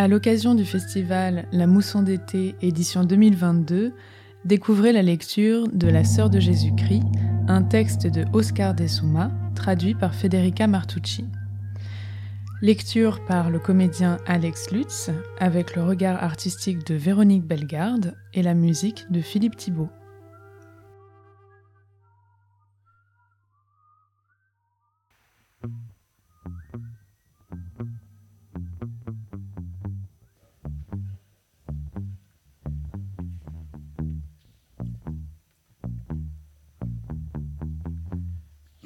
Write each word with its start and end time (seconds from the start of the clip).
À 0.00 0.06
l'occasion 0.06 0.54
du 0.54 0.64
festival 0.64 1.46
La 1.50 1.66
Mousson 1.66 2.02
d'été 2.02 2.54
édition 2.62 3.02
2022, 3.02 3.92
découvrez 4.44 4.92
la 4.92 5.02
lecture 5.02 5.66
de 5.66 5.88
La 5.88 6.04
Sœur 6.04 6.30
de 6.30 6.38
Jésus-Christ, 6.38 7.02
un 7.48 7.64
texte 7.64 8.06
de 8.06 8.24
Oscar 8.32 8.74
Desuma, 8.74 9.32
traduit 9.56 9.96
par 9.96 10.14
Federica 10.14 10.68
Martucci. 10.68 11.24
Lecture 12.62 13.24
par 13.24 13.50
le 13.50 13.58
comédien 13.58 14.18
Alex 14.24 14.70
Lutz, 14.70 15.10
avec 15.40 15.74
le 15.74 15.82
regard 15.82 16.22
artistique 16.22 16.86
de 16.86 16.94
Véronique 16.94 17.44
Bellegarde 17.44 18.14
et 18.34 18.44
la 18.44 18.54
musique 18.54 19.04
de 19.10 19.20
Philippe 19.20 19.56
Thibault. 19.56 19.90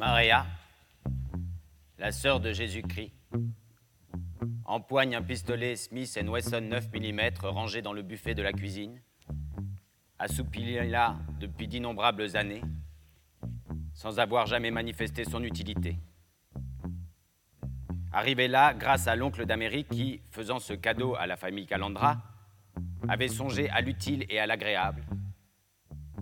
Maria, 0.02 0.46
la 1.96 2.10
sœur 2.10 2.40
de 2.40 2.50
Jésus-Christ, 2.50 3.12
empoigne 4.64 5.14
un 5.14 5.22
pistolet 5.22 5.76
Smith 5.76 6.18
Wesson 6.26 6.62
9 6.62 6.88
mm 6.92 7.20
rangé 7.44 7.82
dans 7.82 7.92
le 7.92 8.02
buffet 8.02 8.34
de 8.34 8.42
la 8.42 8.52
cuisine, 8.52 9.00
assoupilé 10.18 10.88
là 10.88 11.18
depuis 11.38 11.68
d'innombrables 11.68 12.36
années, 12.36 12.62
sans 13.94 14.18
avoir 14.18 14.46
jamais 14.46 14.72
manifesté 14.72 15.22
son 15.22 15.44
utilité. 15.44 15.96
Arrivé 18.12 18.48
là 18.48 18.74
grâce 18.74 19.06
à 19.06 19.14
l'oncle 19.14 19.46
d'Amérique 19.46 19.88
qui, 19.88 20.20
faisant 20.32 20.58
ce 20.58 20.72
cadeau 20.72 21.14
à 21.14 21.28
la 21.28 21.36
famille 21.36 21.66
Calandra, 21.66 22.20
avait 23.08 23.28
songé 23.28 23.70
à 23.70 23.80
l'utile 23.80 24.26
et 24.28 24.40
à 24.40 24.48
l'agréable, 24.48 25.04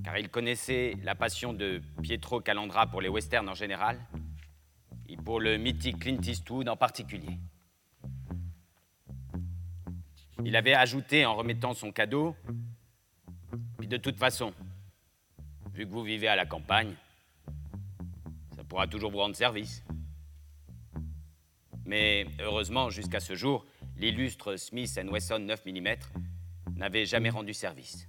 car 0.05 0.19
il 0.19 0.29
connaissait 0.29 0.95
la 1.03 1.15
passion 1.15 1.53
de 1.53 1.83
Pietro 2.03 2.41
Calandra 2.41 2.87
pour 2.87 3.01
les 3.01 3.09
westerns 3.09 3.49
en 3.49 3.55
général, 3.55 3.99
et 5.09 5.17
pour 5.17 5.41
le 5.41 5.57
mythique 5.57 5.99
Clint 5.99 6.21
Eastwood 6.23 6.69
en 6.69 6.77
particulier. 6.77 7.39
Il 10.45 10.57
avait 10.57 10.75
ajouté 10.75 11.27
en 11.27 11.35
remettant 11.35 11.75
son 11.75 11.93
cadeau, 11.93 12.37
puis 13.79 13.89
de 13.89 13.97
toute 13.97 14.19
façon, 14.19 14.55
vu 15.75 15.87
que 15.87 15.91
vous 15.91 16.03
vivez 16.03 16.29
à 16.29 16.37
la 16.37 16.47
campagne, 16.47 16.95
ça 18.57 18.65
pourra 18.65 18.87
toujours 18.87 19.11
vous 19.11 19.19
rendre 19.19 19.37
service. 19.37 19.85
Mais 21.85 22.27
heureusement, 22.39 22.89
jusqu'à 22.89 23.21
ce 23.21 23.35
jour, 23.35 23.67
l'illustre 23.97 24.57
Smith 24.57 24.99
Wesson 25.11 25.41
9 25.41 25.67
mm 25.67 25.89
n'avait 26.77 27.05
jamais 27.05 27.31
rendu 27.31 27.53
service. 27.53 28.09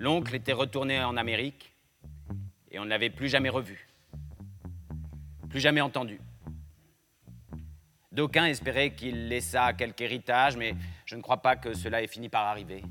L'oncle 0.00 0.34
était 0.34 0.54
retourné 0.54 1.04
en 1.04 1.18
Amérique 1.18 1.74
et 2.70 2.78
on 2.78 2.86
ne 2.86 2.88
l'avait 2.88 3.10
plus 3.10 3.28
jamais 3.28 3.50
revu, 3.50 3.86
plus 5.50 5.60
jamais 5.60 5.82
entendu. 5.82 6.18
D'aucuns 8.10 8.46
espéraient 8.46 8.94
qu'il 8.94 9.28
laissa 9.28 9.74
quelque 9.74 10.00
héritage, 10.00 10.56
mais 10.56 10.74
je 11.04 11.16
ne 11.16 11.20
crois 11.20 11.42
pas 11.42 11.54
que 11.54 11.74
cela 11.74 12.02
ait 12.02 12.06
fini 12.06 12.30
par 12.30 12.46
arriver. 12.46 12.82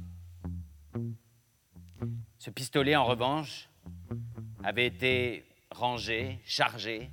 Ce 2.38 2.52
pistolet, 2.52 2.96
en 2.96 3.06
revanche, 3.06 3.70
avait 4.64 4.86
été 4.86 5.46
rangé, 5.72 6.38
chargé, 6.46 7.10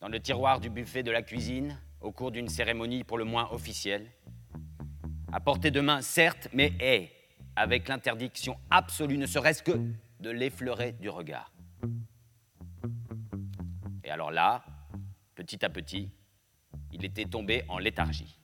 dans 0.00 0.06
le 0.06 0.20
tiroir 0.20 0.60
du 0.60 0.70
buffet 0.70 1.02
de 1.02 1.10
la 1.10 1.22
cuisine 1.22 1.76
au 2.00 2.12
cours 2.12 2.30
d'une 2.30 2.48
cérémonie 2.48 3.02
pour 3.02 3.18
le 3.18 3.24
moins 3.24 3.50
officielle. 3.50 4.06
À 5.32 5.40
portée 5.40 5.72
de 5.72 5.80
main, 5.80 6.02
certes, 6.02 6.46
mais 6.52 6.72
est 6.78 7.17
avec 7.58 7.88
l'interdiction 7.88 8.56
absolue, 8.70 9.18
ne 9.18 9.26
serait-ce 9.26 9.64
que 9.64 9.72
de 10.20 10.30
l'effleurer 10.30 10.92
du 10.92 11.08
regard. 11.08 11.52
Et 14.04 14.10
alors 14.10 14.30
là, 14.30 14.64
petit 15.34 15.64
à 15.64 15.68
petit, 15.68 16.08
il 16.92 17.04
était 17.04 17.24
tombé 17.24 17.64
en 17.68 17.78
léthargie. 17.78 18.38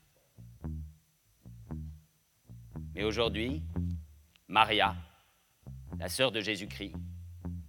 Mais 2.94 3.04
aujourd'hui, 3.04 3.62
Maria, 4.48 4.96
la 5.98 6.08
sœur 6.08 6.32
de 6.32 6.40
Jésus-Christ, 6.40 6.94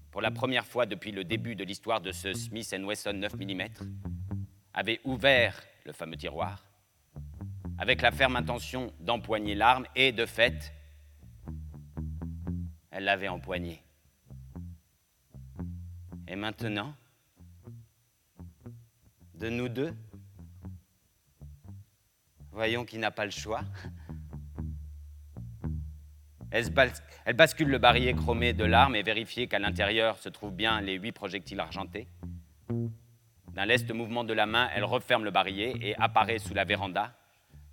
pour 0.09 0.21
la 0.21 0.31
première 0.31 0.65
fois 0.65 0.87
depuis 0.87 1.11
le 1.11 1.23
début 1.23 1.55
de 1.55 1.63
l'histoire 1.63 2.01
de 2.01 2.11
ce 2.11 2.33
Smith 2.33 2.75
Wesson 2.83 3.13
9 3.13 3.35
mm, 3.35 3.61
avait 4.73 4.99
ouvert 5.03 5.61
le 5.85 5.93
fameux 5.93 6.17
tiroir 6.17 6.65
avec 7.77 8.01
la 8.01 8.11
ferme 8.11 8.35
intention 8.35 8.93
d'empoigner 8.99 9.53
l'arme 9.53 9.85
et, 9.95 10.11
de 10.11 10.25
fait, 10.25 10.73
elle 12.95 13.03
l'avait 13.03 13.27
empoigné. 13.27 13.83
Et 16.29 16.37
maintenant, 16.37 16.95
de 19.33 19.49
nous 19.49 19.67
deux, 19.67 19.93
voyons 22.51 22.85
qui 22.85 22.97
n'a 22.97 23.11
pas 23.11 23.25
le 23.25 23.31
choix. 23.31 23.63
Elle, 26.51 27.35
bascule 27.35 27.67
le 27.67 27.79
barillet 27.79 28.13
chromé 28.13 28.53
de 28.53 28.63
l'arme 28.63 28.95
et 28.95 29.03
vérifie 29.03 29.49
qu'à 29.49 29.59
l'intérieur 29.59 30.17
se 30.17 30.29
trouvent 30.29 30.55
bien 30.55 30.79
les 30.79 30.93
huit 30.93 31.11
projectiles 31.11 31.59
argentés. 31.59 32.07
D'un 33.51 33.65
leste 33.65 33.91
mouvement 33.91 34.23
de 34.23 34.31
la 34.31 34.45
main, 34.45 34.69
elle 34.73 34.85
referme 34.85 35.25
le 35.25 35.31
barillet 35.31 35.75
et 35.81 35.97
apparaît 35.97 36.39
sous 36.39 36.53
la 36.53 36.63
véranda, 36.63 37.13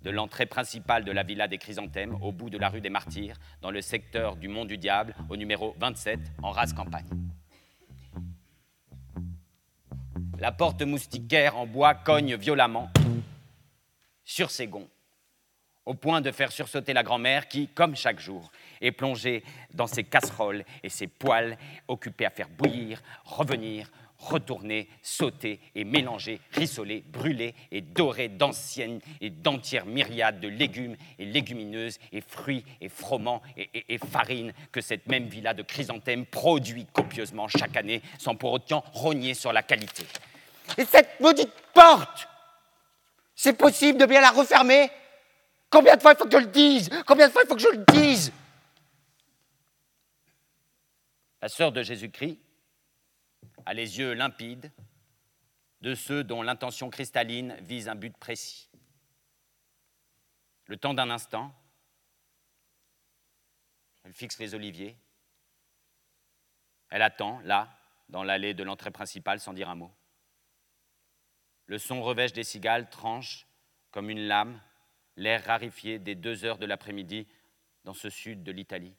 de 0.03 0.09
l'entrée 0.09 0.45
principale 0.45 1.05
de 1.05 1.11
la 1.11 1.23
villa 1.23 1.47
des 1.47 1.57
Chrysanthèmes, 1.57 2.15
au 2.21 2.31
bout 2.31 2.49
de 2.49 2.57
la 2.57 2.69
rue 2.69 2.81
des 2.81 2.89
Martyrs, 2.89 3.37
dans 3.61 3.71
le 3.71 3.81
secteur 3.81 4.35
du 4.35 4.47
Mont 4.47 4.65
du 4.65 4.77
Diable, 4.77 5.15
au 5.29 5.37
numéro 5.37 5.75
27, 5.79 6.19
en 6.41 6.51
rase 6.51 6.73
campagne. 6.73 7.07
La 10.39 10.51
porte 10.51 10.81
moustiquaire 10.81 11.57
en 11.57 11.65
bois 11.65 11.95
cogne 11.95 12.35
violemment 12.35 12.91
sur 14.25 14.51
ses 14.51 14.67
gonds, 14.67 14.89
au 15.85 15.93
point 15.93 16.21
de 16.21 16.31
faire 16.31 16.51
sursauter 16.51 16.93
la 16.93 17.03
grand-mère 17.03 17.47
qui, 17.47 17.67
comme 17.67 17.95
chaque 17.95 18.19
jour, 18.19 18.51
est 18.81 18.91
plongée 18.91 19.43
dans 19.73 19.87
ses 19.87 20.03
casseroles 20.03 20.65
et 20.81 20.89
ses 20.89 21.07
poêles, 21.07 21.57
occupée 21.87 22.25
à 22.25 22.29
faire 22.29 22.49
bouillir, 22.49 23.01
revenir, 23.23 23.89
retourner, 24.23 24.87
sauter 25.01 25.59
et 25.75 25.83
mélanger, 25.83 26.39
rissoler, 26.51 27.03
brûler 27.07 27.53
et 27.71 27.81
dorer 27.81 28.29
d'anciennes 28.29 28.99
et 29.21 29.29
d'entières 29.29 29.85
myriades 29.85 30.39
de 30.39 30.47
légumes 30.47 30.95
et 31.19 31.25
légumineuses 31.25 31.99
et 32.11 32.21
fruits 32.21 32.63
et 32.81 32.89
froment 32.89 33.41
et, 33.57 33.97
farines 33.97 34.53
que 34.71 34.81
cette 34.81 35.07
même 35.07 35.27
villa 35.27 35.53
de 35.53 35.63
chrysanthèmes 35.63 36.25
produit 36.25 36.85
copieusement 36.93 37.47
chaque 37.47 37.75
année 37.75 38.01
sans 38.17 38.35
pour 38.35 38.53
autant 38.53 38.83
rogner 38.93 39.33
sur 39.33 39.53
la 39.53 39.63
qualité. 39.63 40.05
Et 40.77 40.85
cette 40.85 41.19
maudite 41.19 41.53
porte 41.73 42.27
C'est 43.35 43.57
possible 43.57 43.99
de 43.99 44.05
bien 44.05 44.21
la 44.21 44.31
refermer? 44.31 44.89
Combien 45.69 45.95
de 45.95 46.01
fois 46.01 46.13
il 46.13 46.17
faut 46.17 46.25
que 46.25 46.31
je 46.31 46.37
le 46.37 46.51
dise? 46.51 46.89
Combien 47.05 47.27
de 47.27 47.31
fois 47.31 47.41
il 47.43 47.47
faut 47.47 47.55
que 47.55 47.61
je 47.61 47.67
le 47.67 47.83
dise? 47.91 48.31
La 51.41 51.49
sœur 51.49 51.71
de 51.71 51.83
Jésus-Christ 51.83 52.37
a 53.65 53.73
les 53.73 53.99
yeux 53.99 54.13
limpides 54.13 54.71
de 55.81 55.95
ceux 55.95 56.23
dont 56.23 56.41
l'intention 56.41 56.89
cristalline 56.89 57.55
vise 57.61 57.89
un 57.89 57.95
but 57.95 58.15
précis. 58.17 58.69
Le 60.67 60.77
temps 60.77 60.93
d'un 60.93 61.09
instant, 61.09 61.53
elle 64.03 64.13
fixe 64.13 64.39
les 64.39 64.55
oliviers. 64.55 64.97
Elle 66.89 67.01
attend, 67.01 67.39
là, 67.41 67.77
dans 68.09 68.23
l'allée 68.23 68.53
de 68.53 68.63
l'entrée 68.63 68.91
principale, 68.91 69.39
sans 69.39 69.53
dire 69.53 69.69
un 69.69 69.75
mot. 69.75 69.91
Le 71.65 71.77
son 71.77 72.01
revêche 72.01 72.33
des 72.33 72.43
cigales 72.43 72.89
tranche 72.89 73.47
comme 73.91 74.09
une 74.09 74.27
lame 74.27 74.61
l'air 75.15 75.45
rarifié 75.45 75.99
des 75.99 76.15
deux 76.15 76.45
heures 76.45 76.57
de 76.57 76.65
l'après-midi 76.65 77.27
dans 77.83 77.93
ce 77.93 78.09
sud 78.09 78.43
de 78.43 78.51
l'Italie. 78.51 78.95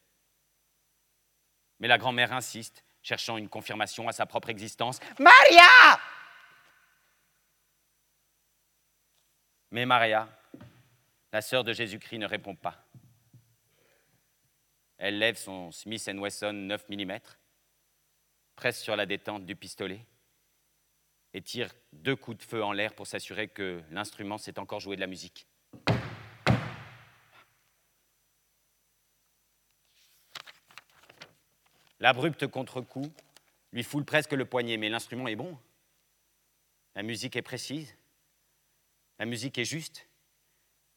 Mais 1.81 1.89
la 1.89 1.99
grand-mère 1.99 2.33
insiste 2.33 2.85
cherchant 3.05 3.37
une 3.37 3.49
confirmation 3.49 4.09
à 4.09 4.13
sa 4.13 4.27
propre 4.27 4.49
existence. 4.49 4.99
Maria 5.21 6.01
Mais 9.71 9.87
Maria, 9.87 10.29
la 11.33 11.43
sœur 11.43 11.65
de 11.65 11.73
Jésus-Christ, 11.73 12.19
ne 12.19 12.27
répond 12.27 12.55
pas. 12.55 12.87
Elle 14.99 15.19
lève 15.19 15.37
son 15.37 15.73
Smith 15.73 16.09
Wesson 16.15 16.53
9 16.53 16.89
mm, 16.89 17.19
presse 18.55 18.81
sur 18.81 18.95
la 18.95 19.05
détente 19.05 19.45
du 19.45 19.57
pistolet 19.57 20.07
et 21.33 21.43
tire 21.43 21.71
deux 21.93 22.15
coups 22.15 22.39
de 22.39 22.43
feu 22.45 22.63
en 22.63 22.73
l'air 22.73 22.95
pour 22.95 23.09
s'assurer 23.09 23.49
que 23.49 23.83
l'instrument 23.91 24.39
sait 24.39 24.61
encore 24.61 24.79
jouer 24.79 24.95
de 24.95 25.01
la 25.01 25.09
musique. 25.09 25.49
L'abrupte 32.05 32.47
contre-coup 32.49 33.11
lui 33.73 33.83
foule 33.83 34.05
presque 34.05 34.33
le 34.33 34.45
poignet, 34.45 34.77
mais 34.77 34.91
l'instrument 34.91 35.27
est 35.27 35.37
bon. 35.37 35.59
La 36.95 37.03
musique 37.03 37.35
est 37.35 37.41
précise. 37.41 37.97
La 39.19 39.25
musique 39.25 39.57
est 39.57 39.65
juste. 39.65 40.07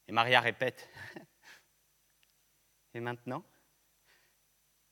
Et 0.06 0.12
Maria 0.12 0.42
répète 0.42 0.86
Et 2.94 3.00
maintenant 3.00 3.42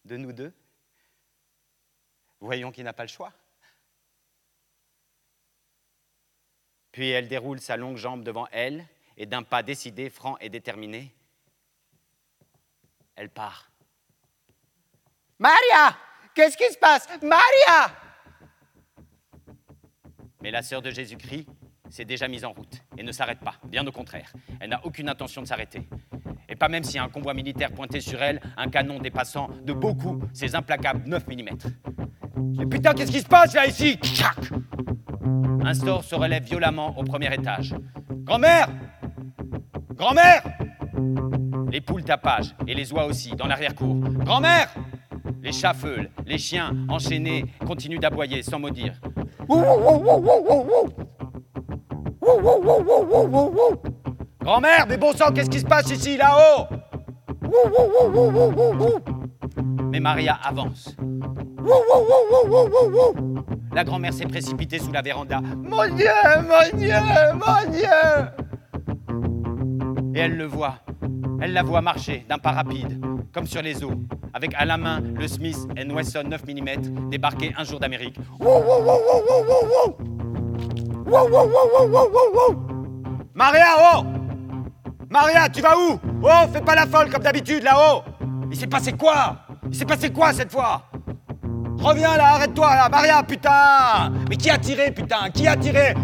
De 0.06 0.16
nous 0.16 0.32
deux 0.32 0.54
Voyons 2.40 2.72
qu'il 2.72 2.84
n'a 2.84 2.94
pas 2.94 3.04
le 3.04 3.08
choix. 3.08 3.34
Puis 6.92 7.10
elle 7.10 7.28
déroule 7.28 7.60
sa 7.60 7.76
longue 7.76 7.98
jambe 7.98 8.24
devant 8.24 8.48
elle 8.52 8.88
et 9.18 9.26
d'un 9.26 9.42
pas 9.42 9.62
décidé, 9.62 10.08
franc 10.08 10.38
et 10.38 10.48
déterminé, 10.48 11.14
elle 13.16 13.28
part. 13.28 13.70
Maria 15.38 15.98
Qu'est-ce 16.36 16.58
qui 16.58 16.70
se 16.70 16.76
passe? 16.76 17.08
Maria 17.22 17.90
Mais 20.42 20.50
la 20.50 20.60
sœur 20.60 20.82
de 20.82 20.90
Jésus-Christ 20.90 21.46
s'est 21.88 22.04
déjà 22.04 22.28
mise 22.28 22.44
en 22.44 22.52
route 22.52 22.82
et 22.98 23.02
ne 23.02 23.10
s'arrête 23.10 23.40
pas, 23.40 23.54
bien 23.64 23.86
au 23.86 23.90
contraire. 23.90 24.30
Elle 24.60 24.68
n'a 24.68 24.84
aucune 24.84 25.08
intention 25.08 25.40
de 25.40 25.46
s'arrêter. 25.46 25.88
Et 26.46 26.54
pas 26.54 26.68
même 26.68 26.84
si 26.84 26.98
un 26.98 27.08
convoi 27.08 27.32
militaire 27.32 27.72
pointait 27.72 28.02
sur 28.02 28.22
elle 28.22 28.42
un 28.58 28.68
canon 28.68 28.98
dépassant 28.98 29.48
de 29.62 29.72
beaucoup 29.72 30.20
ses 30.34 30.54
implacables 30.54 31.08
9 31.08 31.26
mm. 31.26 31.48
Mais 32.58 32.66
putain, 32.66 32.92
qu'est-ce 32.92 33.12
qui 33.12 33.20
se 33.22 33.26
passe 33.26 33.54
là 33.54 33.66
ici? 33.66 33.98
Un 35.64 35.72
store 35.72 36.04
se 36.04 36.14
relève 36.14 36.44
violemment 36.44 36.98
au 36.98 37.02
premier 37.02 37.32
étage. 37.32 37.74
Grand-mère 38.24 38.68
Grand-mère 39.94 40.42
Les 41.72 41.80
poules 41.80 42.04
tapagent, 42.04 42.54
et 42.66 42.74
les 42.74 42.92
oies 42.92 43.06
aussi, 43.06 43.30
dans 43.30 43.46
l'arrière-cour. 43.46 43.96
Grand-mère 43.96 44.68
Les 45.42 45.52
chats 45.52 45.74
feulent, 45.74 46.10
les 46.26 46.38
chiens, 46.38 46.74
enchaînés, 46.88 47.44
continuent 47.66 48.00
d'aboyer 48.00 48.42
sans 48.42 48.58
mot 48.58 48.70
dire. 48.70 48.94
Grand-mère, 54.40 54.86
mais 54.88 54.96
bon 54.96 55.12
sang, 55.12 55.32
qu'est-ce 55.32 55.50
qui 55.50 55.60
se 55.60 55.66
passe 55.66 55.90
ici, 55.90 56.16
là-haut? 56.16 56.66
Mais 59.90 60.00
Maria 60.00 60.38
avance. 60.42 60.96
La 63.72 63.84
grand-mère 63.84 64.12
s'est 64.12 64.26
précipitée 64.26 64.78
sous 64.78 64.92
la 64.92 65.02
véranda. 65.02 65.40
Mon 65.40 65.86
Dieu, 65.94 66.08
mon 66.42 66.78
Dieu, 66.78 66.94
mon 67.34 67.70
Dieu 67.70 67.88
Et 70.14 70.20
elle 70.20 70.36
le 70.36 70.46
voit. 70.46 70.76
Elle 71.40 71.52
la 71.52 71.62
voit 71.62 71.82
marcher 71.82 72.24
d'un 72.28 72.38
pas 72.38 72.52
rapide, 72.52 73.00
comme 73.32 73.46
sur 73.46 73.62
les 73.62 73.84
eaux, 73.84 74.00
avec 74.36 74.52
à 74.54 74.66
la 74.66 74.76
main 74.76 75.00
le 75.00 75.26
Smith 75.26 75.56
Wesson 75.90 76.24
9 76.26 76.42
mm 76.46 77.08
débarqué 77.08 77.54
un 77.56 77.64
jour 77.64 77.80
d'Amérique. 77.80 78.18
Maria, 83.34 83.66
oh! 83.94 84.04
Maria, 85.08 85.48
tu 85.48 85.62
vas 85.62 85.74
où? 85.74 85.98
Oh, 86.22 86.48
fais 86.52 86.60
pas 86.60 86.74
la 86.74 86.86
folle 86.86 87.10
comme 87.10 87.22
d'habitude 87.22 87.62
là-haut! 87.62 88.02
Il 88.50 88.56
s'est 88.58 88.66
passé 88.66 88.92
quoi? 88.92 89.38
Il 89.70 89.74
s'est 89.74 89.86
passé 89.86 90.10
quoi 90.10 90.34
cette 90.34 90.52
fois? 90.52 90.82
Reviens 91.78 92.16
là, 92.18 92.34
arrête-toi 92.34 92.74
là, 92.74 92.88
Maria, 92.90 93.22
putain! 93.22 94.12
Mais 94.28 94.36
qui 94.36 94.50
a 94.50 94.58
tiré, 94.58 94.90
putain? 94.90 95.30
Qui 95.32 95.48
a 95.48 95.56
tiré? 95.56 95.94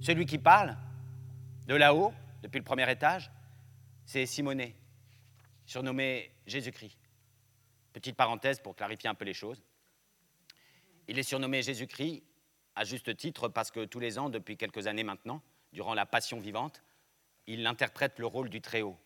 Celui 0.00 0.24
qui 0.24 0.38
parle, 0.38 0.76
de 1.66 1.74
là-haut, 1.74 2.12
depuis 2.44 2.58
le 2.58 2.64
premier 2.64 2.88
étage, 2.92 3.30
c'est 4.04 4.26
Simonet, 4.26 4.76
surnommé 5.64 6.30
Jésus-Christ. 6.46 6.98
Petite 7.94 8.16
parenthèse 8.16 8.60
pour 8.60 8.76
clarifier 8.76 9.08
un 9.08 9.14
peu 9.14 9.24
les 9.24 9.32
choses. 9.32 9.64
Il 11.08 11.18
est 11.18 11.22
surnommé 11.22 11.62
Jésus-Christ 11.62 12.22
à 12.74 12.84
juste 12.84 13.16
titre 13.16 13.48
parce 13.48 13.70
que 13.70 13.86
tous 13.86 13.98
les 13.98 14.18
ans, 14.18 14.28
depuis 14.28 14.58
quelques 14.58 14.86
années 14.86 15.04
maintenant, 15.04 15.40
durant 15.72 15.94
la 15.94 16.04
Passion 16.04 16.38
vivante, 16.38 16.82
il 17.46 17.66
interprète 17.66 18.18
le 18.18 18.26
rôle 18.26 18.50
du 18.50 18.60
Très-Haut. 18.60 18.98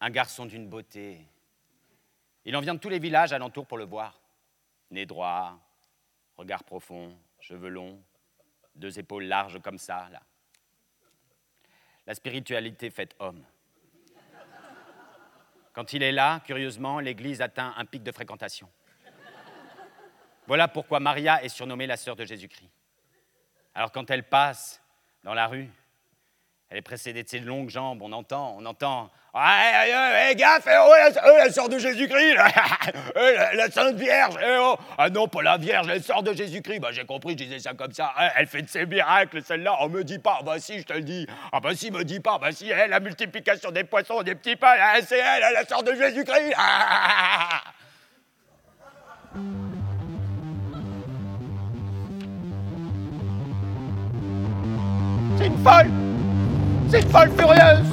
Un 0.00 0.08
garçon 0.08 0.46
d'une 0.46 0.70
beauté. 0.70 1.20
Il 2.46 2.56
en 2.56 2.62
vient 2.62 2.72
de 2.72 2.80
tous 2.80 2.88
les 2.88 2.98
villages 2.98 3.34
alentours 3.34 3.66
pour 3.66 3.76
le 3.76 3.84
voir. 3.84 4.22
Nez 4.90 5.04
droit, 5.04 5.60
regard 6.38 6.64
profond, 6.64 7.14
cheveux 7.40 7.68
longs, 7.68 8.02
deux 8.74 8.98
épaules 8.98 9.24
larges 9.24 9.60
comme 9.60 9.76
ça, 9.76 10.08
là. 10.08 10.22
La 12.06 12.14
spiritualité 12.14 12.90
faite 12.90 13.14
homme. 13.18 13.44
Quand 15.72 15.92
il 15.92 16.02
est 16.02 16.12
là, 16.12 16.40
curieusement, 16.44 16.98
l'Église 17.00 17.40
atteint 17.40 17.74
un 17.76 17.84
pic 17.84 18.02
de 18.02 18.12
fréquentation. 18.12 18.68
Voilà 20.46 20.66
pourquoi 20.66 20.98
Maria 20.98 21.42
est 21.44 21.48
surnommée 21.48 21.86
la 21.86 21.96
sœur 21.96 22.16
de 22.16 22.24
Jésus-Christ. 22.24 22.70
Alors 23.74 23.92
quand 23.92 24.10
elle 24.10 24.24
passe 24.24 24.82
dans 25.22 25.34
la 25.34 25.46
rue, 25.46 25.70
elle 26.70 26.78
est 26.78 26.82
précédée 26.82 27.24
de 27.24 27.28
ses 27.28 27.40
longues 27.40 27.68
jambes, 27.68 28.00
on 28.00 28.12
entend, 28.12 28.56
on 28.56 28.64
entend. 28.64 29.10
Hé, 29.34 30.34
gaffe, 30.36 30.68
oh, 30.68 30.92
la, 30.96 31.68
de 31.68 31.78
Jésus-Christ, 31.78 32.34
la, 33.54 33.70
Sainte 33.70 33.96
Vierge, 33.96 34.36
oh. 34.60 34.76
Ah 34.96 35.10
non, 35.10 35.26
pas 35.26 35.42
la 35.42 35.56
Vierge, 35.56 35.88
la 35.88 36.00
sœur 36.00 36.22
de 36.22 36.32
Jésus-Christ. 36.32 36.78
Bah, 36.78 36.90
j'ai 36.92 37.04
compris, 37.04 37.32
je 37.32 37.44
disais 37.44 37.58
ça 37.58 37.74
comme 37.74 37.90
ça. 37.92 38.12
Elle 38.36 38.46
fait 38.46 38.62
de 38.62 38.68
ses 38.68 38.86
miracles, 38.86 39.42
celle-là. 39.42 39.78
On 39.80 39.88
me 39.88 40.04
dit 40.04 40.20
pas, 40.20 40.40
bah 40.44 40.60
si, 40.60 40.78
je 40.78 40.84
te 40.84 40.92
le 40.92 41.02
dis. 41.02 41.26
Ah 41.50 41.58
bah 41.58 41.74
si, 41.74 41.90
me 41.90 42.04
dis 42.04 42.20
pas, 42.20 42.38
bah 42.38 42.52
si, 42.52 42.70
elle, 42.70 42.90
la 42.90 43.00
multiplication 43.00 43.72
des 43.72 43.82
poissons, 43.82 44.22
des 44.22 44.36
petits 44.36 44.54
pains, 44.56 44.76
c'est 45.04 45.18
elle, 45.18 45.52
la 45.52 45.64
sœur 45.66 45.82
de 45.82 45.92
Jésus-Christ. 45.92 46.54
C'est 55.36 55.46
une 55.46 55.64
folle 55.64 56.09
C'est 56.90 57.02
une 57.02 57.08
folle 57.08 57.30
furieuse. 57.38 57.86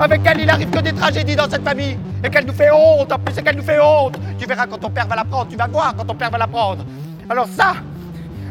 Avec 0.00 0.20
elle, 0.24 0.40
il 0.40 0.48
arrive 0.50 0.70
que 0.70 0.78
des 0.78 0.92
tragédies 0.92 1.34
dans 1.34 1.50
cette 1.50 1.64
famille. 1.64 1.98
Et 2.22 2.30
qu'elle 2.30 2.46
nous 2.46 2.52
fait 2.52 2.70
honte, 2.70 3.12
en 3.12 3.18
plus, 3.18 3.34
c'est 3.34 3.42
qu'elle 3.42 3.56
nous 3.56 3.64
fait 3.64 3.80
honte. 3.80 4.16
Tu 4.38 4.46
verras 4.46 4.66
quand 4.66 4.78
ton 4.78 4.90
père 4.90 5.08
va 5.08 5.16
la 5.16 5.24
prendre, 5.24 5.48
tu 5.48 5.56
vas 5.56 5.66
voir 5.66 5.94
quand 5.96 6.04
ton 6.04 6.14
père 6.14 6.30
va 6.30 6.38
la 6.38 6.46
prendre 6.46 6.84
Alors 7.28 7.48
ça 7.48 7.74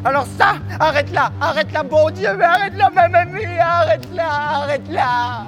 alors 0.05 0.27
ça, 0.37 0.53
arrête-la, 0.79 1.31
arrête-la, 1.41 1.83
bon 1.83 2.09
Dieu, 2.11 2.29
mais 2.37 2.45
arrête-la, 2.45 2.89
ma 2.91 3.09
mamie, 3.09 3.43
arrête-la, 3.59 4.29
arrête-la 4.29 5.45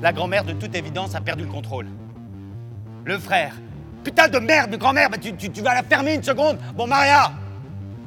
La 0.00 0.12
grand-mère, 0.12 0.42
de 0.42 0.54
toute 0.54 0.74
évidence, 0.74 1.14
a 1.14 1.20
perdu 1.20 1.44
le 1.44 1.50
contrôle. 1.50 1.86
Le 3.04 3.18
frère, 3.18 3.52
putain 4.02 4.26
de 4.26 4.38
merde 4.38 4.70
de 4.70 4.76
grand-mère, 4.76 5.10
tu, 5.20 5.34
tu 5.36 5.60
vas 5.60 5.74
la 5.74 5.82
fermer 5.82 6.14
une 6.14 6.22
seconde. 6.22 6.58
Bon, 6.74 6.86
Maria. 6.86 7.30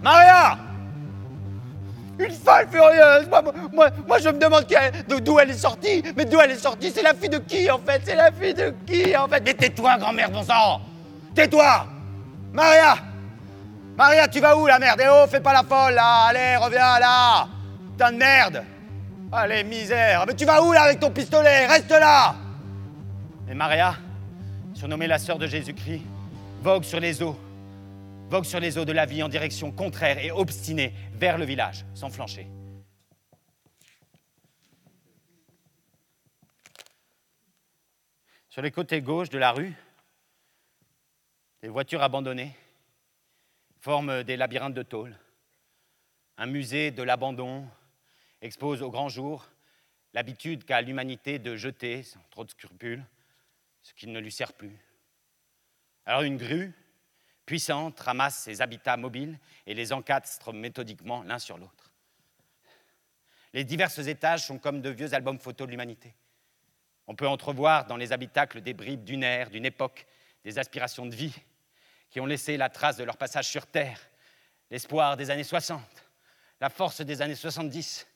Maria 0.02 0.58
une 2.20 2.32
folle 2.32 2.68
furieuse. 2.72 3.30
Moi, 3.74 4.20
je 4.20 4.30
me 4.30 4.40
demande 4.40 4.66
d'où 5.22 5.40
elle 5.40 5.50
est 5.50 5.58
sortie. 5.58 6.04
Mais 6.16 6.26
d'où 6.26 6.40
elle 6.40 6.52
est 6.52 6.56
sortie 6.56 6.92
C'est 6.92 7.02
la 7.02 7.14
fille 7.14 7.30
de 7.30 7.40
qui, 7.40 7.70
en 7.70 7.80
fait? 7.80 8.02
C'est 8.06 8.16
la 8.16 8.32
fille 8.32 8.54
de 8.54 8.74
qui, 8.86 9.16
en 9.16 9.28
fait? 9.28 9.42
Mais 9.44 9.54
tais-toi, 9.54 9.98
grand-mère, 9.98 10.30
bon 10.30 10.44
sang. 10.44 10.82
Tais-toi. 11.34 11.88
Maria. 12.54 12.98
Maria, 13.98 14.28
tu 14.28 14.40
vas 14.40 14.58
où, 14.58 14.66
la 14.66 14.80
merde? 14.80 15.02
Eh 15.04 15.08
oh, 15.10 15.26
fais 15.30 15.40
pas 15.40 15.54
la 15.54 15.64
folle, 15.64 15.96
là. 15.96 16.28
Allez, 16.28 16.56
reviens, 16.58 17.00
là. 17.00 17.48
Putain 17.92 18.12
de 18.12 18.18
merde. 18.18 18.64
Allez, 19.32 19.64
misère 19.64 20.24
Mais 20.28 20.34
tu 20.34 20.46
vas 20.46 20.62
où, 20.62 20.72
là, 20.72 20.84
avec 20.84 21.00
ton 21.00 21.12
pistolet? 21.12 21.66
Reste 21.66 21.90
là. 21.90 22.36
Et 23.50 23.54
Maria, 23.54 23.96
surnommée 24.74 25.08
la 25.08 25.20
sœur 25.20 25.38
de 25.38 25.48
Jésus-Christ, 25.48 26.02
vogue 26.64 26.84
sur 26.84 27.00
les 27.00 27.22
eaux 27.22 27.38
vogue 28.30 28.46
sur 28.46 28.60
les 28.60 28.78
eaux 28.78 28.86
de 28.86 28.92
la 28.92 29.06
vie 29.06 29.22
en 29.22 29.30
direction 29.30 29.72
contraire 29.72 30.18
et 30.18 30.32
obstinée 30.32 30.94
vers 31.14 31.38
le 31.38 31.46
village, 31.46 31.86
sans 31.94 32.10
flancher. 32.10 32.48
Sur 38.50 38.62
les 38.62 38.72
côtés 38.72 39.02
gauche 39.02 39.30
de 39.30 39.38
la 39.38 39.52
rue, 39.52 39.74
des 41.62 41.70
voitures 41.70 42.02
abandonnées 42.02 42.56
forment 43.80 44.24
des 44.24 44.38
labyrinthes 44.38 44.74
de 44.74 44.84
tôle. 44.84 45.16
Un 46.38 46.48
musée 46.48 46.92
de 46.92 47.04
l'abandon 47.04 47.68
expose 48.42 48.82
au 48.82 48.90
grand 48.90 49.10
jour 49.10 49.48
l'habitude 50.14 50.64
qu'a 50.64 50.82
l'humanité 50.82 51.38
de 51.38 51.56
jeter, 51.56 52.02
sans 52.02 52.24
trop 52.32 52.44
de 52.44 52.50
scrupules, 52.50 53.04
ce 53.82 53.94
qui 53.94 54.08
ne 54.08 54.20
lui 54.20 54.32
sert 54.32 54.54
plus. 54.54 54.78
Alors 56.06 56.22
une 56.22 56.38
grue 56.38 56.74
puissante 57.46 58.00
ramasse 58.00 58.38
ses 58.38 58.62
habitats 58.62 58.98
mobiles 58.98 59.40
et 59.66 59.74
les 59.74 59.94
encastre 59.94 60.54
méthodiquement 60.54 61.24
l'un 61.24 61.40
sur 61.40 61.58
l'autre. 61.58 61.92
Les 63.54 63.64
divers 63.64 63.98
étages 64.08 64.46
sont 64.46 64.60
comme 64.60 64.82
de 64.82 64.90
vieux 64.90 65.14
albums 65.14 65.40
photos 65.40 65.68
de 65.68 65.72
l'humanité. 65.72 66.16
On 67.08 67.16
peut 67.16 67.28
entrevoir 67.28 67.86
dans 67.86 67.98
les 67.98 68.12
habitacles 68.12 68.62
des 68.62 68.74
bribes 68.74 69.04
d'une 69.04 69.24
ère, 69.24 69.50
d'une 69.50 69.66
époque, 69.66 70.06
des 70.44 70.60
aspirations 70.60 71.06
de 71.06 71.16
vie 71.16 71.36
qui 72.10 72.20
ont 72.20 72.26
laissé 72.26 72.58
la 72.58 72.70
trace 72.70 72.98
de 72.98 73.04
leur 73.04 73.18
passage 73.18 73.48
sur 73.48 73.66
Terre, 73.68 74.00
l'espoir 74.70 75.18
des 75.18 75.32
années 75.32 75.44
60, 75.44 75.82
la 76.60 76.70
force 76.70 77.02
des 77.02 77.22
années 77.22 77.36
70, 77.36 78.08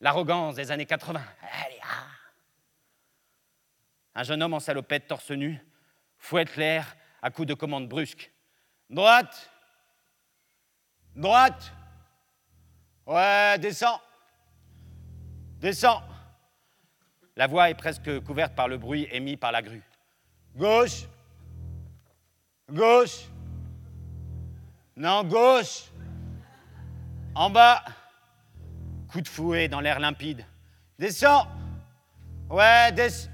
l'arrogance 0.00 0.56
des 0.56 0.70
années 0.70 0.86
80. 0.86 1.22
Allez, 1.64 1.80
ah. 1.82 2.06
Un 4.16 4.22
jeune 4.22 4.42
homme 4.42 4.54
en 4.54 4.60
salopette 4.60 5.06
torse 5.06 5.30
nu 5.30 5.58
fouette 6.18 6.56
l'air 6.56 6.96
à 7.22 7.30
coups 7.30 7.48
de 7.48 7.54
commandes 7.54 7.88
brusques 7.88 8.33
Droite. 8.90 9.50
Droite. 11.14 11.72
Ouais, 13.06 13.58
descends. 13.58 14.00
Descends. 15.60 16.02
La 17.36 17.46
voix 17.46 17.70
est 17.70 17.74
presque 17.74 18.20
couverte 18.20 18.54
par 18.54 18.68
le 18.68 18.78
bruit 18.78 19.08
émis 19.10 19.36
par 19.36 19.52
la 19.52 19.62
grue. 19.62 19.82
Gauche. 20.56 21.06
Gauche. 22.70 23.26
Non, 24.96 25.24
gauche. 25.24 25.90
En 27.34 27.50
bas. 27.50 27.84
Coup 29.08 29.20
de 29.20 29.28
fouet 29.28 29.68
dans 29.68 29.80
l'air 29.80 29.98
limpide. 29.98 30.44
Descends. 30.98 31.46
Ouais, 32.48 32.92
descends. 32.92 33.33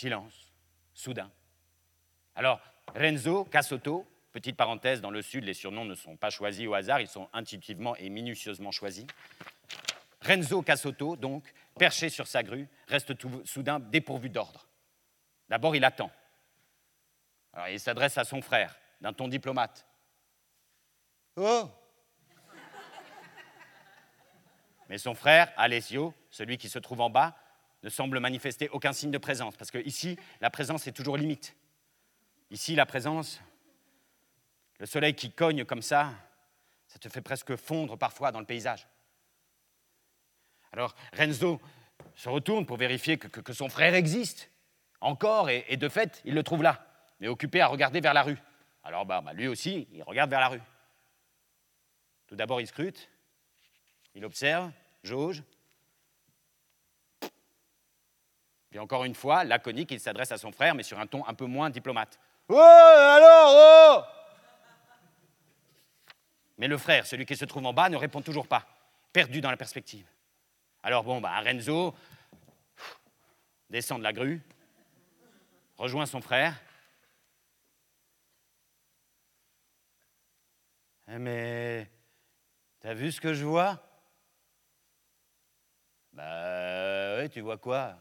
Silence, 0.00 0.50
soudain. 0.94 1.30
Alors, 2.34 2.58
Renzo 2.94 3.44
Casotto, 3.44 4.06
petite 4.32 4.56
parenthèse, 4.56 5.02
dans 5.02 5.10
le 5.10 5.20
Sud, 5.20 5.44
les 5.44 5.52
surnoms 5.52 5.84
ne 5.84 5.94
sont 5.94 6.16
pas 6.16 6.30
choisis 6.30 6.66
au 6.66 6.72
hasard, 6.72 7.02
ils 7.02 7.06
sont 7.06 7.28
intuitivement 7.34 7.94
et 7.96 8.08
minutieusement 8.08 8.70
choisis. 8.70 9.04
Renzo 10.22 10.62
Casotto, 10.62 11.16
donc, 11.16 11.52
perché 11.78 12.08
sur 12.08 12.26
sa 12.26 12.42
grue, 12.42 12.66
reste 12.88 13.18
tout, 13.18 13.42
soudain 13.44 13.78
dépourvu 13.78 14.30
d'ordre. 14.30 14.66
D'abord, 15.50 15.76
il 15.76 15.84
attend. 15.84 16.10
Alors, 17.52 17.68
il 17.68 17.78
s'adresse 17.78 18.16
à 18.16 18.24
son 18.24 18.40
frère, 18.40 18.74
d'un 19.02 19.12
ton 19.12 19.28
diplomate. 19.28 19.86
Oh 21.36 21.68
Mais 24.88 24.96
son 24.96 25.14
frère, 25.14 25.52
Alessio, 25.58 26.14
celui 26.30 26.56
qui 26.56 26.70
se 26.70 26.78
trouve 26.78 27.02
en 27.02 27.10
bas, 27.10 27.36
ne 27.82 27.88
semble 27.88 28.20
manifester 28.20 28.68
aucun 28.70 28.92
signe 28.92 29.10
de 29.10 29.18
présence, 29.18 29.56
parce 29.56 29.70
que 29.70 29.78
ici, 29.78 30.18
la 30.40 30.50
présence 30.50 30.86
est 30.86 30.92
toujours 30.92 31.16
limite. 31.16 31.56
Ici, 32.50 32.74
la 32.74 32.86
présence, 32.86 33.40
le 34.78 34.86
soleil 34.86 35.14
qui 35.14 35.30
cogne 35.30 35.64
comme 35.64 35.82
ça, 35.82 36.12
ça 36.88 36.98
te 36.98 37.08
fait 37.08 37.20
presque 37.20 37.56
fondre 37.56 37.96
parfois 37.96 38.32
dans 38.32 38.40
le 38.40 38.46
paysage. 38.46 38.86
Alors 40.72 40.94
Renzo 41.12 41.60
se 42.14 42.28
retourne 42.28 42.66
pour 42.66 42.76
vérifier 42.76 43.18
que, 43.18 43.52
son 43.52 43.68
frère 43.68 43.94
existe, 43.94 44.50
encore, 45.00 45.48
et, 45.48 45.76
de 45.76 45.88
fait, 45.88 46.20
il 46.24 46.34
le 46.34 46.42
trouve 46.42 46.62
là, 46.62 46.86
mais 47.20 47.28
occupé 47.28 47.60
à 47.60 47.66
regarder 47.66 48.00
vers 48.00 48.14
la 48.14 48.22
rue. 48.22 48.38
Alors 48.82 49.06
bah, 49.06 49.20
bah 49.20 49.32
lui 49.32 49.48
aussi, 49.48 49.88
il 49.92 50.02
regarde 50.02 50.30
vers 50.30 50.40
la 50.40 50.48
rue. 50.48 50.62
Tout 52.26 52.36
d'abord, 52.36 52.60
il 52.60 52.66
scrute, 52.66 53.08
il 54.14 54.24
observe, 54.24 54.70
jauge, 55.02 55.42
Puis 58.70 58.78
encore 58.78 59.04
une 59.04 59.16
fois, 59.16 59.42
laconique, 59.44 59.90
il 59.90 60.00
s'adresse 60.00 60.30
à 60.30 60.38
son 60.38 60.52
frère, 60.52 60.74
mais 60.74 60.84
sur 60.84 60.98
un 60.98 61.06
ton 61.06 61.26
un 61.26 61.34
peu 61.34 61.46
moins 61.46 61.70
diplomate. 61.70 62.18
Oh, 62.48 62.56
alors, 62.56 63.54
oh 63.54 64.02
Mais 66.56 66.68
le 66.68 66.78
frère, 66.78 67.04
celui 67.04 67.26
qui 67.26 67.36
se 67.36 67.44
trouve 67.44 67.66
en 67.66 67.72
bas, 67.72 67.88
ne 67.88 67.96
répond 67.96 68.22
toujours 68.22 68.46
pas, 68.46 68.66
perdu 69.12 69.40
dans 69.40 69.50
la 69.50 69.56
perspective. 69.56 70.06
Alors 70.82 71.02
bon, 71.02 71.20
bah, 71.20 71.38
Renzo 71.40 71.94
descend 73.68 73.98
de 73.98 74.04
la 74.04 74.12
grue, 74.12 74.40
rejoint 75.76 76.06
son 76.06 76.20
frère. 76.20 76.54
Eh, 81.08 81.18
mais 81.18 81.90
t'as 82.78 82.94
vu 82.94 83.10
ce 83.10 83.20
que 83.20 83.34
je 83.34 83.44
vois? 83.44 83.82
Bah 86.12 87.18
oui, 87.18 87.28
tu 87.30 87.40
vois 87.40 87.58
quoi? 87.58 87.96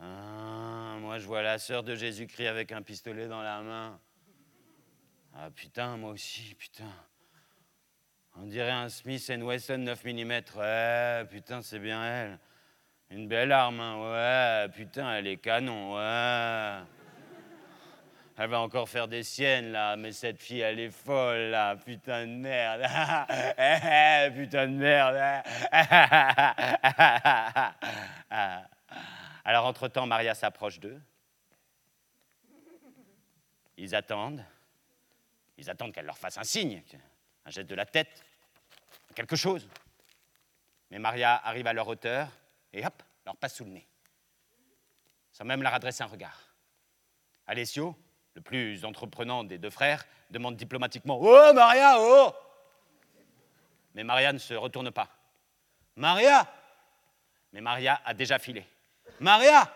Ah, 0.00 0.96
moi, 1.00 1.18
je 1.18 1.26
vois 1.26 1.42
la 1.42 1.58
sœur 1.58 1.82
de 1.82 1.94
Jésus-Christ 1.94 2.46
avec 2.46 2.72
un 2.72 2.82
pistolet 2.82 3.26
dans 3.26 3.42
la 3.42 3.62
main. 3.62 4.00
Ah 5.34 5.50
putain, 5.50 5.96
moi 5.96 6.10
aussi, 6.10 6.54
putain. 6.54 6.92
On 8.36 8.46
dirait 8.46 8.70
un 8.70 8.88
Smith 8.88 9.28
Wesson 9.28 9.78
9 9.78 10.04
mm. 10.04 10.30
Ouais, 10.56 11.24
putain, 11.30 11.62
c'est 11.62 11.78
bien 11.78 12.04
elle. 12.04 12.38
Une 13.10 13.26
belle 13.26 13.52
arme, 13.52 13.80
hein. 13.80 14.66
ouais, 14.66 14.68
putain, 14.72 15.14
elle 15.14 15.26
est 15.26 15.38
canon, 15.38 15.96
ouais. 15.96 16.78
Elle 18.36 18.50
va 18.50 18.60
encore 18.60 18.88
faire 18.88 19.08
des 19.08 19.24
siennes, 19.24 19.72
là, 19.72 19.96
mais 19.96 20.12
cette 20.12 20.40
fille, 20.40 20.60
elle 20.60 20.78
est 20.78 20.90
folle, 20.90 21.50
là, 21.50 21.74
putain 21.74 22.26
de 22.26 22.32
merde. 22.32 22.82
Eh, 23.58 24.30
putain 24.30 24.68
de 24.68 24.76
merde. 24.76 25.42
Alors, 29.48 29.64
entre-temps, 29.64 30.06
Maria 30.06 30.34
s'approche 30.34 30.78
d'eux. 30.78 31.00
Ils 33.78 33.94
attendent. 33.94 34.44
Ils 35.56 35.70
attendent 35.70 35.94
qu'elle 35.94 36.04
leur 36.04 36.18
fasse 36.18 36.36
un 36.36 36.44
signe, 36.44 36.82
un 37.46 37.50
geste 37.50 37.70
de 37.70 37.74
la 37.74 37.86
tête, 37.86 38.22
quelque 39.14 39.36
chose. 39.36 39.66
Mais 40.90 40.98
Maria 40.98 41.34
arrive 41.34 41.66
à 41.66 41.72
leur 41.72 41.88
hauteur 41.88 42.28
et 42.74 42.84
hop, 42.84 43.02
leur 43.24 43.36
passe 43.38 43.54
sous 43.54 43.64
le 43.64 43.70
nez, 43.70 43.88
sans 45.32 45.46
même 45.46 45.62
leur 45.62 45.72
adresser 45.72 46.02
un 46.02 46.08
regard. 46.08 46.42
Alessio, 47.46 47.96
le 48.34 48.42
plus 48.42 48.84
entreprenant 48.84 49.44
des 49.44 49.56
deux 49.56 49.70
frères, 49.70 50.04
demande 50.28 50.56
diplomatiquement 50.56 51.18
Oh 51.18 51.52
Maria, 51.54 51.96
oh 51.98 52.34
Mais 53.94 54.04
Maria 54.04 54.30
ne 54.30 54.38
se 54.38 54.52
retourne 54.52 54.90
pas. 54.90 55.08
Maria 55.96 56.46
Mais 57.54 57.62
Maria 57.62 58.02
a 58.04 58.12
déjà 58.12 58.38
filé. 58.38 58.66
Maria 59.20 59.68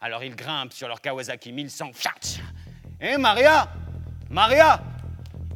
Alors 0.00 0.22
ils 0.24 0.34
grimpent 0.34 0.72
sur 0.72 0.88
leur 0.88 1.00
Kawasaki 1.00 1.52
1100. 1.52 1.90
Hé, 3.00 3.16
Maria 3.18 3.68
Maria 4.28 4.80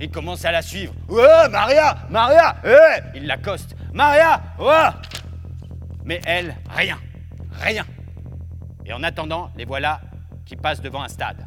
Ils 0.00 0.10
commencent 0.10 0.44
à 0.44 0.52
la 0.52 0.62
suivre. 0.62 0.94
Ouais, 1.08 1.48
Maria 1.48 1.96
Maria 2.10 2.56
Hé 2.64 3.02
Ils 3.14 3.26
l'accostent. 3.26 3.74
Maria 3.92 4.42
Ouais 4.58 4.90
Mais 6.04 6.20
elle, 6.26 6.56
rien. 6.70 6.98
Rien. 7.60 7.86
Et 8.84 8.92
en 8.92 9.02
attendant, 9.02 9.50
les 9.56 9.64
voilà 9.64 10.00
qui 10.44 10.56
passent 10.56 10.80
devant 10.80 11.02
un 11.02 11.08
stade. 11.08 11.46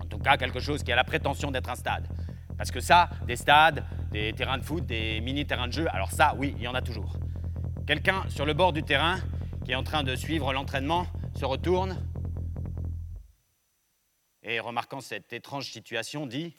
En 0.00 0.04
tout 0.06 0.18
cas, 0.18 0.36
quelque 0.36 0.60
chose 0.60 0.82
qui 0.82 0.92
a 0.92 0.96
la 0.96 1.04
prétention 1.04 1.50
d'être 1.50 1.70
un 1.70 1.76
stade. 1.76 2.08
Parce 2.56 2.70
que 2.70 2.80
ça, 2.80 3.08
des 3.26 3.36
stades, 3.36 3.84
des 4.10 4.32
terrains 4.32 4.58
de 4.58 4.64
foot, 4.64 4.84
des 4.84 5.20
mini-terrains 5.20 5.68
de 5.68 5.72
jeu, 5.72 5.86
alors 5.92 6.10
ça, 6.10 6.34
oui, 6.36 6.54
il 6.58 6.62
y 6.62 6.68
en 6.68 6.74
a 6.74 6.82
toujours. 6.82 7.16
Quelqu'un 7.86 8.24
sur 8.28 8.44
le 8.44 8.52
bord 8.52 8.72
du 8.72 8.82
terrain 8.82 9.18
qui 9.64 9.72
est 9.72 9.74
en 9.74 9.82
train 9.82 10.02
de 10.02 10.16
suivre 10.16 10.52
l'entraînement, 10.52 11.06
se 11.36 11.44
retourne 11.44 11.96
et, 14.42 14.58
remarquant 14.58 15.00
cette 15.00 15.32
étrange 15.32 15.70
situation, 15.70 16.26
dit 16.26 16.54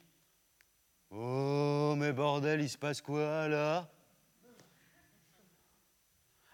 Oh, 1.09 1.95
mais 1.97 2.13
bordel, 2.13 2.61
il 2.61 2.69
se 2.69 2.77
passe 2.77 3.01
quoi 3.01 3.47
là? 3.47 3.89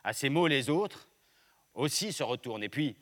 À 0.04 0.14
ces 0.14 0.30
mots, 0.30 0.48
les 0.48 0.70
autres 0.70 1.10
aussi 1.74 2.14
se 2.14 2.24
retournent. 2.24 2.64
Et 2.64 2.70
puis, 2.70 2.96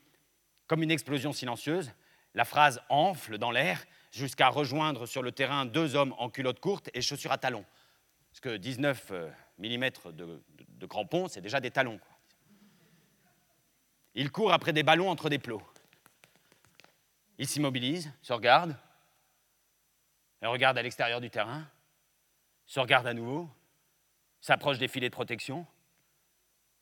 comme 0.68 0.82
une 0.82 0.92
explosion 0.92 1.34
silencieuse, 1.34 1.92
la 2.34 2.46
phrase 2.46 2.82
enfle 2.90 3.38
dans 3.38 3.52
l'air 3.52 3.86
jusqu'à 4.12 4.50
rejoindre 4.50 5.06
sur 5.06 5.22
le 5.22 5.32
terrain 5.32 5.66
deux 5.66 5.96
hommes 5.96 6.16
en 6.18 6.30
culotte 6.30 6.60
courte 6.60 6.90
et 6.94 7.02
chaussures 7.02 7.32
à 7.32 7.38
talons. 7.38 7.66
Parce 8.32 8.40
que 8.42 8.58
19 8.58 9.08
euh, 9.12 9.30
mm 9.60 9.90
de, 10.12 10.44
de 10.58 10.86
crampons, 10.86 11.28
c'est 11.28 11.42
déjà 11.42 11.62
des 11.62 11.72
talons. 11.72 12.00
Il 14.16 14.32
court 14.32 14.54
après 14.54 14.72
des 14.72 14.84
ballons 14.84 15.10
entre 15.10 15.30
des 15.30 15.40
plots. 15.40 15.62
Il 17.38 17.48
s'immobilise, 17.48 18.12
se 18.22 18.32
regarde, 18.32 18.76
et 20.42 20.48
regarde 20.48 20.78
à 20.78 20.82
l'extérieur 20.82 21.20
du 21.20 21.30
terrain, 21.30 21.68
se 22.66 22.80
regarde 22.80 23.08
à 23.08 23.14
nouveau, 23.14 23.50
s'approche 24.40 24.78
des 24.78 24.88
filets 24.88 25.10
de 25.10 25.14
protection, 25.14 25.68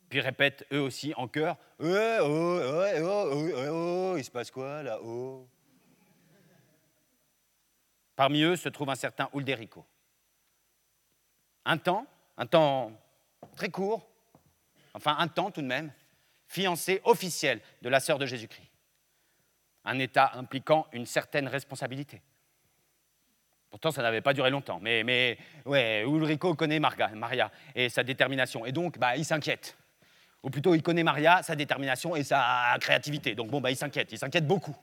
puis 0.10 0.22
répète 0.22 0.68
eux 0.72 0.82
aussi 0.82 1.12
en 1.18 1.28
chœur 1.28 1.58
oh, 1.80 1.88
oh, 1.88 2.60
oh, 3.02 3.50
oh, 3.72 4.16
il 4.16 4.24
se 4.24 4.30
passe 4.30 4.52
quoi 4.52 4.84
là-haut 4.84 5.48
Parmi 8.16 8.44
eux 8.44 8.56
se 8.56 8.70
trouve 8.70 8.92
un 8.92 8.96
certain 8.96 9.28
Ulderico. 9.34 9.84
Un 11.66 11.80
temps, 11.80 12.06
un 12.38 12.46
temps 12.46 12.92
très 13.56 13.70
court, 13.70 14.08
enfin 14.94 15.16
un 15.18 15.28
temps 15.28 15.50
tout 15.50 15.64
de 15.64 15.68
même, 15.68 15.92
fiancé 16.54 17.02
officiel 17.06 17.60
de 17.82 17.90
la 17.90 18.00
sœur 18.00 18.20
de 18.20 18.28
Jésus-Christ. 18.28 18.70
Un 19.86 19.98
état 19.98 20.32
impliquant 20.36 20.86
une 20.94 21.08
certaine 21.08 21.48
responsabilité. 21.48 22.22
Pourtant, 23.72 23.90
ça 23.90 24.04
n'avait 24.04 24.22
pas 24.22 24.34
duré 24.34 24.52
longtemps. 24.52 24.80
Mais, 24.80 25.04
mais 25.04 25.40
ouais, 25.66 26.04
Ulrico 26.04 26.54
connaît 26.54 26.80
Maria 26.80 27.52
et 27.74 27.90
sa 27.90 28.04
détermination. 28.04 28.68
Et 28.68 28.72
donc, 28.72 29.00
bah, 29.00 29.18
il 29.18 29.26
s'inquiète. 29.26 29.76
Ou 30.44 30.52
plutôt, 30.52 30.76
il 30.76 30.84
connaît 30.84 31.04
Maria, 31.04 31.42
sa 31.42 31.56
détermination 31.56 32.16
et 32.16 32.24
sa 32.24 32.78
créativité. 32.80 33.34
Donc, 33.34 33.50
bon, 33.50 33.60
bah, 33.60 33.72
il 33.72 33.76
s'inquiète. 33.76 34.12
Il 34.12 34.20
s'inquiète 34.20 34.46
beaucoup. 34.46 34.76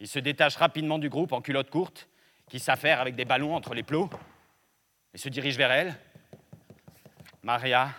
Il 0.00 0.08
se 0.08 0.18
détache 0.18 0.56
rapidement 0.56 0.98
du 0.98 1.08
groupe 1.08 1.32
en 1.32 1.40
culotte 1.40 1.70
courte, 1.70 2.08
qui 2.50 2.58
s'affaire 2.58 3.00
avec 3.00 3.14
des 3.14 3.24
ballons 3.24 3.54
entre 3.54 3.72
les 3.72 3.84
plots, 3.84 4.10
et 5.14 5.18
se 5.18 5.28
dirige 5.28 5.56
vers 5.56 5.70
elle. 5.70 5.94
Maria 7.44 7.94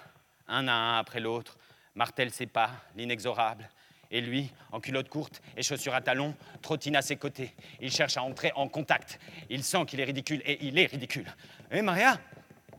un 0.50 0.68
à 0.68 0.74
un 0.74 1.00
après 1.00 1.20
l'autre, 1.20 1.58
martèle 1.96 2.32
ses 2.32 2.48
pas, 2.48 2.72
l'inexorable, 2.96 3.70
Et 4.12 4.22
lui, 4.22 4.52
en 4.72 4.80
culotte 4.80 5.10
courte 5.10 5.42
et 5.56 5.62
chaussures 5.62 5.94
à 5.94 6.02
talons, 6.02 6.36
trottine 6.62 6.96
à 6.96 7.02
ses 7.04 7.16
côtés. 7.16 7.54
Il 7.80 7.92
cherche 7.92 8.18
à 8.18 8.24
entrer 8.24 8.52
en 8.56 8.68
contact. 8.68 9.20
Il 9.50 9.64
sent 9.64 9.86
qu'il 9.86 10.00
est 10.00 10.06
ridicule 10.06 10.42
et 10.46 10.66
il 10.66 10.80
est 10.80 10.88
ridicule. 10.88 11.32
Hé, 11.72 11.82
Maria 11.84 12.20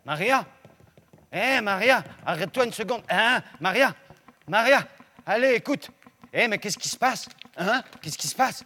Maria 0.04 0.44
Hé, 1.32 1.60
Maria 1.60 2.02
Arrête-toi 2.26 2.64
une 2.64 2.72
seconde. 2.72 3.02
Hein 3.08 3.40
Maria 3.60 3.94
Maria 4.48 4.88
Allez, 5.24 5.54
écoute. 5.54 5.90
Hé, 6.32 6.48
mais 6.48 6.58
qu'est-ce 6.58 6.78
qui 6.78 6.88
se 6.88 6.96
passe? 6.96 7.28
Hein? 7.56 7.84
Qu'est-ce 8.02 8.18
qui 8.18 8.26
se 8.26 8.34
passe? 8.34 8.64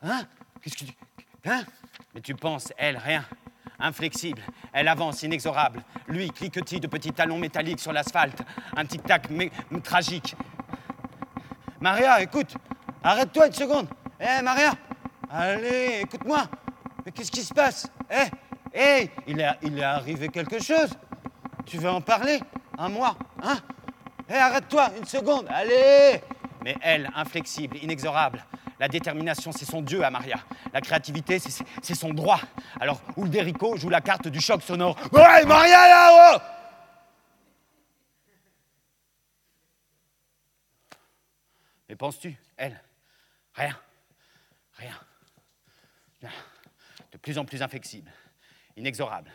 Hein? 0.00 0.26
Qu'est-ce 0.62 0.76
que 0.76 0.84
tu... 0.84 0.92
Hein? 1.44 1.64
Mais 2.14 2.20
tu 2.22 2.34
penses, 2.34 2.72
elle, 2.78 2.96
rien. 2.96 3.26
Inflexible, 3.82 4.42
elle 4.72 4.86
avance 4.86 5.24
inexorable. 5.24 5.82
Lui, 6.06 6.30
cliquetis 6.30 6.78
de 6.78 6.86
petits 6.86 7.12
talons 7.12 7.36
métalliques 7.38 7.80
sur 7.80 7.92
l'asphalte. 7.92 8.40
Un 8.76 8.84
tic-tac 8.84 9.28
tragique. 9.82 10.36
Maria, 11.80 12.22
écoute, 12.22 12.54
arrête-toi 13.02 13.48
une 13.48 13.52
seconde. 13.52 13.88
Hé, 14.20 14.40
Maria, 14.40 14.72
allez, 15.28 16.02
écoute-moi. 16.02 16.44
Mais 17.04 17.10
qu'est-ce 17.10 17.32
qui 17.32 17.42
se 17.42 17.52
passe? 17.52 17.90
Hé, 18.08 18.30
hé, 18.72 19.10
il 19.26 19.40
est, 19.40 19.82
arrivé 19.82 20.28
quelque 20.28 20.62
chose. 20.62 20.90
Tu 21.66 21.78
veux 21.78 21.90
en 21.90 22.00
parler? 22.00 22.38
À 22.78 22.88
moi 22.88 23.16
Hein? 23.42 23.58
Hé, 24.30 24.34
arrête-toi 24.34 24.90
une 24.96 25.06
seconde, 25.06 25.46
allez 25.48 26.22
Mais 26.62 26.76
elle, 26.80 27.10
inflexible, 27.16 27.78
inexorable, 27.78 28.44
la 28.82 28.88
détermination, 28.88 29.52
c'est 29.52 29.64
son 29.64 29.80
dieu 29.80 30.04
à 30.04 30.10
Maria. 30.10 30.44
La 30.72 30.80
créativité, 30.80 31.38
c'est 31.38 31.94
son 31.94 32.12
droit. 32.12 32.40
Alors, 32.80 33.00
Ulderico 33.16 33.76
joue 33.76 33.88
la 33.88 34.00
carte 34.00 34.26
du 34.26 34.40
choc 34.40 34.60
sonore. 34.60 34.98
Ouais, 35.12 35.44
Maria 35.46 35.86
là-haut 35.86 36.42
Mais 41.88 41.94
penses-tu, 41.94 42.36
elle 42.56 42.82
Rien. 43.54 43.78
Rien. 44.78 44.98
De 47.12 47.18
plus 47.18 47.38
en 47.38 47.44
plus 47.44 47.62
inflexible, 47.62 48.10
inexorable. 48.76 49.30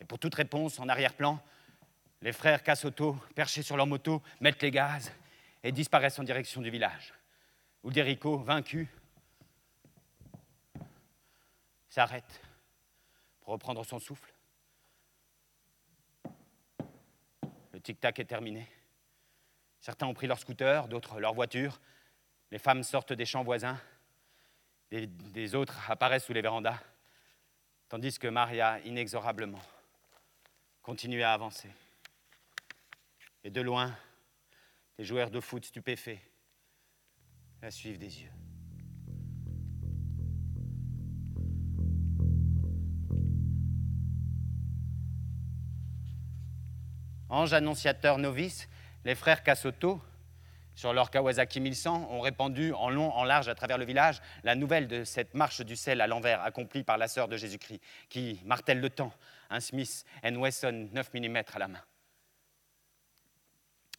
Et 0.00 0.04
pour 0.04 0.18
toute 0.18 0.34
réponse, 0.34 0.80
en 0.80 0.88
arrière-plan, 0.88 1.40
les 2.20 2.32
frères 2.32 2.64
Cassoto, 2.64 3.16
perchés 3.36 3.62
sur 3.62 3.76
leur 3.76 3.86
moto, 3.86 4.24
mettent 4.40 4.62
les 4.62 4.72
gaz 4.72 5.12
et 5.62 5.70
disparaissent 5.70 6.18
en 6.18 6.24
direction 6.24 6.62
du 6.62 6.70
village. 6.70 7.15
Ulderico, 7.86 8.38
vaincu, 8.38 8.88
s'arrête 11.88 12.40
pour 13.38 13.52
reprendre 13.52 13.84
son 13.86 14.00
souffle. 14.00 14.34
Le 17.72 17.80
tic-tac 17.80 18.18
est 18.18 18.24
terminé. 18.24 18.66
Certains 19.80 20.08
ont 20.08 20.14
pris 20.14 20.26
leur 20.26 20.40
scooter, 20.40 20.88
d'autres 20.88 21.20
leur 21.20 21.32
voiture. 21.32 21.80
Les 22.50 22.58
femmes 22.58 22.82
sortent 22.82 23.12
des 23.12 23.24
champs 23.24 23.44
voisins. 23.44 23.80
Des, 24.90 25.06
des, 25.06 25.54
autres 25.54 25.88
apparaissent 25.88 26.24
sous 26.24 26.32
les 26.32 26.42
vérandas. 26.42 26.82
Tandis 27.88 28.18
que 28.18 28.26
Maria, 28.26 28.80
inexorablement, 28.80 29.62
continue 30.82 31.22
à 31.22 31.32
avancer. 31.32 31.70
Et 33.44 33.50
de 33.50 33.60
loin, 33.60 33.96
les 34.98 35.04
joueurs 35.04 35.30
de 35.30 35.38
foot 35.38 35.64
stupéfaits 35.64 36.18
la 37.62 37.70
suivre 37.70 37.98
des 37.98 38.22
yeux. 38.22 38.30
Ange 47.28 47.52
annonciateur 47.52 48.18
novice, 48.18 48.68
les 49.04 49.14
frères 49.14 49.42
Cassoto, 49.42 50.00
sur 50.74 50.92
leur 50.92 51.10
Kawasaki 51.10 51.60
1100, 51.60 52.08
ont 52.10 52.20
répandu 52.20 52.72
en 52.72 52.88
long, 52.90 53.10
en 53.10 53.24
large 53.24 53.48
à 53.48 53.54
travers 53.54 53.78
le 53.78 53.84
village 53.84 54.20
la 54.44 54.54
nouvelle 54.54 54.86
de 54.86 55.04
cette 55.04 55.34
marche 55.34 55.62
du 55.62 55.74
sel 55.74 56.00
à 56.00 56.06
l'envers 56.06 56.42
accomplie 56.42 56.84
par 56.84 56.98
la 56.98 57.08
sœur 57.08 57.26
de 57.28 57.36
Jésus-Christ, 57.36 57.80
qui 58.08 58.40
martèle 58.44 58.80
le 58.80 58.90
temps, 58.90 59.12
un 59.50 59.60
Smith 59.60 60.04
Wesson 60.22 60.88
9 60.92 61.14
mm 61.14 61.36
à 61.52 61.58
la 61.58 61.68
main. 61.68 61.82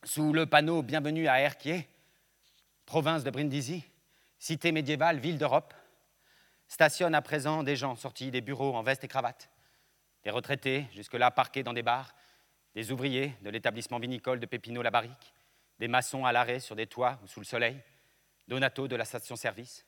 Sous 0.04 0.32
le 0.32 0.46
panneau 0.46 0.84
Bienvenue 0.84 1.28
à 1.28 1.41
Erquier, 1.41 1.89
province 2.88 3.26
de 3.26 3.30
Brindisi, 3.30 3.84
cité 4.39 4.71
médiévale, 4.71 5.19
ville 5.19 5.38
d'Europe, 5.38 5.73
stationnent 6.69 7.15
à 7.15 7.21
présent 7.21 7.62
des 7.62 7.76
gens 7.76 7.95
sortis 7.95 8.32
des 8.32 8.41
bureaux 8.41 8.76
en 8.76 8.82
veste 8.82 9.04
et 9.04 9.10
cravate, 9.10 9.50
des 10.23 10.32
retraités, 10.32 10.88
jusque-là 10.93 11.30
parqués 11.30 11.63
dans 11.63 11.73
des 11.73 11.84
bars, 11.84 12.15
des 12.73 12.91
ouvriers 12.91 13.34
de 13.41 13.50
l'établissement 13.50 14.00
vinicole 14.00 14.39
de 14.39 14.45
Pépino-la 14.45 14.89
Barrique, 14.89 15.34
des 15.80 15.89
maçons 15.89 16.26
à 16.26 16.32
l'arrêt 16.32 16.62
sur 16.62 16.78
des 16.78 16.88
toits 16.88 17.19
ou 17.23 17.28
sous 17.28 17.41
le 17.41 17.45
soleil, 17.45 17.78
Donato 18.47 18.88
de 18.88 18.95
la 18.95 19.04
station-service, 19.04 19.86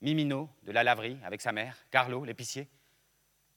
Mimino 0.00 0.50
de 0.64 0.72
la 0.72 0.82
laverie 0.82 1.16
avec 1.24 1.40
sa 1.40 1.52
mère, 1.52 1.76
Carlo 1.92 2.24
l'épicier, 2.24 2.68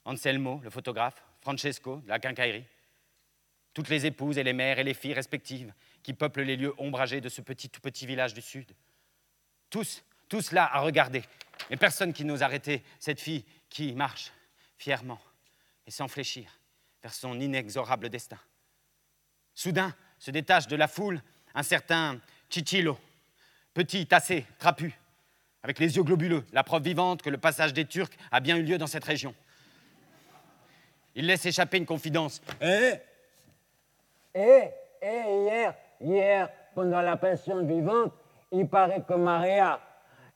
Anselmo 0.05 0.61
le 0.63 0.69
photographe, 0.69 1.25
Francesco 1.41 1.97
de 1.97 2.09
la 2.09 2.19
quincaillerie, 2.19 2.65
toutes 3.73 3.89
les 3.89 4.05
épouses 4.05 4.37
et 4.37 4.43
les 4.43 4.53
mères 4.53 4.77
et 4.77 4.83
les 4.83 4.93
filles 4.93 5.15
respectives 5.15 5.73
qui 6.08 6.13
peuplent 6.13 6.43
les 6.43 6.56
lieux 6.56 6.74
ombragés 6.78 7.20
de 7.20 7.28
ce 7.28 7.41
petit 7.41 7.70
tout 7.70 7.82
petit 7.82 8.06
village 8.06 8.34
du 8.34 8.41
Sud. 8.41 8.72
Tous, 9.70 10.06
tous 10.30 10.54
là 10.54 10.65
à 10.74 10.80
regarder, 10.80 11.22
mais 11.70 11.76
personne 11.76 12.13
qui 12.13 12.24
n'ose 12.24 12.43
arrêter 12.43 12.82
cette 12.98 13.20
fille 13.20 13.43
qui 13.67 13.91
marche 13.91 14.32
fièrement 14.78 15.20
et 15.86 15.91
sans 15.91 16.08
fléchir 16.08 16.50
vers 17.04 17.13
son 17.13 17.38
inexorable 17.38 18.08
destin. 18.08 18.39
Soudain 19.54 19.93
se 20.17 20.32
détache 20.32 20.67
de 20.67 20.78
la 20.78 20.88
foule 20.88 21.22
un 21.54 21.63
certain 21.63 22.22
Chichilo, 22.50 22.98
petit, 23.74 24.08
tassé, 24.08 24.46
trapu, 24.60 24.98
avec 25.62 25.78
les 25.78 25.98
yeux 25.98 26.04
globuleux, 26.04 26.46
la 26.54 26.63
preuve 26.63 26.84
vivante 26.84 27.22
que 27.22 27.30
le 27.30 27.38
passage 27.38 27.74
des 27.74 27.84
Turcs 27.84 28.15
a 28.32 28.39
bien 28.39 28.56
eu 28.56 28.63
lieu 28.63 28.78
dans 28.78 28.88
cette 28.88 29.04
région. 29.04 29.36
Il 31.15 31.26
laisse 31.26 31.46
échapper 31.46 31.76
une 31.76 31.86
confidence. 31.86 32.41
Eh? 32.62 32.93
Eh 34.34 34.70
Eh 35.02 35.43
hier 35.43 35.76
hier, 36.01 36.49
pendant 36.73 37.01
la 37.01 37.17
pension 37.17 37.65
vivante, 37.65 38.13
il 38.51 38.67
paraît 38.67 39.03
que 39.03 39.13
Maria, 39.13 39.79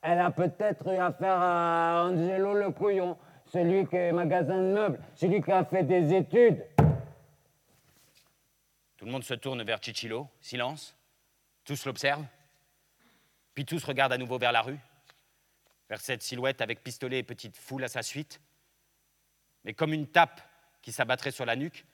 elle 0.02 0.19
a 0.19 0.32
peut-être 0.32 0.88
eu 0.88 0.97
affaire 0.97 1.38
à 1.39 2.06
Angelo 2.06 2.54
le 2.54 2.71
couillon, 2.71 3.17
celui 3.45 3.86
qui 3.88 3.95
est 3.95 4.12
magasin 4.12 4.58
de 4.58 4.74
meubles, 4.74 5.00
celui 5.15 5.41
qui 5.41 5.52
a 5.52 5.63
fait 5.65 5.84
des 5.84 6.13
études. 6.13 6.65
Tout 8.97 9.06
le 9.06 9.12
monde 9.12 9.24
se 9.24 9.34
tourne 9.34 9.63
vers 9.63 9.82
Chichilo, 9.82 10.28
silence. 10.39 10.95
Tous 11.63 11.86
l'observent. 11.86 12.26
Puis 13.54 13.65
tous 13.65 13.84
regardent 13.84 14.13
à 14.13 14.17
nouveau 14.17 14.38
vers 14.38 14.52
la 14.52 14.62
rue, 14.62 14.80
vers 15.89 16.00
cette 16.00 16.21
silhouette 16.21 16.62
avec 16.62 16.84
pistolet 16.84 17.19
et 17.19 17.24
petite 17.24 17.58
foule 17.58 17.84
à 17.84 17.88
sa 17.88 18.02
suite. 18.02 18.39
Mais 19.63 19.74
comme 19.74 19.93
une 19.93 20.08
tape 20.08 20.41
qui 20.82 20.91
s'abattrait 20.91 21.32
sur 21.32 21.45
la 21.45 21.56
nuque, 21.56 21.86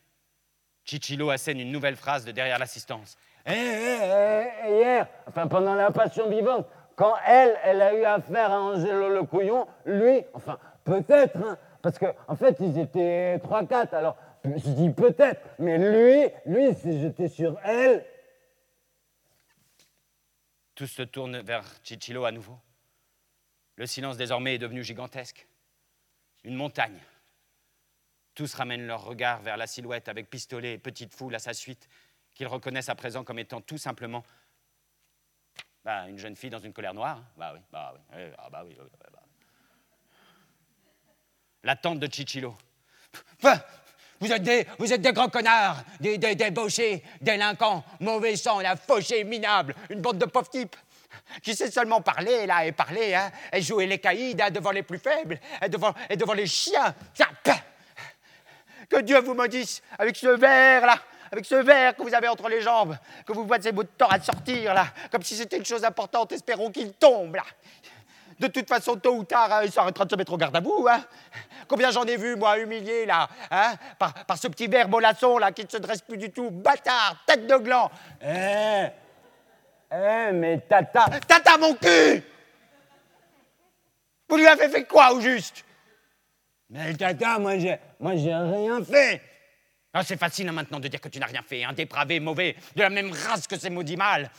Chichilo 0.86 1.30
assène 1.30 1.60
une 1.60 1.72
nouvelle 1.72 1.98
phrase 1.98 2.24
de 2.24 2.32
derrière 2.32 2.60
l'assistance. 2.60 3.18
Eh, 3.50 3.54
eh, 3.54 4.44
eh, 4.66 4.78
hier, 4.78 5.08
enfin 5.26 5.48
pendant 5.48 5.74
la 5.74 5.92
passion 5.92 6.30
vivante, 6.30 6.68
quand 6.98 7.16
elle, 7.26 7.58
elle 7.64 7.82
a 7.82 7.94
eu 7.94 8.04
affaire 8.04 8.52
à 8.52 8.62
Angelo 8.62 9.10
le 9.10 9.24
couillon, 9.24 9.66
lui, 9.86 10.26
enfin 10.34 10.60
peut-être, 10.84 11.38
hein, 11.38 11.58
parce 11.82 11.98
qu'en 11.98 12.14
en 12.28 12.36
fait 12.36 12.58
ils 12.60 12.78
étaient 12.78 13.38
3-4, 13.38 13.96
alors 13.96 14.18
je 14.44 14.70
dis 14.72 14.90
peut-être, 14.90 15.42
mais 15.60 15.78
lui, 15.78 16.30
lui 16.46 16.74
s'est 16.76 17.00
jeté 17.00 17.30
sur 17.30 17.58
elle. 17.64 18.06
Tous 20.76 20.88
se 20.88 21.02
tournent 21.02 21.40
vers 21.40 21.64
Chichilo 21.84 22.26
à 22.26 22.32
nouveau. 22.32 22.58
Le 23.78 23.86
silence 23.86 24.18
désormais 24.18 24.56
est 24.56 24.60
devenu 24.60 24.84
gigantesque. 24.84 25.48
Une 26.44 26.56
montagne. 26.56 27.00
Tous 28.36 28.54
ramènent 28.54 28.86
leur 28.86 29.04
regard 29.04 29.42
vers 29.42 29.58
la 29.58 29.68
silhouette 29.68 30.10
avec 30.10 30.30
pistolet 30.30 30.74
et 30.74 30.78
petite 30.78 31.14
foule 31.14 31.34
à 31.34 31.40
sa 31.40 31.54
suite, 31.54 31.90
qu'ils 32.38 32.48
reconnaissent 32.48 32.90
à 32.90 32.96
présent 32.96 33.24
comme 33.24 33.40
étant 33.40 33.62
tout 33.62 33.80
simplement 33.80 34.24
bah, 35.84 36.08
une 36.08 36.20
jeune 36.20 36.36
fille 36.36 36.52
dans 36.52 36.60
une 36.60 36.72
colère 36.72 36.94
noire. 36.94 37.24
Bah 37.36 37.52
oui, 37.56 37.60
bah 37.72 37.96
oui, 38.14 38.22
ah, 38.38 38.50
bah 38.52 38.62
oui, 38.64 38.78
bah. 39.12 39.20
La 41.64 41.76
tante 41.76 42.00
de 42.00 42.08
Chichilo. 42.12 42.56
Vous 44.20 44.32
êtes 44.32 44.44
des, 44.44 44.68
vous 44.78 44.94
êtes 44.94 45.02
des 45.02 45.14
grands 45.14 45.30
connards, 45.30 45.84
des, 46.00 46.18
des 46.18 46.36
débauchés, 46.36 47.04
délinquants, 47.22 47.84
mauvais 48.00 48.36
sang, 48.36 48.60
la 48.60 48.76
fauchée 48.76 49.24
minable, 49.24 49.76
une 49.90 50.02
bande 50.02 50.20
de 50.20 50.26
pauvres 50.26 50.50
types 50.50 50.76
qui 51.42 51.56
sait 51.56 51.72
seulement 51.72 52.02
parler, 52.02 52.46
là, 52.46 52.66
et 52.66 52.72
parler, 52.72 53.16
hein, 53.16 53.32
et 53.52 53.62
jouer 53.62 53.88
les 53.88 54.00
caïds 54.00 54.36
hein, 54.40 54.52
devant 54.52 54.72
les 54.72 54.84
plus 54.84 55.00
faibles, 55.00 55.40
et 55.62 55.70
devant, 55.70 55.94
et 56.10 56.16
devant 56.16 56.34
les 56.34 56.48
chiens. 56.48 56.94
Que 58.90 59.02
Dieu 59.02 59.20
vous 59.20 59.34
maudisse 59.34 59.82
avec 59.98 60.16
ce 60.16 60.28
verre, 60.28 60.86
là, 60.86 61.00
avec 61.32 61.46
ce 61.46 61.56
verre 61.56 61.96
que 61.96 62.02
vous 62.02 62.14
avez 62.14 62.28
entre 62.28 62.50
les 62.50 62.62
jambes, 62.62 62.98
que 63.26 63.34
vous 63.34 63.46
passez 63.46 63.72
votre 63.72 63.92
temps 63.92 64.08
à 64.08 64.20
sortir 64.20 64.74
là, 64.74 64.88
comme 65.12 65.24
si 65.24 65.36
c'était 65.36 65.58
une 65.58 65.66
chose 65.66 65.84
importante, 65.84 66.32
espérons 66.32 66.72
qu'il 66.72 66.94
tombe 66.94 67.36
là. 67.36 67.44
De 68.40 68.48
toute 68.48 68.68
façon, 68.68 68.96
tôt 68.98 69.16
ou 69.16 69.24
tard, 69.24 69.52
hein, 69.52 69.62
il 69.64 69.72
s'arrêtera 69.72 70.06
de 70.06 70.12
se 70.12 70.16
mettre 70.16 70.32
au 70.32 70.38
garde 70.38 70.56
à 70.56 70.60
vous. 70.60 70.86
Hein. 70.88 71.04
Combien 71.68 71.90
j'en 71.90 72.04
ai 72.04 72.18
vu, 72.18 72.36
moi, 72.36 72.60
humilié, 72.60 73.06
là, 73.06 73.28
hein, 73.50 73.74
par, 73.98 74.38
ce 74.38 74.48
petit 74.48 74.68
verre 74.68 74.88
mollasson, 74.90 75.40
là, 75.40 75.52
qui 75.52 75.64
ne 75.64 75.70
se 75.70 75.78
dresse 75.78 76.02
plus 76.02 76.18
du 76.18 76.30
tout. 76.30 76.52
Bâtard, 76.52 77.16
tête 77.26 77.48
de 77.48 77.58
gland. 77.58 77.90
Eh 78.22 78.86
Eh, 79.92 80.32
mais 80.34 80.60
tata. 80.60 81.06
Tata, 81.28 81.58
mon 81.58 81.74
cul 81.74 82.24
Vous 84.30 84.38
lui 84.38 84.46
avez 84.46 84.70
fait 84.70 84.84
quoi, 84.84 85.14
au 85.14 85.20
juste? 85.20 85.66
Mais 86.70 86.94
tata, 86.94 87.40
moi 87.40 87.58
j'ai, 87.58 87.80
moi 88.00 88.16
j'ai 88.18 88.36
rien 88.36 88.84
fait. 88.84 89.22
Ah, 90.00 90.04
c'est 90.06 90.20
facile 90.20 90.48
hein, 90.48 90.52
maintenant 90.52 90.80
de 90.80 90.88
dire 90.88 91.02
que 91.02 91.10
tu 91.10 91.18
n'as 91.18 91.26
rien 91.26 91.42
fait, 91.42 91.64
un 91.64 91.74
dépravé, 91.74 92.20
mauvais, 92.20 92.56
de 92.76 92.82
la 92.84 92.92
même 92.92 93.12
race 93.12 93.48
que 93.48 93.58
ces 93.58 93.72
maudits 93.72 93.98
mâles. 93.98 94.30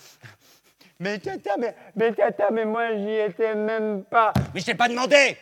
Mais 1.01 1.19
tata, 1.19 1.57
mais, 1.59 1.75
mais 1.97 2.13
tata, 2.13 2.49
mais 2.53 2.65
moi 2.65 2.97
j'y 2.97 3.15
étais 3.15 3.57
même 3.57 4.05
pas. 4.05 4.33
Mais 4.55 4.61
je 4.61 4.67
t'ai 4.67 4.77
pas 4.77 4.87
demandé 4.89 5.37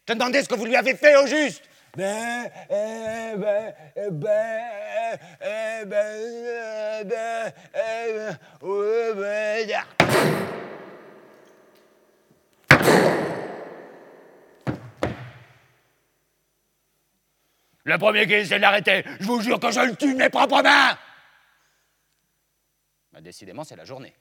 Je 0.00 0.12
te 0.12 0.18
demandais 0.18 0.42
ce 0.42 0.48
que 0.48 0.56
vous 0.56 0.64
lui 0.64 0.74
avez 0.74 0.96
fait 0.96 1.14
au 1.14 1.28
juste 1.28 1.62
Ben, 1.96 2.50
eh, 2.68 3.36
ben, 3.36 3.74
eh, 3.94 4.10
ben, 4.10 4.60
eh, 5.40 5.84
ben, 5.84 6.06
eh, 6.50 7.04
ben, 7.04 7.52
eh, 7.76 8.12
ben, 8.12 8.38
ouais, 8.60 9.14
ben, 9.14 9.68
ya. 9.68 9.84
Le 17.84 17.98
premier 17.98 18.26
qui 18.26 18.32
essaie 18.32 18.56
de 18.56 18.62
l'arrêter, 18.62 19.04
je 19.20 19.24
vous 19.26 19.40
jure 19.40 19.60
que 19.60 19.70
je 19.70 19.80
le 19.80 19.94
tue 19.94 20.12
de 20.14 20.18
mes 20.18 20.30
propres 20.30 20.62
mains 20.62 20.98
Bah, 23.12 23.20
Décidément, 23.20 23.62
c'est 23.62 23.76
la 23.76 23.84
journée. 23.84 24.14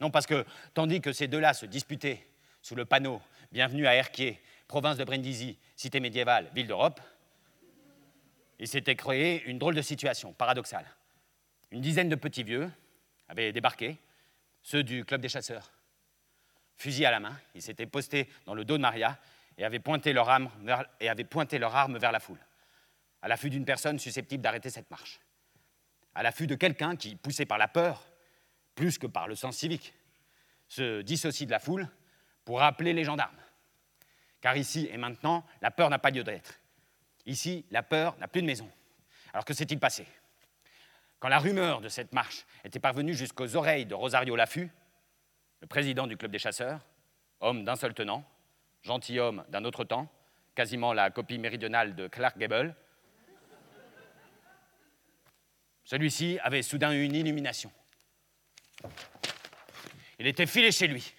Non, 0.00 0.10
parce 0.10 0.26
que 0.26 0.44
tandis 0.74 1.00
que 1.00 1.12
ces 1.12 1.28
deux-là 1.28 1.54
se 1.54 1.66
disputaient 1.66 2.26
sous 2.62 2.74
le 2.74 2.84
panneau 2.84 3.20
Bienvenue 3.50 3.86
à 3.86 3.94
Erquier, 3.94 4.40
province 4.66 4.98
de 4.98 5.04
Brindisi, 5.04 5.58
cité 5.74 6.00
médiévale, 6.00 6.50
ville 6.54 6.66
d'Europe, 6.66 7.00
il 8.58 8.68
s'était 8.68 8.94
créé 8.94 9.42
une 9.44 9.58
drôle 9.58 9.74
de 9.74 9.80
situation 9.80 10.34
paradoxale. 10.34 10.84
Une 11.70 11.80
dizaine 11.80 12.10
de 12.10 12.14
petits 12.14 12.42
vieux 12.42 12.70
avaient 13.28 13.52
débarqué, 13.52 13.96
ceux 14.62 14.82
du 14.82 15.04
club 15.04 15.20
des 15.22 15.28
chasseurs. 15.30 15.70
Fusil 16.76 17.06
à 17.06 17.10
la 17.10 17.20
main, 17.20 17.38
ils 17.54 17.62
s'étaient 17.62 17.86
postés 17.86 18.28
dans 18.44 18.54
le 18.54 18.64
dos 18.64 18.76
de 18.76 18.82
Maria 18.82 19.18
et 19.58 19.64
avaient 19.64 19.80
pointé 19.80 20.12
leur 20.12 20.30
arme 20.30 20.50
vers, 20.60 20.86
et 21.00 21.08
avaient 21.08 21.24
pointé 21.24 21.58
vers 21.58 22.12
la 22.12 22.20
foule, 22.20 22.38
à 23.20 23.28
l'affût 23.28 23.50
d'une 23.50 23.64
personne 23.64 23.98
susceptible 23.98 24.42
d'arrêter 24.42 24.70
cette 24.70 24.90
marche, 24.90 25.20
à 26.14 26.22
l'affût 26.22 26.46
de 26.46 26.54
quelqu'un 26.54 26.96
qui, 26.96 27.16
poussé 27.16 27.44
par 27.44 27.58
la 27.58 27.68
peur, 27.68 28.04
plus 28.74 28.98
que 28.98 29.08
par 29.08 29.26
le 29.26 29.34
sens 29.34 29.56
civique, 29.56 29.92
se 30.68 31.02
dissocie 31.02 31.46
de 31.46 31.50
la 31.50 31.58
foule 31.58 31.88
pour 32.44 32.62
appeler 32.62 32.92
les 32.92 33.04
gendarmes. 33.04 33.36
Car 34.40 34.56
ici 34.56 34.88
et 34.92 34.96
maintenant, 34.96 35.44
la 35.60 35.72
peur 35.72 35.90
n'a 35.90 35.98
pas 35.98 36.10
lieu 36.10 36.22
d'être. 36.22 36.60
Ici, 37.26 37.66
la 37.70 37.82
peur 37.82 38.16
n'a 38.18 38.28
plus 38.28 38.40
de 38.40 38.46
maison. 38.46 38.70
Alors 39.32 39.44
que 39.44 39.52
s'est-il 39.52 39.80
passé? 39.80 40.06
Quand 41.18 41.28
la 41.28 41.40
rumeur 41.40 41.80
de 41.80 41.88
cette 41.88 42.12
marche 42.12 42.46
était 42.62 42.78
parvenue 42.78 43.14
jusqu'aux 43.14 43.56
oreilles 43.56 43.86
de 43.86 43.94
Rosario 43.94 44.36
Laffut, 44.36 44.70
le 45.60 45.66
président 45.66 46.06
du 46.06 46.16
club 46.16 46.30
des 46.30 46.38
chasseurs, 46.38 46.80
homme 47.40 47.64
d'un 47.64 47.74
seul 47.74 47.92
tenant, 47.92 48.24
gentilhomme 48.88 49.44
d'un 49.50 49.64
autre 49.64 49.84
temps, 49.84 50.08
quasiment 50.54 50.94
la 50.94 51.10
copie 51.10 51.38
méridionale 51.38 51.94
de 51.94 52.08
Clark 52.08 52.38
Gable, 52.38 52.74
celui-ci 55.84 56.38
avait 56.42 56.62
soudain 56.62 56.92
eu 56.92 57.04
une 57.04 57.14
illumination. 57.14 57.70
Il 60.18 60.26
était 60.26 60.46
filé 60.46 60.72
chez 60.72 60.86
lui. 60.86 61.12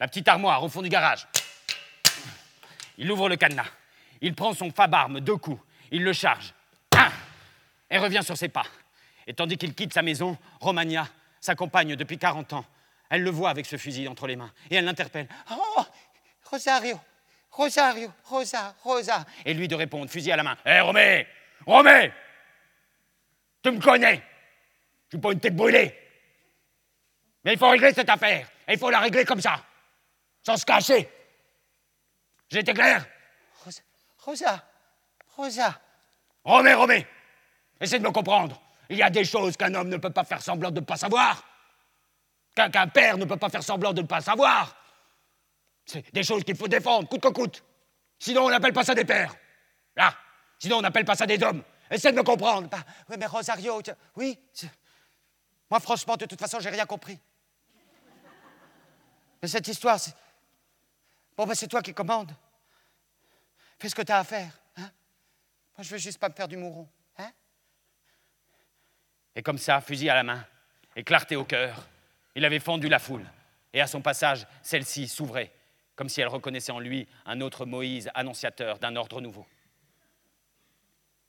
La 0.00 0.08
petite 0.08 0.26
armoire 0.28 0.62
au 0.62 0.68
fond 0.68 0.82
du 0.82 0.88
garage. 0.88 1.26
Il 2.98 3.10
ouvre 3.10 3.28
le 3.28 3.36
cadenas. 3.36 3.70
Il 4.20 4.34
prend 4.34 4.52
son 4.52 4.70
fabarme, 4.70 5.20
deux 5.20 5.36
coups. 5.36 5.60
Il 5.90 6.02
le 6.02 6.12
charge. 6.12 6.54
Et 7.90 7.98
revient 7.98 8.22
sur 8.24 8.36
ses 8.36 8.48
pas. 8.48 8.66
Et 9.26 9.34
tandis 9.34 9.56
qu'il 9.56 9.74
quitte 9.74 9.92
sa 9.92 10.02
maison, 10.02 10.36
Romagna, 10.60 11.08
sa 11.40 11.54
compagne 11.54 11.94
depuis 11.94 12.18
40 12.18 12.52
ans, 12.52 12.64
elle 13.10 13.22
le 13.22 13.30
voit 13.30 13.50
avec 13.50 13.66
ce 13.66 13.76
fusil 13.76 14.08
entre 14.08 14.26
les 14.26 14.34
mains. 14.34 14.52
Et 14.70 14.74
elle 14.76 14.84
l'interpelle. 14.84 15.28
Oh, 15.50 15.84
Rosario, 16.54 17.00
Rosario, 17.50 18.12
Rosa, 18.24 18.74
Rosa. 18.84 19.26
Et 19.44 19.54
lui 19.54 19.66
de 19.66 19.74
répondre, 19.74 20.08
fusil 20.08 20.30
à 20.30 20.36
la 20.36 20.44
main. 20.44 20.56
Hé, 20.64 20.80
Romé 20.80 21.26
Romé 21.66 22.12
Tu 23.60 23.72
me 23.72 23.80
connais 23.80 24.22
Je 25.06 25.16
suis 25.16 25.18
pas 25.18 25.32
une 25.32 25.40
tête 25.40 25.56
brûlée. 25.56 25.92
Mais 27.44 27.54
il 27.54 27.58
faut 27.58 27.68
régler 27.68 27.92
cette 27.92 28.08
affaire. 28.08 28.48
Et 28.68 28.74
il 28.74 28.78
faut 28.78 28.88
la 28.88 29.00
régler 29.00 29.24
comme 29.24 29.40
ça. 29.40 29.64
Sans 30.46 30.56
se 30.56 30.64
cacher. 30.64 31.08
J'ai 32.48 32.60
été 32.60 32.72
clair? 32.72 33.04
Rosa, 33.64 33.82
Rosa, 34.18 34.64
Rosa. 35.36 35.80
Romé, 36.44 36.74
Romé 36.74 37.06
Essaie 37.80 37.98
de 37.98 38.04
me 38.04 38.12
comprendre. 38.12 38.62
Il 38.88 38.98
y 38.98 39.02
a 39.02 39.10
des 39.10 39.24
choses 39.24 39.56
qu'un 39.56 39.74
homme 39.74 39.88
ne 39.88 39.96
peut 39.96 40.10
pas 40.10 40.24
faire 40.24 40.40
semblant 40.40 40.70
de 40.70 40.78
ne 40.78 40.84
pas 40.84 40.96
savoir. 40.96 41.42
Qu'un 42.54 42.70
qu'un 42.70 42.86
père 42.86 43.18
ne 43.18 43.24
peut 43.24 43.38
pas 43.38 43.48
faire 43.48 43.64
semblant 43.64 43.92
de 43.92 44.02
ne 44.02 44.06
pas 44.06 44.20
savoir. 44.20 44.83
C'est 45.84 46.12
des 46.12 46.22
choses 46.22 46.44
qu'il 46.44 46.56
faut 46.56 46.68
défendre, 46.68 47.08
coûte 47.08 47.20
que 47.20 47.28
coûte. 47.28 47.64
Sinon, 48.18 48.46
on 48.46 48.50
n'appelle 48.50 48.72
pas 48.72 48.84
ça 48.84 48.94
des 48.94 49.04
pères. 49.04 49.34
Là. 49.96 50.14
Sinon, 50.58 50.78
on 50.78 50.82
n'appelle 50.82 51.04
pas 51.04 51.14
ça 51.14 51.26
des 51.26 51.42
hommes. 51.42 51.62
Essaie 51.90 52.12
de 52.12 52.16
me 52.16 52.22
comprendre. 52.22 52.68
Bah, 52.68 52.82
oui, 53.08 53.16
mais 53.18 53.26
Rosario, 53.26 53.82
oui. 54.16 54.38
Moi, 55.70 55.80
franchement, 55.80 56.16
de 56.16 56.26
toute 56.26 56.38
façon, 56.38 56.58
j'ai 56.60 56.70
rien 56.70 56.86
compris. 56.86 57.18
Mais 59.42 59.48
cette 59.48 59.68
histoire, 59.68 60.00
c'est. 60.00 60.14
Bon, 61.36 61.46
ben, 61.46 61.54
c'est 61.54 61.68
toi 61.68 61.82
qui 61.82 61.92
commandes. 61.92 62.32
Fais 63.78 63.88
ce 63.88 63.94
que 63.94 64.02
tu 64.02 64.12
as 64.12 64.20
à 64.20 64.24
faire. 64.24 64.58
Hein? 64.76 64.90
Moi, 65.76 65.82
je 65.82 65.90
veux 65.90 65.98
juste 65.98 66.18
pas 66.18 66.28
me 66.28 66.34
faire 66.34 66.48
du 66.48 66.56
mouron. 66.56 66.88
Hein? 67.18 67.30
Et 69.34 69.42
comme 69.42 69.58
ça, 69.58 69.80
fusil 69.80 70.08
à 70.08 70.14
la 70.14 70.22
main 70.22 70.44
et 70.96 71.04
clarté 71.04 71.36
au 71.36 71.44
cœur, 71.44 71.86
il 72.34 72.44
avait 72.44 72.60
fendu 72.60 72.88
la 72.88 72.98
foule. 72.98 73.28
Et 73.72 73.80
à 73.80 73.86
son 73.86 74.00
passage, 74.00 74.46
celle-ci 74.62 75.08
s'ouvrait, 75.08 75.52
comme 75.96 76.08
si 76.08 76.20
elle 76.20 76.28
reconnaissait 76.28 76.72
en 76.72 76.80
lui 76.80 77.06
un 77.26 77.40
autre 77.40 77.66
Moïse 77.66 78.10
annonciateur 78.14 78.78
d'un 78.78 78.96
ordre 78.96 79.20
nouveau. 79.20 79.46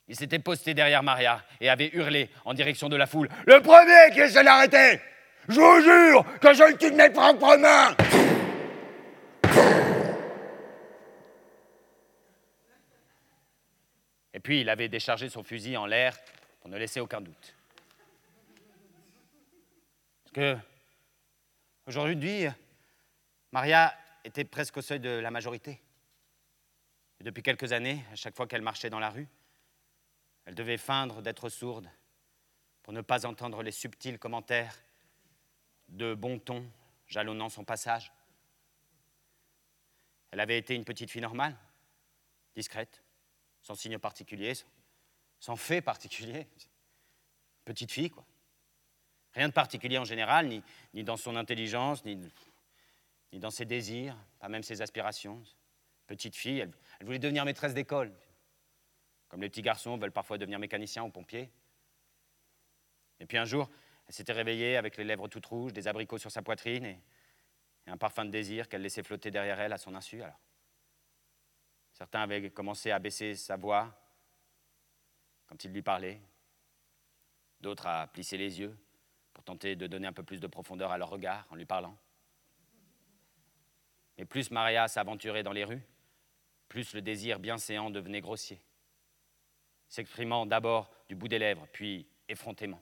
Il 0.07 0.15
s'était 0.15 0.39
posté 0.39 0.73
derrière 0.73 1.01
Maria 1.01 1.43
et 1.59 1.69
avait 1.69 1.89
hurlé 1.93 2.29
en 2.45 2.53
direction 2.53 2.89
de 2.89 2.95
la 2.95 3.07
foule 3.07 3.29
Le 3.47 3.59
premier 3.61 4.13
qui 4.13 4.19
essaie 4.19 4.43
l'arrêter 4.43 5.01
Je 5.49 5.59
vous 5.59 5.81
jure 5.81 6.39
que 6.39 6.53
je 6.53 6.63
le 6.63 6.77
tue 6.77 6.91
de 6.91 6.95
mes 6.95 7.09
propres 7.09 7.57
mains 7.57 7.95
Et 14.35 14.39
puis 14.39 14.61
il 14.61 14.69
avait 14.69 14.89
déchargé 14.89 15.29
son 15.29 15.43
fusil 15.43 15.77
en 15.77 15.85
l'air 15.85 16.15
pour 16.59 16.69
ne 16.69 16.77
laisser 16.77 16.99
aucun 16.99 17.21
doute. 17.21 17.55
Parce 20.25 20.33
que 20.33 20.57
aujourd'hui, 21.87 22.45
Maria 23.51 23.95
était 24.25 24.43
presque 24.43 24.77
au 24.77 24.81
seuil 24.81 24.99
de 24.99 25.09
la 25.09 25.31
majorité. 25.31 25.79
Depuis 27.21 27.43
quelques 27.43 27.71
années, 27.71 28.03
à 28.11 28.15
chaque 28.15 28.35
fois 28.35 28.47
qu'elle 28.47 28.61
marchait 28.61 28.89
dans 28.89 28.99
la 28.99 29.09
rue, 29.09 29.27
elle 30.45 30.55
devait 30.55 30.77
feindre 30.77 31.21
d'être 31.21 31.47
sourde 31.47 31.89
pour 32.83 32.91
ne 32.91 33.01
pas 33.01 33.25
entendre 33.25 33.63
les 33.63 33.71
subtils 33.71 34.19
commentaires 34.19 34.75
de 35.87 36.13
bon 36.13 36.39
ton 36.39 36.69
jalonnant 37.07 37.49
son 37.49 37.63
passage. 37.63 38.11
Elle 40.31 40.39
avait 40.39 40.57
été 40.57 40.75
une 40.75 40.85
petite 40.85 41.09
fille 41.09 41.21
normale, 41.21 41.55
discrète, 42.55 43.03
sans 43.61 43.75
signe 43.75 43.97
particulier, 43.97 44.53
sans, 45.39 45.55
fait 45.55 45.81
particulier. 45.81 46.47
Petite 47.63 47.91
fille, 47.91 48.09
quoi. 48.09 48.25
Rien 49.33 49.49
de 49.49 49.53
particulier 49.53 49.97
en 49.97 50.05
général, 50.05 50.47
ni 50.93 51.03
dans 51.03 51.17
son 51.17 51.35
intelligence, 51.35 52.05
ni, 52.05 52.17
ni 53.35 53.39
dans 53.39 53.51
ses 53.51 53.65
désirs, 53.65 54.15
pas 54.39 54.47
même 54.47 54.63
ses 54.63 54.81
aspirations. 54.81 55.43
Petite 56.07 56.37
fille, 56.37 56.59
elle, 56.59 56.71
voulait 57.01 57.19
devenir 57.19 57.43
maîtresse 57.43 57.73
d'école, 57.73 58.15
comme 59.27 59.41
les 59.41 59.49
petits 59.49 59.61
garçons 59.61 59.97
veulent 59.97 60.13
parfois 60.13 60.37
devenir 60.37 60.57
mécaniciens 60.57 61.03
ou 61.03 61.09
pompiers. 61.09 61.51
Et 63.19 63.25
puis 63.25 63.37
un 63.37 63.43
jour, 63.43 63.69
elle 64.07 64.13
s'était 64.13 64.31
réveillée 64.31 64.77
avec 64.77 64.95
les 64.95 65.03
lèvres 65.03 65.27
toutes 65.27 65.47
rouges, 65.47 65.73
des 65.73 65.89
abricots 65.89 66.17
sur 66.17 66.31
sa 66.31 66.41
poitrine 66.41 66.85
et, 66.85 66.97
un 67.87 67.97
parfum 67.97 68.23
de 68.23 68.31
désir 68.31 68.69
qu'elle 68.69 68.81
laissait 68.81 69.03
flotter 69.03 69.29
derrière 69.31 69.59
elle 69.59 69.73
à 69.73 69.77
son 69.77 69.93
insu. 69.93 70.23
Certains 71.91 72.21
avaient 72.21 72.49
commencé 72.49 72.89
à 72.89 72.99
baisser 72.99 73.35
sa 73.35 73.57
voix 73.57 73.93
quand 75.45 75.61
il 75.65 75.71
lui 75.71 75.81
parlait, 75.81 76.21
d'autres 77.59 77.85
à 77.85 78.07
plisser 78.07 78.37
les 78.37 78.59
yeux 78.61 78.75
pour 79.33 79.43
tenter 79.43 79.75
de 79.75 79.87
donner 79.87 80.07
un 80.07 80.13
peu 80.13 80.23
plus 80.23 80.39
de 80.39 80.47
profondeur 80.47 80.91
à 80.91 80.97
leur 80.97 81.09
regard 81.09 81.45
en 81.51 81.55
lui 81.55 81.65
parlant. 81.65 81.95
Mais 84.17 84.25
plus 84.25 84.51
Maria 84.51 84.87
s'aventurait 84.87 85.43
dans 85.43 85.51
les 85.51 85.63
rues, 85.63 85.83
plus 86.69 86.93
le 86.93 87.01
désir 87.01 87.39
bienséant 87.39 87.89
devenait 87.89 88.21
grossier, 88.21 88.61
s'exprimant 89.87 90.45
d'abord 90.45 90.91
du 91.07 91.15
bout 91.15 91.27
des 91.27 91.39
lèvres, 91.39 91.67
puis 91.71 92.07
effrontément. 92.27 92.81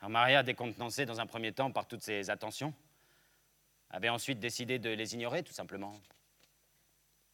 Alors 0.00 0.10
Maria, 0.10 0.42
décontenancée 0.42 1.06
dans 1.06 1.20
un 1.20 1.26
premier 1.26 1.52
temps 1.52 1.72
par 1.72 1.86
toutes 1.88 2.02
ces 2.02 2.30
attentions, 2.30 2.74
avait 3.90 4.08
ensuite 4.08 4.38
décidé 4.38 4.78
de 4.78 4.90
les 4.90 5.14
ignorer 5.14 5.42
tout 5.42 5.52
simplement. 5.52 6.00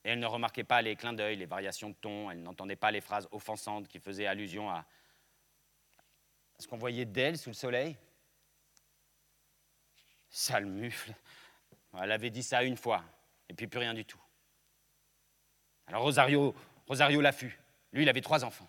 Et 0.05 0.11
elle 0.11 0.19
ne 0.19 0.27
remarquait 0.27 0.65
pas 0.65 0.83
les 0.83 0.97
clins 0.97 1.13
d'œil, 1.13 1.37
les 1.37 1.47
variations 1.47 1.91
de 1.91 1.95
ton, 1.95 2.31
elle 2.31 2.43
n'entendait 2.43 2.77
pas 2.77 2.91
les 2.91 3.01
phrases 3.01 3.29
offensantes 3.31 3.89
qui 3.89 3.99
faisaient 3.99 4.27
allusion 4.27 4.71
à, 4.71 4.85
ce 6.59 6.67
qu'on 6.67 6.79
voyait 6.79 7.05
d'elle 7.05 7.39
sous 7.39 7.51
le 7.51 7.55
soleil. 7.55 7.97
Sale 10.33 10.65
mufle. 10.65 11.15
Elle 12.03 12.11
avait 12.11 12.31
dit 12.31 12.43
ça 12.43 12.65
une 12.65 12.77
fois, 12.77 13.05
et 13.49 13.55
puis 13.55 13.67
plus 13.67 13.79
rien 13.79 13.93
du 13.93 14.05
tout. 14.05 14.21
Alors 15.87 16.03
Rosario, 16.03 16.55
Rosario 16.89 17.21
l'affût. 17.21 17.59
Lui, 17.93 18.03
il 18.03 18.09
avait 18.09 18.23
trois 18.23 18.45
enfants. 18.45 18.69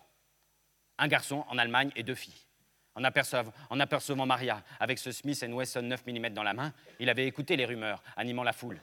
Un 0.98 1.08
garçon 1.08 1.44
en 1.48 1.56
Allemagne 1.56 1.90
et 1.96 2.02
deux 2.02 2.14
filles. 2.14 2.46
En 2.94 3.02
apercevant, 3.02 3.52
en 3.70 3.80
apercevant 3.80 4.26
Maria 4.26 4.62
avec 4.78 4.98
ce 4.98 5.10
Smith 5.10 5.42
Wesson 5.48 5.82
9 5.82 6.06
mm 6.06 6.28
dans 6.28 6.42
la 6.42 6.52
main, 6.52 6.72
il 7.00 7.08
avait 7.08 7.26
écouté 7.26 7.56
les 7.56 7.64
rumeurs, 7.64 8.02
animant 8.16 8.44
la 8.44 8.52
foule. 8.52 8.80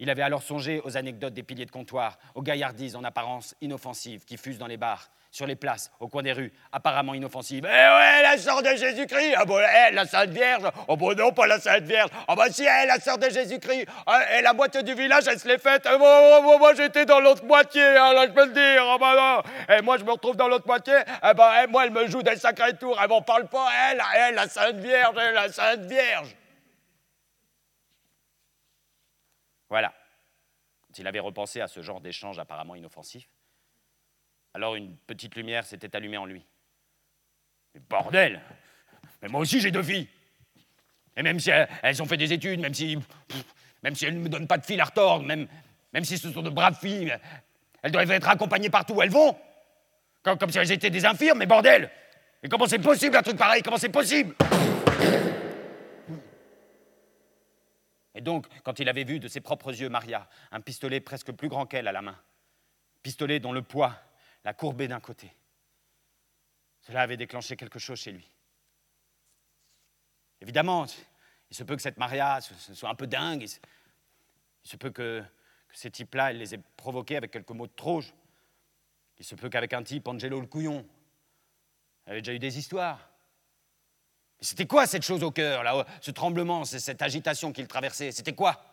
Il 0.00 0.10
avait 0.10 0.22
alors 0.22 0.42
songé 0.42 0.80
aux 0.80 0.96
anecdotes 0.96 1.34
des 1.34 1.42
piliers 1.42 1.66
de 1.66 1.70
comptoir, 1.70 2.18
aux 2.34 2.42
gaillardises 2.42 2.96
en 2.96 3.04
apparence 3.04 3.54
inoffensives 3.60 4.24
qui 4.24 4.36
fusent 4.36 4.58
dans 4.58 4.66
les 4.66 4.76
bars, 4.76 5.10
sur 5.30 5.46
les 5.46 5.56
places, 5.56 5.90
au 6.00 6.08
coin 6.08 6.22
des 6.22 6.32
rues, 6.32 6.52
apparemment 6.72 7.14
inoffensives. 7.14 7.64
Eh 7.64 7.68
ouais, 7.68 8.22
la 8.22 8.38
sœur 8.38 8.62
de 8.62 8.70
Jésus-Christ. 8.70 9.34
Ah 9.36 9.44
bon, 9.44 9.58
elle, 9.58 9.94
la 9.94 10.06
Sainte 10.06 10.30
Vierge. 10.30 10.64
Oh 10.88 10.96
bon, 10.96 11.14
non, 11.14 11.32
pas 11.32 11.46
la 11.46 11.60
Sainte 11.60 11.84
Vierge. 11.84 12.10
Ah 12.26 12.34
bah 12.34 12.50
si, 12.50 12.64
elle, 12.64 12.88
la 12.88 12.98
sœur 12.98 13.18
de 13.18 13.28
Jésus-Christ. 13.28 13.86
Et 14.32 14.42
la 14.42 14.52
moitié 14.54 14.82
du 14.82 14.94
village, 14.94 15.28
elle 15.28 15.38
se 15.38 15.46
l'est 15.46 15.58
faite. 15.58 15.86
Eh, 15.86 15.98
moi, 15.98 16.40
moi, 16.42 16.58
moi, 16.58 16.74
j'étais 16.74 17.04
dans 17.04 17.20
l'autre 17.20 17.44
moitié, 17.44 17.82
hein, 17.82 18.14
là, 18.14 18.26
je 18.26 18.32
peux 18.32 18.46
le 18.46 18.52
dire. 18.52 18.82
Ah 18.84 18.96
bah 18.98 19.42
non. 19.68 19.76
Et 19.76 19.82
moi, 19.82 19.98
je 19.98 20.04
me 20.04 20.12
retrouve 20.12 20.36
dans 20.36 20.48
l'autre 20.48 20.66
moitié. 20.66 20.94
Eh 21.22 21.34
bah, 21.34 21.62
eh, 21.62 21.66
moi, 21.66 21.84
elle 21.84 21.92
me 21.92 22.06
joue 22.06 22.22
des 22.22 22.36
sacrés 22.36 22.76
tours. 22.76 22.98
Elle 23.02 23.08
m'en 23.08 23.22
parle 23.22 23.48
pas, 23.48 23.68
elle, 23.90 24.02
elle, 24.16 24.34
la 24.34 24.48
Sainte 24.48 24.76
Vierge, 24.76 25.14
elle, 25.20 25.34
la 25.34 25.52
Sainte 25.52 25.80
Vierge. 25.80 26.34
Voilà. 29.68 29.92
Quand 30.86 30.98
il 30.98 31.06
avait 31.06 31.20
repensé 31.20 31.60
à 31.60 31.68
ce 31.68 31.82
genre 31.82 32.00
d'échange 32.00 32.38
apparemment 32.38 32.74
inoffensif, 32.74 33.28
alors 34.58 34.74
une 34.74 34.96
petite 35.06 35.36
lumière 35.36 35.64
s'était 35.64 35.94
allumée 35.94 36.16
en 36.16 36.26
lui. 36.26 36.44
Mais 37.74 37.80
bordel! 37.88 38.40
Mais 39.22 39.28
moi 39.28 39.40
aussi 39.40 39.60
j'ai 39.60 39.70
deux 39.70 39.84
filles. 39.84 40.08
Et 41.16 41.22
même 41.22 41.38
si 41.38 41.50
elles, 41.50 42.02
ont 42.02 42.06
fait 42.06 42.16
des 42.16 42.32
études, 42.32 42.58
même 42.60 42.74
si, 42.74 42.96
elles 43.82 44.14
ne 44.14 44.20
me 44.20 44.28
donnent 44.28 44.48
pas 44.48 44.58
de 44.58 44.66
fil 44.66 44.80
à 44.80 44.84
retordre, 44.84 45.24
même, 45.24 45.48
si 46.02 46.18
ce 46.18 46.32
sont 46.32 46.42
de 46.42 46.50
braves 46.50 46.78
filles, 46.78 47.16
elles 47.82 47.92
doivent 47.92 48.10
être 48.10 48.28
accompagnées 48.28 48.68
partout 48.68 48.94
où 48.94 49.02
elles 49.02 49.10
vont. 49.10 49.36
Comme, 50.24 50.38
comme 50.38 50.50
si 50.50 50.58
elles 50.58 50.72
étaient 50.72 50.90
des 50.90 51.06
infirmes, 51.06 51.38
mais 51.38 51.46
bordel! 51.46 51.88
Et 52.42 52.48
comment 52.48 52.66
c'est 52.66 52.80
possible 52.80 53.16
un 53.16 53.22
truc 53.22 53.36
pareil? 53.36 53.62
Comment 53.62 53.78
c'est 53.78 53.88
possible! 53.88 54.34
Et 58.16 58.20
donc, 58.20 58.46
quand 58.64 58.80
il 58.80 58.88
avait 58.88 59.04
vu 59.04 59.20
de 59.20 59.28
ses 59.28 59.40
propres 59.40 59.70
yeux 59.70 59.88
Maria, 59.88 60.28
un 60.50 60.60
pistolet 60.60 60.98
presque 60.98 61.30
plus 61.30 61.48
grand 61.48 61.66
qu'elle 61.66 61.86
à 61.86 61.92
la 61.92 62.02
main, 62.02 62.16
pistolet 63.04 63.38
dont 63.38 63.52
le 63.52 63.62
poids 63.62 63.94
la 64.48 64.54
courbée 64.54 64.88
d'un 64.88 64.98
côté, 64.98 65.30
cela 66.80 67.02
avait 67.02 67.18
déclenché 67.18 67.54
quelque 67.54 67.78
chose 67.78 67.98
chez 67.98 68.12
lui. 68.12 68.26
Évidemment, 70.40 70.86
il 71.50 71.54
se 71.54 71.64
peut 71.64 71.76
que 71.76 71.82
cette 71.82 71.98
Maria 71.98 72.40
soit 72.40 72.88
un 72.88 72.94
peu 72.94 73.06
dingue, 73.06 73.42
il 73.42 74.70
se 74.70 74.78
peut 74.78 74.88
que, 74.88 75.22
ces 75.74 75.90
types-là, 75.90 76.30
elle 76.30 76.38
les 76.38 76.54
ait 76.54 76.60
provoqués 76.78 77.18
avec 77.18 77.30
quelques 77.30 77.50
mots 77.50 77.66
de 77.66 77.74
troge. 77.76 78.14
Il 79.18 79.24
se 79.26 79.34
peut 79.34 79.50
qu'avec 79.50 79.74
un 79.74 79.82
type, 79.82 80.08
Angelo 80.08 80.40
le 80.40 80.46
couillon, 80.46 80.88
elle 82.06 82.12
avait 82.12 82.22
déjà 82.22 82.32
eu 82.32 82.38
des 82.38 82.56
histoires. 82.56 83.10
Mais 84.38 84.46
c'était 84.46 84.66
quoi 84.66 84.86
cette 84.86 85.04
chose 85.04 85.22
au 85.22 85.30
cœur, 85.30 85.62
là, 85.62 85.84
ce 86.00 86.10
tremblement, 86.10 86.64
cette 86.64 87.02
agitation 87.02 87.52
qu'il 87.52 87.68
traversait? 87.68 88.12
C'était 88.12 88.34
quoi? 88.34 88.64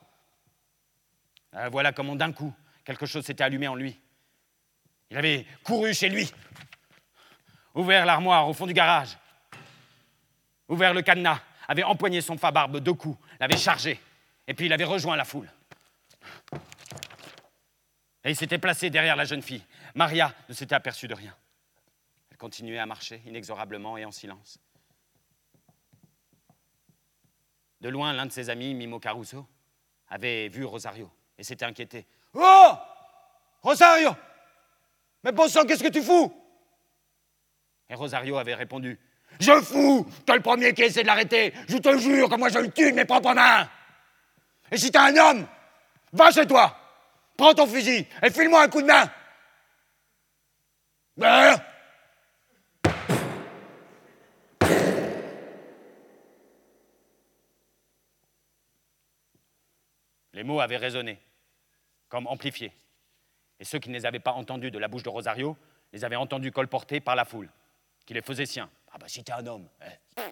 Euh, 1.56 1.68
Voilà 1.68 1.92
comment 1.92 2.16
d'un 2.16 2.32
coup, 2.32 2.54
quelque 2.86 3.06
chose 3.06 3.26
s'était 3.26 3.44
allumé 3.44 3.68
en 3.68 3.76
lui. 3.76 4.00
Il 5.10 5.18
avait 5.18 5.46
couru 5.64 5.94
chez 5.94 6.10
lui, 6.10 6.32
ouvert 7.74 8.06
l'armoire 8.06 8.48
au 8.50 8.54
fond 8.54 8.66
du 8.66 8.74
garage, 8.74 9.18
ouvert 10.68 10.94
le 10.94 11.02
cadenas, 11.02 11.40
avait 11.68 11.84
empoigné 11.84 12.22
son 12.22 12.38
fa-barbe 12.38 12.80
deux 12.80 12.94
coups, 12.94 13.18
l'avait 13.40 13.58
chargé, 13.58 14.00
et 14.48 14.54
puis 14.54 14.66
il 14.66 14.74
avait 14.74 14.84
rejoint 14.84 15.16
la 15.16 15.26
foule. 15.26 15.50
Et 18.24 18.32
il 18.32 18.36
s'était 18.36 18.58
placé 18.58 18.90
derrière 18.90 19.16
la 19.16 19.26
jeune 19.26 19.44
fille. 19.44 19.64
Maria 19.94 20.34
ne 20.50 20.54
s'était 20.54 20.74
aperçue 20.74 21.08
de 21.08 21.14
rien. 21.14 21.36
Elle 22.32 22.38
continuait 22.38 22.80
à 22.80 22.86
marcher 22.88 23.22
inexorablement 23.26 23.98
et 23.98 24.06
en 24.06 24.12
silence. 24.12 24.58
De 27.82 27.90
loin, 27.90 28.14
l'un 28.14 28.26
de 28.26 28.32
ses 28.32 28.50
amis, 28.50 28.74
Mimo 28.74 29.00
Caruso, 29.00 29.48
avait 30.10 30.48
vu 30.48 30.66
Rosario 30.66 31.12
et 31.38 31.44
s'était 31.44 31.66
inquiété. 31.66 32.08
Oh 32.34 32.74
Rosario 33.62 34.16
Mais 35.26 35.32
bon 35.32 35.48
sang, 35.48 35.66
qu'est-ce 35.66 35.84
que 35.84 35.90
tu 35.90 36.04
fous? 36.04 36.32
Et 37.90 37.96
Rosario 37.96 38.38
avait 38.38 38.54
répondu 38.54 39.00
Je 39.40 39.60
fous 39.62 40.06
T'es 40.24 40.36
le 40.36 40.42
premier 40.42 40.72
qui 40.76 40.84
essaie 40.84 41.02
de 41.02 41.08
l'arrêter 41.08 41.52
Je 41.68 41.78
te 41.78 41.98
jure 41.98 42.30
que 42.30 42.36
moi 42.36 42.50
je 42.50 42.60
le 42.60 42.70
tue 42.70 42.92
de 42.92 42.96
mes 42.96 43.06
propres 43.06 43.34
mains. 43.34 43.68
Et 44.72 44.78
si 44.78 44.92
t'es 44.92 45.00
un 45.00 45.18
homme, 45.18 45.48
va 46.14 46.30
chez 46.30 46.46
toi 46.46 46.78
Prends 47.36 47.56
ton 47.56 47.66
fusil 47.66 48.06
et 48.22 48.30
file-moi 48.30 48.62
un 48.62 48.68
coup 48.70 48.84
de 48.84 48.88
main. 48.88 49.12
Ben, 51.18 51.56
Les 60.34 60.44
mots 60.44 60.60
avaient 60.60 60.76
résonné, 60.76 61.18
comme 62.10 62.28
amplifiés. 62.28 62.74
Et 63.60 63.64
ceux 63.66 63.80
qui 63.80 63.90
ne 63.90 63.94
les 63.94 64.06
avaient 64.06 64.20
pas 64.20 64.32
entendus 64.32 64.72
de 64.72 64.80
la 64.80 64.88
bouche 64.88 65.04
de 65.04 65.10
Rosario 65.10 65.58
les 65.94 66.04
avaient 66.04 66.16
entendus 66.16 66.52
colportés 66.52 67.00
par 67.00 67.16
la 67.16 67.26
foule, 67.26 67.50
qui 68.06 68.14
les 68.14 68.22
faisait 68.22 68.46
siens. 68.46 68.70
Ah 68.92 68.98
bah 68.98 69.08
si 69.08 69.24
t'es 69.24 69.32
un 69.32 69.46
homme. 69.48 69.68
Hein. 70.18 70.24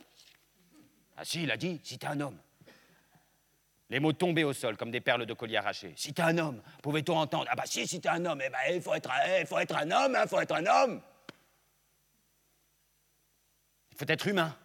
Ah 1.16 1.24
si, 1.24 1.44
il 1.44 1.52
a 1.52 1.58
dit, 1.58 1.80
si 1.84 1.98
t'es 1.98 2.08
un 2.08 2.20
homme. 2.20 2.38
Les 3.90 4.00
mots 4.00 4.14
tombaient 4.14 4.44
au 4.44 4.54
sol 4.54 4.76
comme 4.76 4.92
des 4.92 5.02
perles 5.02 5.26
de 5.26 5.34
collier 5.34 5.58
arrachées. 5.58 5.94
Si 5.96 6.14
t'es 6.14 6.24
un 6.24 6.38
homme, 6.38 6.62
pouvait-on 6.82 7.18
entendre 7.18 7.46
Ah 7.50 7.56
bah 7.56 7.64
si, 7.66 7.88
si 7.88 8.02
t'es 8.02 8.10
un 8.10 8.26
homme, 8.26 8.42
eh 8.44 8.50
ben, 8.50 8.58
il 8.74 8.82
faut 8.82 8.94
être, 8.94 9.12
eh, 9.28 9.46
faut 9.46 9.60
être 9.60 9.76
un 9.76 9.92
homme, 9.92 10.14
il 10.14 10.18
hein, 10.18 10.28
faut 10.28 10.40
être 10.40 10.56
un 10.56 10.66
homme. 10.66 11.02
Il 13.92 13.98
faut 13.98 14.06
être 14.08 14.28
humain. 14.28 14.56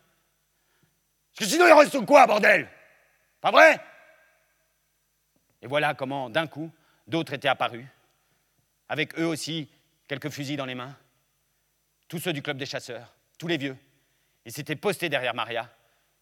Parce 1.31 1.47
que 1.47 1.55
sinon, 1.55 1.67
il 1.67 1.73
reste 1.73 2.05
quoi, 2.07 2.27
bordel? 2.27 2.69
Pas 3.41 3.51
vrai 3.51 3.79
et 5.61 5.67
voilà 5.67 5.95
comment, 5.95 6.31
d'un 6.31 6.47
coup, 6.47 6.71
d'autres 7.07 7.33
étaient 7.33 7.49
apparus, 7.49 7.87
avec 8.89 9.19
eux 9.19 9.27
aussi 9.27 9.69
quelques 10.07 10.31
fusils 10.31 10.57
dans 10.57 10.67
les 10.67 10.75
mains, 10.75 10.97
tous 12.09 12.19
ceux 12.19 12.33
du 12.33 12.43
club 12.43 12.57
des 12.57 12.67
chasseurs, 12.67 13.15
tous 13.39 13.47
les 13.47 13.59
vieux. 13.59 13.77
Ils 14.45 14.53
s'étaient 14.53 14.77
postés 14.77 15.09
derrière 15.09 15.35
Maria, 15.35 15.71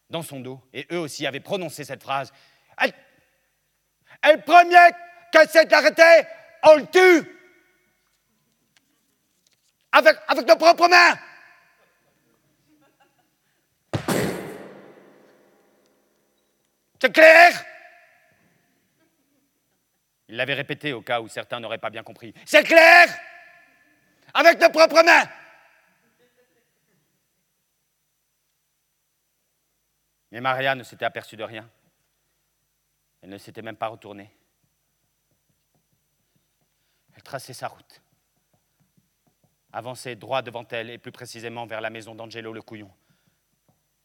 dans 0.09 0.21
son 0.21 0.39
dos, 0.39 0.61
et 0.73 0.85
eux 0.91 0.99
aussi 0.99 1.25
avaient 1.25 1.39
prononcé 1.39 1.83
cette 1.85 2.03
phrase. 2.03 2.33
Elle, 2.77 2.93
le 4.23 4.41
premier 4.41 4.93
qui 5.31 5.37
essaie 5.37 5.65
d'arrêter, 5.65 6.27
on 6.63 6.75
le 6.75 6.85
tue 6.87 7.31
avec, 9.91 10.17
avec 10.27 10.47
nos 10.47 10.55
propres 10.55 10.87
mains. 10.87 11.17
C'est 16.99 17.13
clair? 17.13 17.65
Il 20.29 20.35
l'avait 20.35 20.53
répété 20.53 20.93
au 20.93 21.01
cas 21.01 21.21
où 21.21 21.27
certains 21.27 21.59
n'auraient 21.59 21.77
pas 21.77 21.89
bien 21.89 22.03
compris. 22.03 22.33
C'est 22.45 22.63
clair 22.63 23.07
Avec 24.33 24.59
nos 24.59 24.69
propres 24.69 25.03
mains 25.03 25.27
Mais 30.31 30.41
Maria 30.41 30.75
ne 30.75 30.83
s'était 30.83 31.05
aperçue 31.05 31.37
de 31.37 31.43
rien. 31.43 31.69
Elle 33.21 33.29
ne 33.29 33.37
s'était 33.37 33.61
même 33.61 33.77
pas 33.77 33.87
retournée. 33.87 34.29
Elle 37.15 37.23
traçait 37.23 37.53
sa 37.53 37.69
route, 37.69 38.01
avançait 39.73 40.15
droit 40.15 40.41
devant 40.41 40.67
elle 40.69 40.89
et 40.89 40.97
plus 40.97 41.11
précisément 41.11 41.65
vers 41.65 41.81
la 41.81 41.89
maison 41.89 42.13
d'Angelo 42.13 42.53
le 42.53 42.61
couillon. 42.61 42.91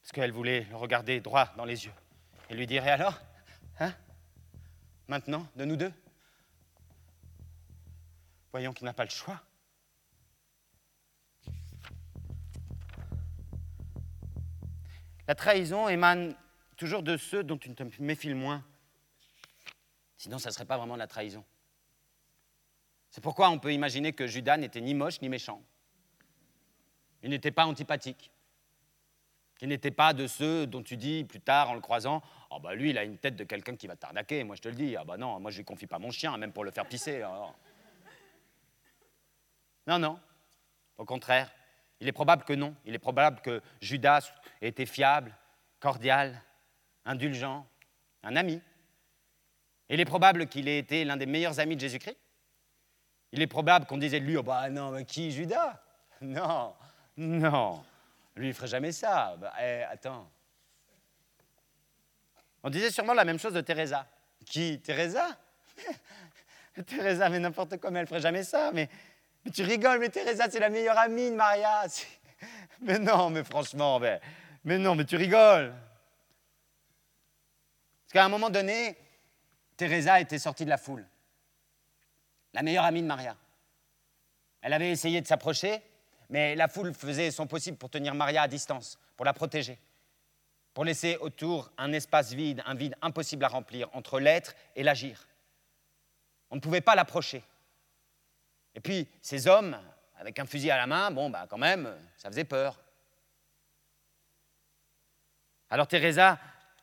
Parce 0.01 0.13
qu'elle 0.13 0.33
voulait 0.33 0.67
le 0.71 0.77
regarder 0.77 1.21
droit 1.21 1.53
dans 1.57 1.65
les 1.65 1.85
yeux 1.85 1.93
et 2.49 2.55
lui 2.55 2.67
dire 2.67 2.87
Et 2.87 2.91
alors? 2.91 3.21
Hein? 3.81 3.93
Maintenant, 5.09 5.47
de 5.57 5.65
nous 5.65 5.77
deux? 5.77 5.93
Voyons 8.53 8.73
qu'il 8.73 8.85
n'a 8.85 8.93
pas 8.93 9.05
le 9.05 9.11
choix. 9.11 9.41
La 15.27 15.35
trahison 15.35 15.89
émane 15.89 16.35
toujours 16.77 17.03
de 17.03 17.17
ceux 17.17 17.43
dont 17.43 17.57
tu 17.57 17.71
ne 17.71 17.75
te 17.75 18.03
méfies 18.03 18.29
le 18.29 18.35
moins. 18.35 18.63
Sinon, 20.19 20.39
ça 20.39 20.51
ne 20.51 20.55
serait 20.55 20.67
pas 20.67 20.77
vraiment 20.77 20.95
de 20.95 20.99
la 20.99 21.07
trahison. 21.07 21.45
C'est 23.11 23.23
pourquoi 23.23 23.51
on 23.51 23.59
peut 23.59 23.73
imaginer 23.73 24.13
que 24.13 24.27
Judas 24.27 24.57
n'était 24.57 24.81
ni 24.81 24.95
moche 24.95 25.21
ni 25.21 25.29
méchant. 25.29 25.63
Il 27.23 27.31
n'était 27.31 27.51
pas 27.51 27.67
antipathique. 27.67 28.31
Il 29.61 29.69
n'était 29.69 29.91
pas 29.91 30.13
de 30.13 30.27
ceux 30.27 30.67
dont 30.67 30.83
tu 30.83 30.97
dis 30.97 31.25
plus 31.25 31.41
tard 31.41 31.71
en 31.71 31.75
le 31.75 31.81
croisant 31.81 32.21
Oh, 32.51 32.59
bah 32.59 32.75
lui, 32.75 32.91
il 32.91 32.99
a 32.99 33.05
une 33.05 33.17
tête 33.17 33.37
de 33.37 33.45
quelqu'un 33.45 33.77
qui 33.77 33.87
va 33.87 33.97
t'arnaquer, 33.97 34.45
moi 34.45 34.57
je 34.57 34.61
te 34.61 34.69
le 34.69 34.75
dis. 34.75 34.97
Ah, 34.97 35.05
bah 35.05 35.17
non, 35.17 35.39
moi 35.41 35.51
je 35.51 35.59
lui 35.59 35.65
confie 35.65 35.87
pas 35.87 35.99
mon 35.99 36.11
chien, 36.11 36.37
même 36.37 36.53
pour 36.53 36.65
le 36.65 36.71
faire 36.71 36.87
pisser. 36.87 37.23
Non, 39.87 39.99
non. 39.99 40.19
Au 40.99 41.05
contraire, 41.05 41.51
Il 42.01 42.09
est 42.09 42.13
probable 42.13 42.43
que 42.43 42.53
non. 42.53 42.75
Il 42.85 42.95
est 42.95 42.99
probable 42.99 43.41
que 43.43 43.63
Judas 43.81 44.33
était 44.61 44.87
fiable, 44.87 45.33
cordial, 45.79 46.43
indulgent, 47.05 47.65
un 48.25 48.35
ami. 48.35 48.61
Il 49.89 50.01
est 50.01 50.05
probable 50.05 50.47
qu'il 50.47 50.67
ait 50.67 50.79
été 50.79 51.05
l'un 51.05 51.17
des 51.17 51.27
meilleurs 51.27 51.61
amis 51.61 51.77
de 51.77 51.81
Jésus-Christ. 51.81 52.19
Il 53.31 53.41
est 53.41 53.47
probable 53.47 53.87
qu'on 53.87 53.99
disait 53.99 54.21
de 54.21 54.27
lui, 54.27 54.37
oh 54.37 54.43
bah 54.43 54.69
non, 54.69 54.91
mais 54.91 55.05
qui, 55.05 55.31
Judas? 55.31 55.81
Non, 56.23 56.75
non, 57.17 57.85
lui 58.37 58.49
il 58.49 58.55
ferait 58.55 58.69
jamais 58.69 58.93
ça. 58.93 59.37
Bah, 59.39 59.53
eh, 59.61 59.83
attends. 59.83 60.31
On 62.63 62.71
disait 62.71 62.93
sûrement 62.93 63.15
la 63.15 63.25
même 63.25 63.41
chose 63.41 63.55
de 63.55 63.61
Teresa. 63.61 64.07
Qui? 64.47 64.81
Teresa? 64.81 65.37
Teresa, 66.87 67.29
mais 67.29 67.41
n'importe 67.41 67.79
quoi, 67.79 67.91
mais 67.91 68.01
elle 68.01 68.07
ferait 68.07 68.21
jamais 68.21 68.45
ça. 68.45 68.71
Mais, 68.73 68.89
mais 69.45 69.51
tu 69.51 69.63
rigoles, 69.63 69.99
mais 69.99 70.09
Teresa, 70.09 70.49
c'est 70.51 70.61
la 70.61 70.71
meilleure 70.71 70.99
amie 70.99 71.31
de 71.31 71.37
Maria. 71.37 71.85
Mais 72.81 72.99
non, 72.99 73.31
mais 73.31 73.45
franchement, 73.45 74.01
mais, 74.01 74.21
mais 74.65 74.79
non, 74.79 74.95
mais 74.97 75.05
tu 75.05 75.17
rigoles. 75.17 75.73
Parce 78.03 78.13
qu'à 78.13 78.25
un 78.25 78.29
moment 78.29 78.51
donné, 78.51 78.97
Teresa 79.77 80.21
était 80.21 80.39
sortie 80.39 80.65
de 80.65 80.71
la 80.71 80.79
foule. 80.79 81.07
La 82.53 82.63
meilleure 82.63 82.85
amie 82.85 83.03
de 83.03 83.07
Maria. 83.07 83.37
Elle 84.61 84.73
avait 84.73 84.91
essayé 84.91 85.21
de 85.21 85.27
s'approcher, 85.27 85.83
mais 86.29 86.55
la 86.55 86.69
foule 86.69 86.95
faisait 86.95 87.31
son 87.31 87.47
possible 87.47 87.77
pour 87.79 87.91
tenir 87.91 88.15
Maria 88.15 88.43
à 88.43 88.49
distance, 88.49 88.99
pour 89.17 89.25
la 89.25 89.33
protéger, 89.33 89.79
pour 90.75 90.85
laisser 90.85 91.17
autour 91.19 91.71
un 91.79 91.93
espace 91.93 92.33
vide, 92.33 92.63
un 92.67 92.75
vide 92.75 92.97
impossible 93.03 93.45
à 93.45 93.49
remplir 93.49 93.89
entre 93.93 94.21
l'être 94.21 94.55
et 94.77 94.83
l'agir. 94.83 95.27
On 96.51 96.57
ne 96.57 96.61
pouvait 96.61 96.81
pas 96.81 96.95
l'approcher. 96.95 97.43
Et 98.75 98.81
puis, 98.81 99.09
ces 99.21 99.47
hommes, 99.47 99.79
avec 100.17 100.39
un 100.39 100.47
fusil 100.47 100.71
à 100.71 100.77
la 100.77 100.87
main, 100.87 101.11
bon, 101.11 101.31
bah 101.31 101.47
quand 101.49 101.59
même, 101.59 101.95
ça 102.17 102.29
faisait 102.31 102.45
peur. 102.45 102.81
Alors 105.71 105.87
Teresa 105.87 106.39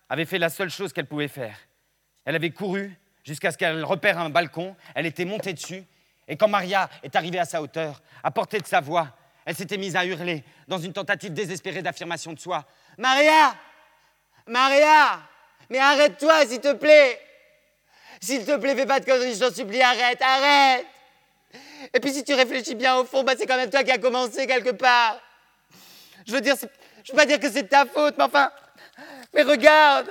avait 0.10 0.26
fait 0.26 0.40
la 0.40 0.50
seule 0.50 0.70
chose 0.70 0.94
qu'elle 0.94 1.06
pouvait 1.06 1.28
faire. 1.28 1.58
Elle 2.26 2.36
avait 2.36 2.52
couru 2.52 2.96
jusqu'à 3.24 3.52
ce 3.52 3.58
qu'elle 3.58 3.84
repère 3.84 4.20
un 4.20 4.30
balcon, 4.30 4.76
elle 4.96 5.06
était 5.06 5.26
montée 5.26 5.54
dessus, 5.54 5.84
et 6.28 6.38
quand 6.38 6.48
Maria 6.48 6.90
est 7.04 7.16
arrivée 7.16 7.40
à 7.40 7.46
sa 7.46 7.62
hauteur, 7.62 8.02
à 8.24 8.32
portée 8.32 8.60
de 8.60 8.68
sa 8.68 8.82
voix, 8.82 9.16
elle 9.46 9.56
s'était 9.56 9.78
mise 9.78 9.96
à 9.96 10.06
hurler 10.06 10.44
dans 10.68 10.78
une 10.78 10.94
tentative 10.94 11.34
désespérée 11.34 11.82
d'affirmation 11.82 12.34
de 12.34 12.40
soi. 12.40 12.66
Maria 12.98 13.56
Maria 14.48 15.22
Mais 15.70 15.80
arrête-toi, 15.80 16.46
s'il 16.46 16.60
te 16.60 16.74
plaît 16.74 17.20
S'il 18.20 18.46
te 18.46 18.58
plaît, 18.58 18.76
fais 18.76 18.86
pas 18.86 19.00
de 19.00 19.06
conneries, 19.06 19.36
je 19.36 19.40
t'en 19.40 19.54
supplie, 19.54 19.82
arrête, 19.82 20.22
arrête 20.22 20.86
Et 21.94 22.00
puis 22.00 22.14
si 22.14 22.24
tu 22.24 22.34
réfléchis 22.34 22.76
bien 22.76 22.98
au 22.98 23.06
fond, 23.06 23.24
bah, 23.24 23.34
c'est 23.38 23.46
quand 23.46 23.58
même 23.58 23.70
toi 23.70 23.84
qui 23.84 23.92
as 23.92 23.98
commencé 23.98 24.48
quelque 24.48 24.72
part. 24.72 25.20
Je 26.28 26.34
veux 26.34 26.42
dire, 26.42 26.56
je 27.04 27.12
veux 27.12 27.18
pas 27.18 27.26
dire 27.26 27.40
que 27.40 27.50
c'est 27.50 27.68
ta 27.68 27.86
faute, 27.86 28.16
mais 28.18 28.24
enfin, 28.24 28.52
mais 29.34 29.44
regarde, 29.44 30.10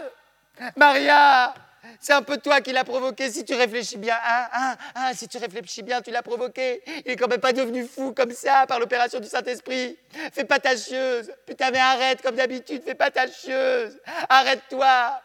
Maria, 0.76 1.54
c'est 2.00 2.12
un 2.12 2.22
peu 2.22 2.38
toi 2.38 2.60
qui 2.60 2.72
l'as 2.72 2.84
provoqué 2.84 3.30
si 3.30 3.44
tu 3.44 3.54
réfléchis 3.54 3.96
bien. 3.96 4.16
Ah, 4.22 4.48
ah, 4.52 4.76
ah, 4.94 5.12
si 5.14 5.28
tu 5.28 5.38
réfléchis 5.38 5.82
bien, 5.82 6.00
tu 6.00 6.10
l'as 6.10 6.22
provoqué. 6.22 6.82
Il 7.04 7.12
est 7.12 7.16
quand 7.16 7.28
même 7.28 7.40
pas 7.40 7.52
devenu 7.52 7.84
fou 7.86 8.12
comme 8.12 8.32
ça 8.32 8.66
par 8.66 8.78
l'opération 8.78 9.20
du 9.20 9.28
Saint-Esprit. 9.28 9.96
Fais 10.32 10.44
pas 10.44 10.58
ta 10.58 10.76
chieuse. 10.76 11.32
Putain, 11.46 11.70
mais 11.70 11.78
arrête 11.78 12.22
comme 12.22 12.36
d'habitude, 12.36 12.82
fais 12.84 12.94
pas 12.94 13.10
ta 13.10 13.26
chieuse. 13.30 13.98
Arrête-toi. 14.28 15.20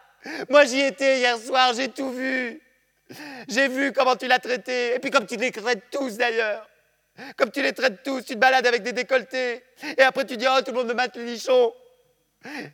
Moi, 0.49 0.65
j'y 0.65 0.81
étais 0.81 1.19
hier 1.19 1.37
soir, 1.37 1.73
j'ai 1.73 1.89
tout 1.89 2.11
vu. 2.11 2.61
J'ai 3.47 3.67
vu 3.67 3.91
comment 3.91 4.15
tu 4.15 4.27
l'as 4.27 4.39
traité. 4.39 4.95
Et 4.95 4.99
puis 4.99 5.11
comme 5.11 5.25
tu 5.25 5.35
les 5.35 5.51
traites 5.51 5.83
tous 5.91 6.17
d'ailleurs. 6.17 6.67
Comme 7.37 7.51
tu 7.51 7.61
les 7.61 7.73
traites 7.73 8.01
tous, 8.03 8.21
tu 8.21 8.33
te 8.33 8.39
balades 8.39 8.65
avec 8.65 8.81
des 8.81 8.93
décolletés. 8.93 9.63
Et 9.97 10.01
après 10.01 10.25
tu 10.25 10.37
dis, 10.37 10.45
oh, 10.49 10.61
tout 10.61 10.71
le 10.71 10.77
monde 10.77 10.87
me 10.87 10.93
mate 10.93 11.15
les 11.15 11.25
nichons. 11.25 11.73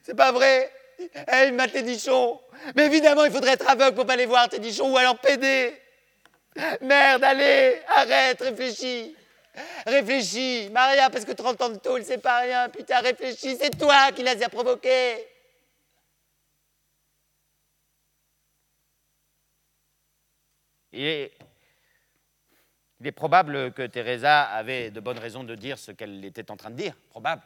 C'est 0.03 0.15
pas 0.15 0.31
vrai. 0.31 0.71
Eh, 0.99 1.47
il 1.47 1.53
mate 1.53 1.73
les 1.73 1.83
nichons. 1.83 2.39
Mais 2.75 2.85
évidemment, 2.85 3.25
il 3.25 3.31
faudrait 3.31 3.53
être 3.53 3.69
aveugle 3.69 3.95
pour 3.95 4.05
pas 4.05 4.15
les 4.15 4.25
voir, 4.25 4.49
tes 4.49 4.59
nichons, 4.59 4.91
ou 4.91 4.97
alors 4.97 5.17
pédé. 5.17 5.73
Merde, 6.81 7.23
allez, 7.23 7.79
arrête, 7.87 8.41
réfléchis. 8.41 9.15
Réfléchis. 9.85 10.69
Maria, 10.71 11.09
parce 11.09 11.25
que 11.25 11.31
30 11.31 11.61
ans 11.61 11.69
de 11.69 11.77
tôle, 11.77 12.03
c'est 12.03 12.17
pas 12.17 12.39
rien. 12.39 12.69
Putain, 12.69 12.99
réfléchis, 12.99 13.57
c'est 13.59 13.77
toi 13.77 14.11
qui 14.15 14.23
les 14.23 14.43
as. 14.43 14.49
Il 20.91 21.29
est 23.03 23.11
probable 23.11 23.71
que 23.73 23.85
Teresa 23.85 24.43
avait 24.43 24.91
de 24.91 24.99
bonnes 24.99 25.19
raisons 25.19 25.43
de 25.43 25.55
dire 25.55 25.77
ce 25.77 25.91
qu'elle 25.91 26.23
était 26.25 26.51
en 26.51 26.57
train 26.57 26.71
de 26.71 26.75
dire. 26.75 26.95
Probable. 27.09 27.43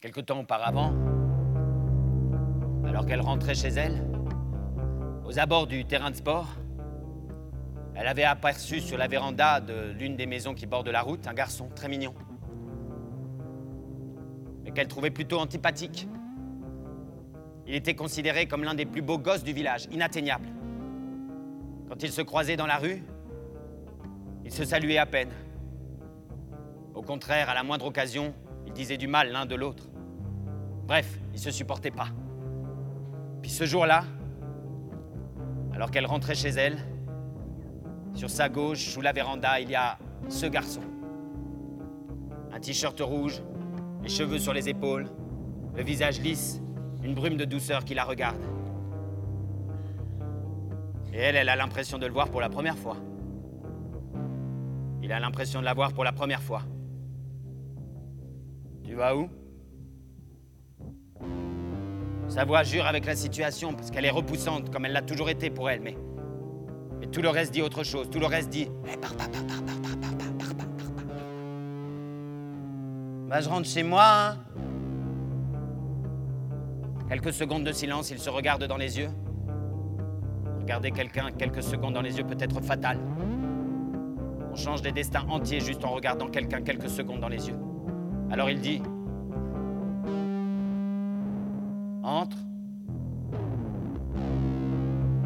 Quelque 0.00 0.20
temps 0.20 0.40
auparavant, 0.40 0.94
alors 2.86 3.06
qu'elle 3.06 3.20
rentrait 3.20 3.54
chez 3.54 3.68
elle, 3.68 4.02
aux 5.24 5.38
abords 5.38 5.66
du 5.66 5.84
terrain 5.84 6.10
de 6.10 6.16
sport, 6.16 6.48
elle 7.94 8.06
avait 8.06 8.24
aperçu 8.24 8.80
sur 8.80 8.96
la 8.96 9.08
véranda 9.08 9.60
de 9.60 9.90
l'une 9.92 10.16
des 10.16 10.26
maisons 10.26 10.54
qui 10.54 10.66
bordent 10.66 10.88
la 10.88 11.02
route 11.02 11.26
un 11.26 11.34
garçon 11.34 11.68
très 11.68 11.88
mignon, 11.88 12.14
mais 14.64 14.70
qu'elle 14.70 14.88
trouvait 14.88 15.10
plutôt 15.10 15.38
antipathique. 15.38 16.08
Il 17.66 17.74
était 17.74 17.94
considéré 17.94 18.46
comme 18.48 18.64
l'un 18.64 18.74
des 18.74 18.86
plus 18.86 19.02
beaux 19.02 19.18
gosses 19.18 19.44
du 19.44 19.52
village, 19.52 19.86
inatteignable. 19.90 20.48
Quand 21.90 22.04
ils 22.04 22.12
se 22.12 22.22
croisaient 22.22 22.56
dans 22.56 22.68
la 22.68 22.76
rue, 22.76 23.02
ils 24.44 24.52
se 24.52 24.64
saluaient 24.64 24.98
à 24.98 25.06
peine. 25.06 25.32
Au 26.94 27.02
contraire, 27.02 27.50
à 27.50 27.54
la 27.54 27.64
moindre 27.64 27.86
occasion, 27.86 28.32
ils 28.64 28.72
disaient 28.72 28.96
du 28.96 29.08
mal 29.08 29.32
l'un 29.32 29.44
de 29.44 29.56
l'autre. 29.56 29.88
Bref, 30.86 31.18
ils 31.30 31.34
ne 31.34 31.38
se 31.38 31.50
supportaient 31.50 31.90
pas. 31.90 32.06
Puis 33.42 33.50
ce 33.50 33.64
jour-là, 33.64 34.04
alors 35.74 35.90
qu'elle 35.90 36.06
rentrait 36.06 36.36
chez 36.36 36.50
elle, 36.50 36.78
sur 38.14 38.30
sa 38.30 38.48
gauche, 38.48 38.86
sous 38.86 39.00
la 39.00 39.10
véranda, 39.10 39.58
il 39.58 39.68
y 39.68 39.74
a 39.74 39.98
ce 40.28 40.46
garçon. 40.46 40.82
Un 42.52 42.60
t-shirt 42.60 43.00
rouge, 43.00 43.42
les 44.04 44.08
cheveux 44.08 44.38
sur 44.38 44.52
les 44.52 44.68
épaules, 44.68 45.08
le 45.74 45.82
visage 45.82 46.20
lisse, 46.20 46.60
une 47.02 47.14
brume 47.14 47.36
de 47.36 47.44
douceur 47.44 47.84
qui 47.84 47.94
la 47.94 48.04
regarde. 48.04 48.59
Et 51.12 51.18
elle, 51.18 51.36
elle 51.36 51.48
a 51.48 51.56
l'impression 51.56 51.98
de 51.98 52.06
le 52.06 52.12
voir 52.12 52.30
pour 52.30 52.40
la 52.40 52.48
première 52.48 52.78
fois. 52.78 52.96
Il 55.02 55.12
a 55.12 55.18
l'impression 55.18 55.60
de 55.60 55.64
la 55.64 55.74
voir 55.74 55.92
pour 55.92 56.04
la 56.04 56.12
première 56.12 56.42
fois. 56.42 56.62
Tu 58.84 58.94
vas 58.94 59.16
où 59.16 59.28
sa 62.28 62.44
voix 62.44 62.62
jure 62.62 62.86
avec 62.86 63.06
la 63.06 63.16
situation 63.16 63.74
parce 63.74 63.90
qu'elle 63.90 64.04
est 64.04 64.10
repoussante 64.10 64.70
comme 64.70 64.84
elle 64.84 64.92
l'a 64.92 65.02
toujours 65.02 65.30
été 65.30 65.50
pour 65.50 65.68
elle, 65.68 65.80
mais, 65.80 65.96
mais 67.00 67.08
tout 67.08 67.22
le 67.22 67.28
reste 67.28 67.52
dit 67.52 67.60
autre 67.60 67.82
chose. 67.82 68.08
Tout 68.08 68.20
le 68.20 68.26
reste 68.26 68.50
dit 68.50 68.68
Bah, 73.28 73.40
je 73.40 73.48
rentre 73.48 73.68
chez 73.68 73.82
moi. 73.82 74.04
Hein. 74.06 74.36
Quelques 77.08 77.32
secondes 77.32 77.64
de 77.64 77.72
silence, 77.72 78.10
ils 78.10 78.20
se 78.20 78.30
regardent 78.30 78.66
dans 78.66 78.76
les 78.76 78.98
yeux. 78.98 79.10
Regarder 80.60 80.90
quelqu'un 80.90 81.30
quelques 81.36 81.62
secondes 81.62 81.94
dans 81.94 82.02
les 82.02 82.16
yeux 82.18 82.24
peut 82.24 82.36
être 82.38 82.60
fatal. 82.60 82.98
On 84.52 84.54
change 84.54 84.82
des 84.82 84.92
destins 84.92 85.26
entiers 85.28 85.60
juste 85.60 85.84
en 85.84 85.90
regardant 85.90 86.28
quelqu'un 86.28 86.60
quelques 86.60 86.88
secondes 86.88 87.20
dans 87.20 87.28
les 87.28 87.48
yeux. 87.48 87.56
Alors 88.30 88.50
il 88.50 88.60
dit 88.60 88.82
entre. 92.02 92.36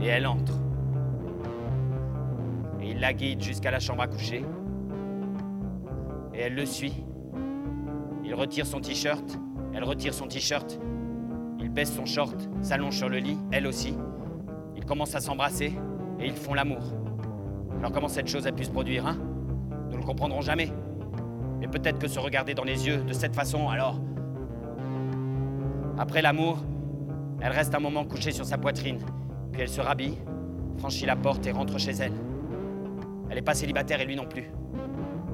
Et 0.03 0.07
elle 0.07 0.27
entre. 0.27 0.59
Et 2.81 2.91
il 2.91 3.01
la 3.01 3.13
guide 3.15 3.43
jusqu'à 3.43 3.71
la 3.71 3.81
chambre 3.81 4.03
à 4.03 4.07
coucher. 4.07 4.45
Et 6.35 6.41
elle 6.41 6.55
le 6.55 6.67
suit. 6.67 7.05
Il 8.25 8.35
retire 8.35 8.67
son 8.67 8.81
t-shirt. 8.81 9.39
Elle 9.73 9.85
retire 9.85 10.13
son 10.15 10.27
t-shirt. 10.27 10.79
Il 11.61 11.71
baisse 11.71 11.95
son 11.95 12.05
short, 12.05 12.49
s'allonge 12.61 12.97
sur 12.97 13.09
le 13.09 13.19
lit, 13.19 13.39
elle 13.51 13.67
aussi. 13.67 13.95
Ils 14.85 14.87
commencent 14.87 15.15
à 15.15 15.21
s'embrasser 15.21 15.73
et 16.21 16.27
ils 16.27 16.37
font 16.37 16.53
l'amour. 16.53 16.83
Alors 17.79 17.91
comment 17.91 18.07
cette 18.07 18.27
chose 18.29 18.47
a 18.47 18.53
pu 18.53 18.65
se 18.65 18.71
produire, 18.71 19.07
hein? 19.07 19.17
Nous 19.87 19.93
ne 19.93 19.97
le 19.97 20.03
comprendrons 20.07 20.43
jamais. 20.43 20.71
Mais 21.59 21.69
peut-être 21.69 21.99
que 21.99 22.07
se 22.07 22.19
regarder 22.19 22.53
dans 22.53 22.65
les 22.65 22.87
yeux 22.87 22.99
de 22.99 23.15
cette 23.15 23.35
façon, 23.35 23.71
alors 23.71 23.99
après 25.97 26.21
l'amour, 26.21 26.59
elle 27.41 27.53
reste 27.53 27.75
un 27.75 27.81
moment 27.81 28.05
couchée 28.05 28.31
sur 28.31 28.45
sa 28.45 28.59
poitrine, 28.59 28.99
puis 29.53 29.63
elle 29.63 29.71
se 29.71 29.81
rhabille, 29.81 30.19
franchit 30.77 31.07
la 31.07 31.17
porte 31.17 31.47
et 31.47 31.53
rentre 31.53 31.79
chez 31.79 31.93
elle. 31.93 32.13
Elle 33.31 33.37
n'est 33.37 33.43
pas 33.43 33.55
célibataire 33.55 34.03
et 34.03 34.05
lui 34.05 34.17
non 34.17 34.27
plus. 34.27 34.51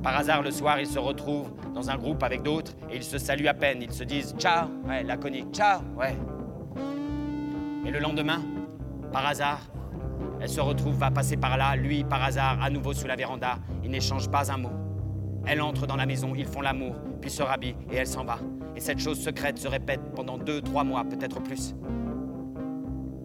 Par 0.01 0.17
hasard, 0.17 0.43
le 0.43 0.53
soir, 0.53 0.79
ils 0.79 0.87
se 0.87 1.01
retrouvent 1.01 1.51
dans 1.75 1.91
un 1.91 1.97
groupe 1.97 2.23
avec 2.23 2.45
d'autres 2.45 2.77
et 2.89 2.95
ils 2.95 3.03
se 3.03 3.19
saluent 3.19 3.49
à 3.49 3.55
peine. 3.55 3.83
Ils 3.83 3.91
se 3.91 4.05
disent 4.05 4.33
ciao, 4.39 4.69
ouais, 4.89 5.03
laconique, 5.03 5.53
ciao, 5.53 5.81
ouais. 5.99 6.17
Et 7.85 7.91
le 7.91 7.99
lendemain, 7.99 8.41
par 9.13 9.27
hasard, 9.27 9.61
elle 10.41 10.49
se 10.49 10.61
retrouve, 10.61 10.97
va 10.97 11.11
passer 11.11 11.37
par 11.37 11.57
là, 11.57 11.77
lui, 11.77 12.05
par 12.05 12.23
hasard, 12.23 12.63
à 12.63 12.71
nouveau 12.71 12.93
sous 12.93 13.07
la 13.07 13.17
véranda. 13.17 13.59
Ils 13.85 13.91
n'échangent 13.91 14.31
pas 14.31 14.51
un 14.51 14.57
mot. 14.57 14.71
Elle 15.47 15.61
entre 15.61 15.87
dans 15.87 15.97
la 15.97 16.07
maison, 16.07 16.33
ils 16.35 16.47
font 16.47 16.61
l'amour, 16.61 16.95
puis 17.21 17.31
se 17.31 17.43
rhabille 17.43 17.77
et 17.91 17.97
elle 17.97 18.07
s'en 18.07 18.25
va. 18.25 18.39
Et 18.77 18.81
cette 18.81 18.99
chose 18.99 19.21
secrète 19.21 19.59
se 19.59 19.69
répète 19.69 20.01
pendant 20.15 20.39
deux, 20.39 20.61
trois 20.63 20.85
mois, 20.85 21.05
peut-être 21.05 21.41
plus. 21.43 21.75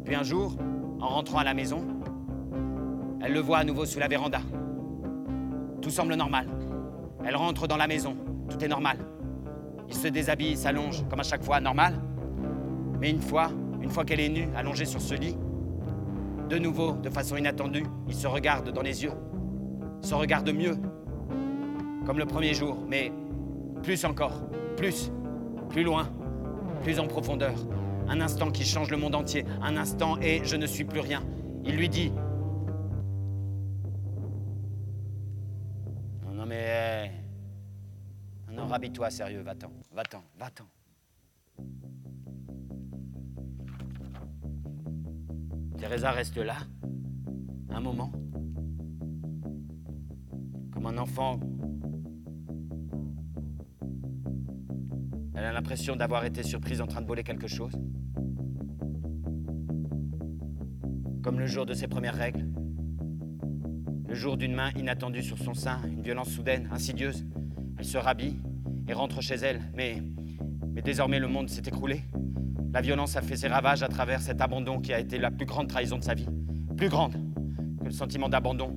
Puis 0.03 0.15
un 0.15 0.23
jour, 0.23 0.55
en 0.99 1.07
rentrant 1.07 1.39
à 1.39 1.43
la 1.43 1.53
maison, 1.53 1.83
elle 3.21 3.33
le 3.33 3.39
voit 3.39 3.59
à 3.59 3.63
nouveau 3.63 3.85
sous 3.85 3.99
la 3.99 4.07
véranda. 4.07 4.39
Tout 5.81 5.89
semble 5.89 6.15
normal. 6.15 6.47
Elle 7.23 7.35
rentre 7.35 7.67
dans 7.67 7.77
la 7.77 7.87
maison, 7.87 8.15
tout 8.49 8.63
est 8.63 8.67
normal. 8.67 8.97
Il 9.87 9.95
se 9.95 10.07
déshabille, 10.07 10.57
s'allonge, 10.57 11.07
comme 11.09 11.19
à 11.19 11.23
chaque 11.23 11.43
fois, 11.43 11.59
normal. 11.59 11.99
Mais 12.99 13.09
une 13.09 13.21
fois, 13.21 13.49
une 13.81 13.89
fois 13.89 14.03
qu'elle 14.03 14.19
est 14.19 14.29
nue, 14.29 14.47
allongée 14.55 14.85
sur 14.85 15.01
ce 15.01 15.13
lit, 15.13 15.37
de 16.49 16.57
nouveau, 16.57 16.93
de 16.93 17.09
façon 17.09 17.37
inattendue, 17.37 17.85
il 18.07 18.15
se 18.15 18.27
regarde 18.27 18.71
dans 18.71 18.81
les 18.81 19.03
yeux. 19.03 19.13
Se 20.01 20.13
regarde 20.13 20.49
mieux, 20.51 20.77
comme 22.05 22.19
le 22.19 22.25
premier 22.25 22.53
jour, 22.53 22.77
mais 22.87 23.11
plus 23.81 24.05
encore, 24.05 24.43
plus, 24.77 25.11
plus 25.69 25.83
loin, 25.83 26.07
plus 26.83 26.99
en 26.99 27.07
profondeur. 27.07 27.55
Un 28.07 28.21
instant 28.21 28.51
qui 28.51 28.63
change 28.63 28.91
le 28.91 28.97
monde 28.97 29.15
entier, 29.15 29.45
un 29.61 29.77
instant 29.77 30.19
et 30.19 30.41
je 30.43 30.55
ne 30.55 30.67
suis 30.67 30.83
plus 30.83 30.99
rien. 30.99 31.23
Il 31.63 31.75
lui 31.75 31.89
dit 31.89 32.11
Non, 36.23 36.33
non, 36.33 36.45
mais. 36.45 37.11
Non, 38.47 38.61
non, 38.61 38.67
rhabille-toi, 38.67 39.09
sérieux, 39.09 39.41
va-t'en, 39.41 39.71
va-t'en, 39.91 40.23
va-t'en. 40.37 40.65
Teresa 45.77 46.11
reste 46.11 46.37
là, 46.37 46.55
un 47.69 47.81
moment, 47.81 48.11
comme 50.71 50.85
un 50.85 50.97
enfant. 50.97 51.39
Elle 55.35 55.43
a 55.43 55.51
l'impression 55.51 55.95
d'avoir 55.97 56.23
été 56.23 56.43
surprise 56.43 56.79
en 56.79 56.87
train 56.87 57.01
de 57.01 57.07
voler 57.07 57.23
quelque 57.23 57.47
chose. 57.47 57.73
Comme 61.21 61.39
le 61.39 61.45
jour 61.45 61.65
de 61.65 61.73
ses 61.73 61.87
premières 61.87 62.15
règles. 62.15 62.47
Le 64.07 64.15
jour 64.15 64.37
d'une 64.37 64.53
main 64.53 64.71
inattendue 64.77 65.23
sur 65.23 65.37
son 65.37 65.53
sein, 65.53 65.81
une 65.87 66.01
violence 66.01 66.29
soudaine, 66.29 66.69
insidieuse. 66.71 67.25
Elle 67.77 67.85
se 67.85 67.97
rhabille 67.97 68.39
et 68.87 68.93
rentre 68.93 69.21
chez 69.21 69.35
elle, 69.35 69.59
mais, 69.75 70.01
mais 70.71 70.81
désormais 70.81 71.19
le 71.19 71.27
monde 71.27 71.49
s'est 71.49 71.63
écroulé. 71.65 72.03
La 72.75 72.81
violence 72.81 73.15
a 73.15 73.21
fait 73.21 73.37
ses 73.37 73.47
ravages 73.47 73.83
à 73.83 73.87
travers 73.87 74.19
cet 74.19 74.41
abandon 74.41 74.81
qui 74.81 74.91
a 74.91 74.99
été 74.99 75.17
la 75.17 75.31
plus 75.31 75.45
grande 75.45 75.69
trahison 75.69 75.97
de 75.97 76.03
sa 76.03 76.13
vie. 76.13 76.27
Plus 76.75 76.89
grande 76.89 77.13
que 77.79 77.85
le 77.85 77.91
sentiment 77.91 78.27
d'abandon 78.27 78.75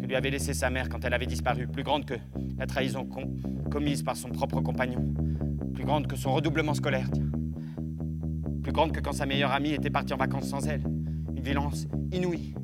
que 0.00 0.06
lui 0.06 0.16
avait 0.16 0.30
laissé 0.30 0.54
sa 0.54 0.70
mère 0.70 0.88
quand 0.88 1.04
elle 1.04 1.12
avait 1.12 1.26
disparu. 1.26 1.66
Plus 1.66 1.82
grande 1.82 2.06
que 2.06 2.14
la 2.56 2.64
trahison 2.64 3.04
com- 3.04 3.36
commise 3.70 4.02
par 4.02 4.16
son 4.16 4.30
propre 4.30 4.62
compagnon. 4.62 5.12
Plus 5.74 5.84
grande 5.84 6.06
que 6.06 6.16
son 6.16 6.32
redoublement 6.32 6.72
scolaire. 6.72 7.10
Plus 8.62 8.72
grande 8.72 8.92
que 8.92 9.00
quand 9.00 9.12
sa 9.12 9.26
meilleure 9.26 9.52
amie 9.52 9.72
était 9.72 9.90
partie 9.90 10.14
en 10.14 10.16
vacances 10.16 10.48
sans 10.48 10.66
elle. 10.66 10.84
Une 11.36 11.42
violence 11.42 11.86
inouïe. 12.12 12.54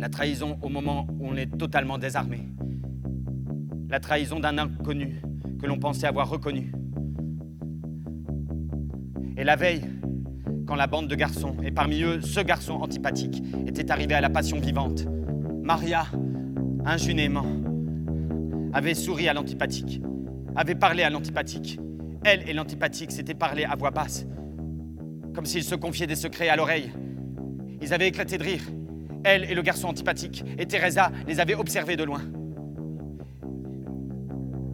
La 0.00 0.10
trahison 0.10 0.58
au 0.60 0.68
moment 0.68 1.06
où 1.18 1.28
on 1.28 1.34
est 1.36 1.56
totalement 1.56 1.96
désarmé. 1.96 2.40
La 3.88 4.00
trahison 4.00 4.38
d'un 4.38 4.58
inconnu 4.58 5.22
que 5.58 5.64
l'on 5.64 5.78
pensait 5.78 6.06
avoir 6.06 6.28
reconnu. 6.28 6.74
Et 9.36 9.42
la 9.42 9.56
veille, 9.56 9.82
quand 10.66 10.76
la 10.76 10.86
bande 10.86 11.08
de 11.08 11.14
garçons, 11.16 11.56
et 11.64 11.72
parmi 11.72 12.02
eux 12.02 12.20
ce 12.20 12.40
garçon 12.40 12.74
antipathique, 12.74 13.42
était 13.66 13.90
arrivé 13.90 14.14
à 14.14 14.20
la 14.20 14.30
passion 14.30 14.60
vivante, 14.60 15.06
Maria, 15.62 16.06
injunément, 16.84 17.46
avait 18.72 18.94
souri 18.94 19.28
à 19.28 19.34
l'antipathique, 19.34 20.00
avait 20.54 20.76
parlé 20.76 21.02
à 21.02 21.10
l'antipathique. 21.10 21.80
Elle 22.24 22.48
et 22.48 22.52
l'antipathique 22.52 23.10
s'étaient 23.10 23.34
parlé 23.34 23.64
à 23.64 23.74
voix 23.74 23.90
basse, 23.90 24.26
comme 25.34 25.46
s'ils 25.46 25.64
se 25.64 25.74
confiaient 25.74 26.06
des 26.06 26.16
secrets 26.16 26.48
à 26.48 26.56
l'oreille. 26.56 26.92
Ils 27.82 27.92
avaient 27.92 28.08
éclaté 28.08 28.38
de 28.38 28.44
rire. 28.44 28.62
Elle 29.24 29.50
et 29.50 29.54
le 29.54 29.62
garçon 29.62 29.88
antipathique, 29.88 30.44
et 30.58 30.66
Teresa 30.66 31.10
les 31.26 31.40
avait 31.40 31.54
observés 31.54 31.96
de 31.96 32.04
loin. 32.04 32.22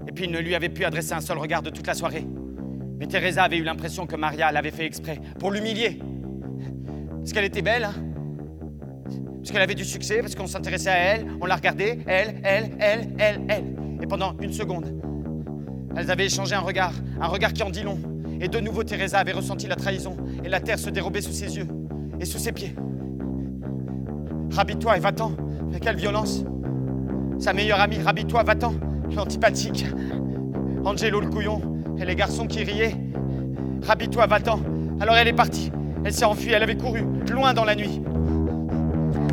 Et 0.06 0.12
puis 0.12 0.24
il 0.24 0.30
ne 0.30 0.38
lui 0.38 0.54
avait 0.54 0.68
pu 0.68 0.84
adresser 0.84 1.12
un 1.12 1.20
seul 1.20 1.38
regard 1.38 1.62
de 1.62 1.70
toute 1.70 1.86
la 1.86 1.94
soirée. 1.94 2.26
Mais 3.00 3.06
Teresa 3.06 3.44
avait 3.44 3.56
eu 3.56 3.64
l'impression 3.64 4.06
que 4.06 4.14
Maria 4.14 4.52
l'avait 4.52 4.70
fait 4.70 4.84
exprès, 4.84 5.18
pour 5.38 5.50
l'humilier. 5.50 5.98
Parce 7.18 7.32
qu'elle 7.32 7.46
était 7.46 7.62
belle, 7.62 7.84
hein 7.84 7.94
Parce 9.38 9.50
qu'elle 9.50 9.62
avait 9.62 9.74
du 9.74 9.86
succès, 9.86 10.20
parce 10.20 10.34
qu'on 10.34 10.46
s'intéressait 10.46 10.90
à 10.90 10.98
elle, 10.98 11.26
on 11.40 11.46
la 11.46 11.56
regardait, 11.56 11.98
elle, 12.06 12.40
elle, 12.44 12.70
elle, 12.78 13.08
elle, 13.18 13.40
elle. 13.48 13.64
Et 14.02 14.06
pendant 14.06 14.36
une 14.42 14.52
seconde, 14.52 14.94
elles 15.96 16.10
avaient 16.10 16.26
échangé 16.26 16.54
un 16.54 16.60
regard, 16.60 16.92
un 17.18 17.26
regard 17.26 17.54
qui 17.54 17.62
en 17.62 17.70
dit 17.70 17.82
long. 17.82 17.98
Et 18.38 18.48
de 18.48 18.60
nouveau, 18.60 18.84
Teresa 18.84 19.18
avait 19.18 19.32
ressenti 19.32 19.66
la 19.66 19.76
trahison, 19.76 20.18
et 20.44 20.50
la 20.50 20.60
terre 20.60 20.78
se 20.78 20.90
dérobait 20.90 21.22
sous 21.22 21.32
ses 21.32 21.56
yeux 21.56 21.68
et 22.20 22.26
sous 22.26 22.38
ses 22.38 22.52
pieds. 22.52 22.74
Rhabille-toi 24.50 24.98
et 24.98 25.00
va-t'en. 25.00 25.32
Mais 25.70 25.80
quelle 25.80 25.96
violence 25.96 26.44
Sa 27.38 27.54
meilleure 27.54 27.80
amie, 27.80 27.98
rhabille-toi, 27.98 28.42
va-t'en. 28.42 28.74
L'antipathique. 29.10 29.86
Angelo 30.84 31.20
le 31.20 31.28
couillon. 31.28 31.79
Et 32.00 32.06
les 32.06 32.14
garçons 32.14 32.46
qui 32.46 32.64
riaient. 32.64 32.96
Rhabille-toi, 33.86 34.26
va-t'en. 34.26 34.60
Alors 35.00 35.16
elle 35.16 35.28
est 35.28 35.34
partie. 35.34 35.70
Elle 36.02 36.14
s'est 36.14 36.24
enfuie, 36.24 36.52
elle 36.52 36.62
avait 36.62 36.76
couru, 36.76 37.04
loin 37.30 37.52
dans 37.52 37.64
la 37.64 37.74
nuit. 37.74 38.00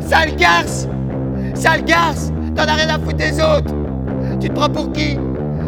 Sale 0.02 0.36
garce 0.36 0.86
Sale 1.54 1.82
garce 1.84 2.30
T'en 2.54 2.64
as 2.64 2.74
rien 2.74 2.88
à 2.88 2.98
foutre 2.98 3.16
des 3.16 3.40
autres 3.40 3.74
Tu 4.38 4.48
te 4.48 4.54
prends 4.54 4.68
pour 4.68 4.92
qui? 4.92 5.16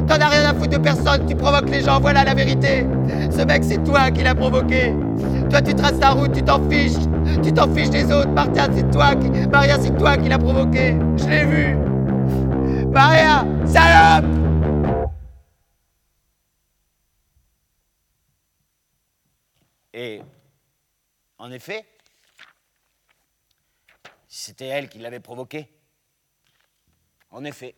T'en 0.06 0.16
as 0.16 0.28
rien 0.28 0.50
à 0.50 0.54
foutre 0.54 0.70
de 0.70 0.78
personne, 0.78 1.24
tu 1.26 1.34
provoques 1.34 1.70
les 1.70 1.82
gens, 1.82 2.00
voilà 2.00 2.22
la 2.24 2.34
vérité. 2.34 2.86
Ce 3.30 3.42
mec, 3.42 3.64
c'est 3.64 3.82
toi 3.82 4.10
qui 4.10 4.22
l'as 4.22 4.34
provoqué. 4.34 4.94
Toi, 5.48 5.62
tu 5.62 5.74
traces 5.74 5.98
ta 5.98 6.10
route, 6.10 6.32
tu 6.32 6.42
t'en 6.42 6.60
fiches. 6.68 6.98
Tu 7.42 7.52
t'en 7.52 7.72
fiches 7.72 7.90
des 7.90 8.04
autres. 8.12 8.30
Martin, 8.30 8.66
c'est 8.74 8.90
toi 8.90 9.14
qui... 9.14 9.30
Maria, 9.48 9.76
c'est 9.80 9.96
toi 9.96 10.16
qui 10.16 10.28
l'as 10.28 10.38
provoqué. 10.38 10.96
Je 11.16 11.28
l'ai 11.28 11.44
vu. 11.44 11.76
Maria, 12.92 13.46
salope 13.64 14.39
Et 20.02 20.22
en 21.36 21.52
effet, 21.52 21.84
c'était 24.26 24.64
elle 24.64 24.88
qui 24.88 24.98
l'avait 24.98 25.20
provoqué. 25.20 25.68
En 27.28 27.44
effet, 27.44 27.76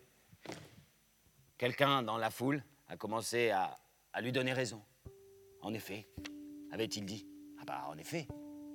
quelqu'un 1.59 2.05
dans 2.05 2.19
la 2.19 2.31
foule 2.31 2.63
a 2.87 2.97
commencé 2.97 3.51
à, 3.51 3.77
lui 4.21 4.31
donner 4.31 4.53
raison. 4.53 4.85
En 5.63 5.75
effet, 5.75 6.07
avait-il 6.71 7.07
dit. 7.07 7.27
Ah 7.61 7.65
bah 7.67 7.87
en 7.89 7.99
effet, 7.99 8.29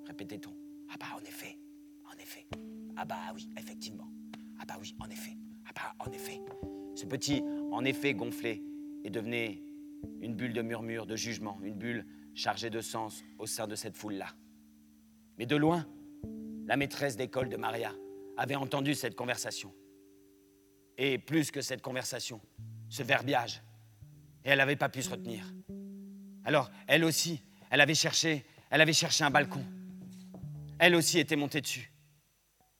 répétait-on. 0.08 0.54
Ah 0.92 0.98
bah 1.00 1.16
en 1.16 1.24
effet, 1.24 1.58
en 2.04 2.18
effet. 2.18 2.48
Ah 2.98 3.06
bah 3.06 3.32
oui, 3.34 3.50
effectivement. 3.58 4.12
Ah 4.60 4.66
bah 4.66 4.76
oui, 4.78 4.94
en 5.00 5.10
effet. 5.10 5.38
Ah 5.66 5.72
bah 5.74 5.96
en 6.00 6.12
effet. 6.12 6.42
Ce 6.96 7.06
petit 7.06 7.42
en 7.72 7.86
effet 7.86 8.14
gonflé 8.14 8.62
et 9.06 9.10
devenait 9.10 9.64
une 10.20 10.36
bulle 10.36 10.52
de 10.52 10.62
murmure, 10.62 11.06
de 11.06 11.16
jugement, 11.16 11.62
une 11.64 11.76
bulle 11.76 12.06
chargée 12.38 12.70
de 12.70 12.82
sens 12.82 13.24
au 13.40 13.48
sein 13.48 13.68
de 13.68 13.76
cette 13.76 13.98
foule-là. 13.98 14.28
Mais 15.38 15.48
de 15.48 15.56
loin, 15.56 15.86
la 16.68 16.78
maîtresse 16.78 17.18
d'école 17.18 17.50
de 17.50 17.58
Maria 17.58 17.92
avait 18.38 18.56
entendu 18.56 18.94
cette 18.94 19.16
conversation. 19.16 19.74
Et 20.98 21.18
plus 21.18 21.50
que 21.50 21.62
cette 21.62 21.82
conversation, 21.82 22.40
ce 22.90 23.02
verbiage. 23.02 23.64
Et 24.46 24.50
elle 24.50 24.60
n'avait 24.60 24.76
pas 24.76 24.88
pu 24.88 25.02
se 25.02 25.10
retenir. 25.10 25.52
Alors, 26.46 26.70
elle 26.88 27.04
aussi, 27.04 27.42
elle 27.72 27.82
avait 27.82 27.96
cherché, 27.96 28.46
elle 28.70 28.82
avait 28.82 28.94
cherché 28.94 29.24
un 29.24 29.32
balcon. 29.32 29.64
Elle 30.80 30.96
aussi 30.96 31.20
était 31.20 31.36
montée 31.36 31.62
dessus. 31.62 31.92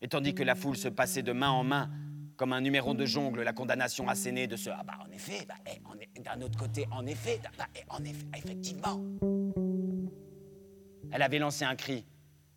Et 0.02 0.08
tandis 0.08 0.36
que 0.36 0.44
la 0.44 0.54
foule 0.54 0.78
se 0.78 0.88
passait 0.88 1.24
de 1.24 1.32
main 1.32 1.50
en 1.50 1.64
main, 1.64 1.90
comme 2.38 2.54
un 2.54 2.62
numéro 2.62 2.94
de 2.94 3.06
jongle, 3.06 3.42
la 3.42 3.52
condamnation 3.52 4.08
assénée 4.08 4.48
de 4.48 4.56
ce 4.56 4.70
Ah 4.70 4.84
bah 4.86 5.00
en 5.06 5.12
effet, 5.12 5.46
bah, 5.48 5.56
eh, 5.66 5.82
en 5.86 5.96
d'un 6.22 6.42
autre 6.42 6.58
côté, 6.58 6.86
en 6.92 7.06
effet, 7.06 7.42
bah, 7.58 7.66
eh, 7.76 7.84
en 7.90 8.04
effet, 8.04 8.26
effectivement. 8.38 9.04
Elle 11.12 11.22
avait 11.22 11.40
lancé 11.40 11.66
un 11.66 11.76
cri 11.76 12.06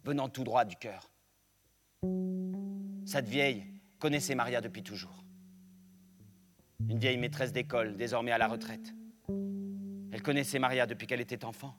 venant 0.05 0.29
tout 0.29 0.45
droit 0.45 0.65
du 0.65 0.77
cœur. 0.77 1.11
Cette 3.07 3.29
vieille 3.29 3.65
connaissait 3.99 4.35
Maria 4.35 4.61
depuis 4.61 4.83
toujours. 4.83 5.25
Une 6.89 6.99
vieille 6.99 7.19
maîtresse 7.19 7.53
d'école, 7.53 7.97
désormais 7.97 8.33
à 8.33 8.39
la 8.39 8.49
retraite. 8.49 8.95
Elle 10.13 10.23
connaissait 10.23 10.59
Maria 10.59 10.87
depuis 10.87 11.07
qu'elle 11.07 11.21
était 11.21 11.45
enfant. 11.45 11.75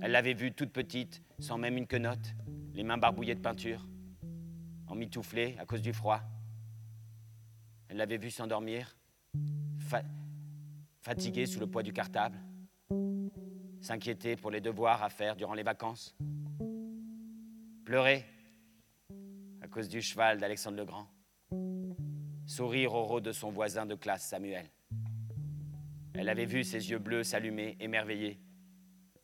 Elle 0.00 0.12
l'avait 0.12 0.34
vue 0.34 0.52
toute 0.52 0.72
petite, 0.72 1.22
sans 1.38 1.58
même 1.58 1.76
une 1.76 1.86
quenotte, 1.86 2.34
les 2.74 2.82
mains 2.82 2.98
barbouillées 2.98 3.34
de 3.34 3.40
peinture, 3.40 3.86
emmitouflée 4.86 5.56
à 5.58 5.66
cause 5.66 5.82
du 5.82 5.92
froid. 5.92 6.20
Elle 7.88 7.96
l'avait 7.96 8.18
vue 8.18 8.30
s'endormir, 8.30 8.96
fa- 9.78 10.04
fatiguée 11.00 11.46
sous 11.46 11.60
le 11.60 11.66
poids 11.66 11.82
du 11.82 11.92
cartable, 11.92 12.38
s'inquiéter 13.80 14.36
pour 14.36 14.50
les 14.50 14.60
devoirs 14.60 15.02
à 15.02 15.08
faire 15.08 15.36
durant 15.36 15.54
les 15.54 15.62
vacances, 15.62 16.16
pleurer 17.84 18.24
à 19.62 19.68
cause 19.68 19.88
du 19.88 20.02
cheval 20.02 20.38
d'Alexandre 20.38 20.76
le 20.76 20.84
Grand, 20.84 21.08
sourire 22.46 22.94
au 22.94 23.04
rôle 23.04 23.22
de 23.22 23.32
son 23.32 23.50
voisin 23.50 23.86
de 23.86 23.94
classe, 23.94 24.26
Samuel. 24.26 24.70
Elle 26.14 26.28
avait 26.28 26.46
vu 26.46 26.64
ses 26.64 26.90
yeux 26.90 26.98
bleus 26.98 27.22
s'allumer, 27.22 27.76
émerveillés, 27.80 28.40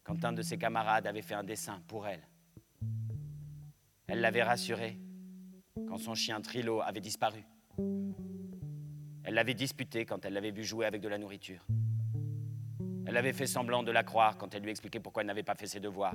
quand 0.04 0.24
un 0.24 0.32
de 0.32 0.42
ses 0.42 0.58
camarades 0.58 1.06
avait 1.06 1.22
fait 1.22 1.34
un 1.34 1.44
dessin 1.44 1.80
pour 1.88 2.06
elle. 2.06 2.22
Elle 4.06 4.20
l'avait 4.20 4.42
rassuré 4.42 4.98
quand 5.88 5.98
son 5.98 6.14
chien 6.14 6.40
Trilo 6.40 6.80
avait 6.82 7.00
disparu. 7.00 7.44
Elle 9.24 9.34
l'avait 9.34 9.54
disputé 9.54 10.04
quand 10.04 10.24
elle 10.26 10.34
l'avait 10.34 10.50
vu 10.50 10.64
jouer 10.64 10.84
avec 10.84 11.00
de 11.00 11.08
la 11.08 11.16
nourriture. 11.16 11.66
Elle 13.06 13.16
avait 13.16 13.32
fait 13.32 13.46
semblant 13.46 13.82
de 13.82 13.90
la 13.90 14.04
croire 14.04 14.36
quand 14.36 14.54
elle 14.54 14.62
lui 14.62 14.70
expliquait 14.70 15.00
pourquoi 15.00 15.22
elle 15.22 15.26
n'avait 15.26 15.42
pas 15.42 15.54
fait 15.54 15.66
ses 15.66 15.80
devoirs. 15.80 16.14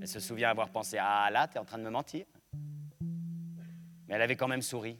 Elle 0.00 0.08
se 0.08 0.18
souvient 0.18 0.48
avoir 0.48 0.70
pensé 0.70 0.96
Ah 0.98 1.28
là, 1.30 1.46
t'es 1.46 1.58
en 1.58 1.64
train 1.64 1.78
de 1.78 1.84
me 1.84 1.90
mentir. 1.90 2.24
Mais 4.08 4.14
elle 4.14 4.22
avait 4.22 4.36
quand 4.36 4.48
même 4.48 4.62
souri. 4.62 4.98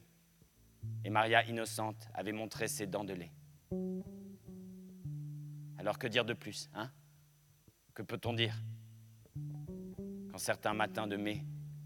Et 1.04 1.10
Maria, 1.10 1.44
innocente, 1.44 2.08
avait 2.14 2.32
montré 2.32 2.68
ses 2.68 2.86
dents 2.86 3.04
de 3.04 3.14
lait. 3.14 3.32
Alors 5.78 5.98
que 5.98 6.06
dire 6.06 6.24
de 6.24 6.34
plus, 6.34 6.70
hein? 6.74 6.90
Que 7.94 8.02
peut-on 8.02 8.34
dire? 8.34 8.54
Quand 10.30 10.38
certains 10.38 10.74
matins 10.74 11.06
de 11.06 11.16
mai, 11.16 11.44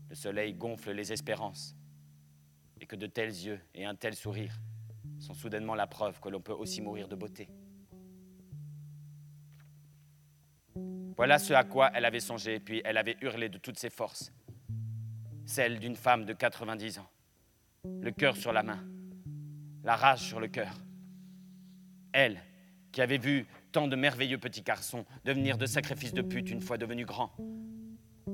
le 0.09 0.14
soleil 0.14 0.55
gonfle 0.55 0.92
les 0.92 1.12
espérances, 1.12 1.74
et 2.80 2.86
que 2.86 2.97
de 2.97 3.07
tels 3.07 3.30
yeux 3.30 3.61
et 3.74 3.86
un 3.86 3.94
tel 3.94 4.14
sourire 4.14 4.61
sont 5.19 5.35
soudainement 5.35 5.75
la 5.75 5.87
preuve 5.87 6.21
que 6.21 6.29
l'on 6.29 6.41
peut 6.41 6.53
aussi 6.53 6.81
mourir 6.81 7.09
de 7.09 7.17
beauté. 7.17 7.49
Voilà 11.17 11.39
ce 11.39 11.55
à 11.55 11.64
quoi 11.64 11.91
elle 11.95 12.05
avait 12.05 12.21
songé, 12.21 12.61
puis 12.61 12.83
elle 12.85 12.99
avait 12.99 13.17
hurlé 13.23 13.49
de 13.49 13.57
toutes 13.57 13.79
ses 13.79 13.89
forces, 13.89 14.33
celle 15.47 15.79
d'une 15.79 15.97
femme 15.97 16.27
de 16.27 16.35
90 16.35 16.99
ans, 16.99 17.09
le 17.85 18.11
cœur 18.11 18.37
sur 18.37 18.53
la 18.53 18.62
main, 18.62 18.85
la 19.83 19.97
rage 19.97 20.21
sur 20.21 20.41
le 20.41 20.49
cœur. 20.49 20.75
Elle, 22.12 22.39
qui 22.93 23.01
avait 23.01 23.19
vu 23.19 23.47
tant 23.73 23.89
de 23.89 23.97
merveilleux 23.97 24.39
petits 24.39 24.62
garçons 24.62 25.07
devenir 25.25 25.57
de 25.57 25.67
sacrifices 25.67 26.12
de 26.12 26.23
pute 26.23 26.51
une 26.51 26.61
fois 26.61 26.77
devenus 26.77 27.07
grands, 27.07 27.33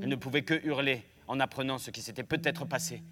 elle 0.01 0.09
ne 0.09 0.17
pouvait 0.17 0.43
que 0.43 0.55
hurler 0.67 1.05
en 1.29 1.39
apprenant 1.39 1.79
ce 1.79 1.91
qui 1.93 2.03
s'était 2.03 2.25
peut-être 2.25 2.65
passé, 2.65 3.03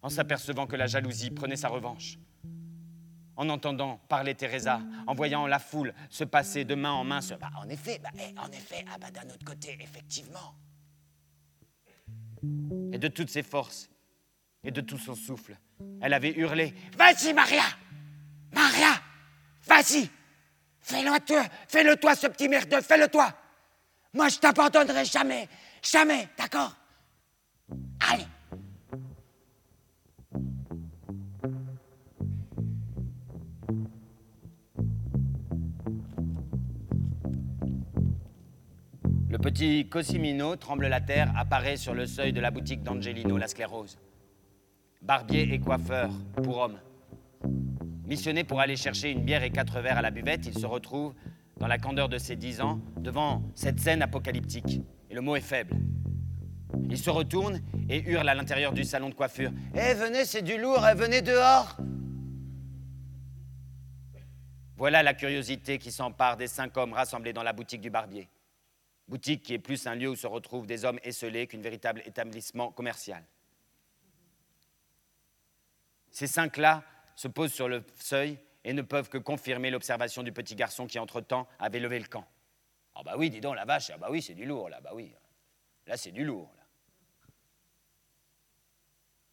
en 0.00 0.08
s'apercevant 0.08 0.66
que 0.66 0.76
la 0.76 0.86
jalousie 0.86 1.30
prenait 1.30 1.56
sa 1.56 1.68
revanche, 1.68 2.18
en 3.38 3.48
entendant 3.50 4.00
parler 4.08 4.34
Teresa, 4.34 4.80
en 5.06 5.14
voyant 5.14 5.46
la 5.46 5.60
foule 5.60 5.94
se 6.10 6.24
passer 6.24 6.64
de 6.64 6.74
main 6.74 6.90
en 6.90 7.04
main. 7.04 7.20
Ce... 7.20 7.34
Bah, 7.34 7.50
en 7.56 7.68
effet, 7.68 8.00
bah, 8.02 8.10
eh, 8.18 8.38
en 8.38 8.50
effet, 8.50 8.84
ah 8.92 8.98
bah, 8.98 9.12
d'un 9.12 9.30
autre 9.30 9.44
côté, 9.44 9.78
effectivement. 9.80 10.54
Et 12.92 12.98
de 12.98 13.08
toutes 13.08 13.30
ses 13.30 13.44
forces 13.44 13.88
et 14.64 14.72
de 14.72 14.80
tout 14.80 14.98
son 14.98 15.14
souffle, 15.14 15.56
elle 16.02 16.12
avait 16.12 16.32
hurlé 16.32 16.74
Vas-y, 16.96 17.32
Maria! 17.32 17.62
Maria! 18.52 19.00
Vas-y! 19.66 20.10
Fais-le 20.80 21.24
toi, 21.24 21.44
fais-le 21.68 21.94
toi, 21.96 22.16
ce 22.16 22.26
petit 22.26 22.48
merdeux, 22.48 22.80
fais-le 22.80 23.06
toi! 23.06 23.32
Moi, 24.14 24.28
je 24.30 24.38
t'abandonnerai 24.38 25.04
jamais, 25.04 25.48
jamais, 25.80 26.28
d'accord? 26.36 26.74
Allez 28.10 28.26
Le 39.38 39.42
petit 39.42 39.88
Cosimino, 39.88 40.56
tremble 40.56 40.88
la 40.88 41.00
terre, 41.00 41.32
apparaît 41.36 41.76
sur 41.76 41.94
le 41.94 42.06
seuil 42.06 42.32
de 42.32 42.40
la 42.40 42.50
boutique 42.50 42.82
d'Angelino 42.82 43.36
la 43.36 43.46
sclérose. 43.46 43.96
Barbier 45.00 45.54
et 45.54 45.60
coiffeur, 45.60 46.10
pour 46.42 46.58
homme. 46.58 46.80
Missionné 48.04 48.42
pour 48.42 48.58
aller 48.58 48.74
chercher 48.74 49.12
une 49.12 49.22
bière 49.22 49.44
et 49.44 49.50
quatre 49.50 49.80
verres 49.80 49.98
à 49.98 50.02
la 50.02 50.10
buvette, 50.10 50.46
il 50.46 50.58
se 50.58 50.66
retrouve, 50.66 51.14
dans 51.56 51.68
la 51.68 51.78
candeur 51.78 52.08
de 52.08 52.18
ses 52.18 52.34
dix 52.34 52.60
ans, 52.60 52.80
devant 52.96 53.44
cette 53.54 53.78
scène 53.78 54.02
apocalyptique. 54.02 54.82
Et 55.08 55.14
le 55.14 55.20
mot 55.20 55.36
est 55.36 55.40
faible. 55.40 55.76
Il 56.90 56.98
se 56.98 57.08
retourne 57.08 57.60
et 57.88 58.02
hurle 58.10 58.28
à 58.28 58.34
l'intérieur 58.34 58.72
du 58.72 58.82
salon 58.82 59.08
de 59.08 59.14
coiffure. 59.14 59.52
Eh, 59.72 59.94
venez, 59.94 60.24
c'est 60.24 60.42
du 60.42 60.58
lourd, 60.58 60.84
eh, 60.84 60.96
venez 60.96 61.22
dehors 61.22 61.76
Voilà 64.76 65.04
la 65.04 65.14
curiosité 65.14 65.78
qui 65.78 65.92
s'empare 65.92 66.36
des 66.36 66.48
cinq 66.48 66.76
hommes 66.76 66.92
rassemblés 66.92 67.32
dans 67.32 67.44
la 67.44 67.52
boutique 67.52 67.80
du 67.80 67.88
barbier 67.88 68.28
boutique 69.08 69.42
qui 69.42 69.54
est 69.54 69.58
plus 69.58 69.86
un 69.86 69.94
lieu 69.94 70.08
où 70.08 70.16
se 70.16 70.26
retrouvent 70.26 70.66
des 70.66 70.84
hommes 70.84 71.00
esselés 71.02 71.46
qu'un 71.46 71.60
véritable 71.60 72.02
établissement 72.04 72.70
commercial. 72.70 73.24
Ces 76.10 76.26
cinq-là 76.26 76.84
se 77.14 77.28
posent 77.28 77.52
sur 77.52 77.68
le 77.68 77.84
seuil 77.96 78.38
et 78.64 78.72
ne 78.72 78.82
peuvent 78.82 79.08
que 79.08 79.18
confirmer 79.18 79.70
l'observation 79.70 80.22
du 80.22 80.32
petit 80.32 80.54
garçon 80.54 80.86
qui, 80.86 80.98
entre-temps, 80.98 81.48
avait 81.58 81.80
levé 81.80 81.98
le 81.98 82.06
camp. 82.06 82.26
Ah 82.94 83.02
bah 83.02 83.14
oui, 83.16 83.30
dis 83.30 83.40
donc, 83.40 83.54
la 83.56 83.64
vache, 83.64 83.90
ah 83.94 83.98
bah 83.98 84.08
oui, 84.10 84.20
c'est 84.20 84.34
du 84.34 84.44
lourd, 84.44 84.68
là, 84.68 84.80
bah 84.80 84.90
oui. 84.94 85.14
Là, 85.86 85.96
c'est 85.96 86.10
du 86.10 86.24
lourd, 86.24 86.52
là. 86.56 86.64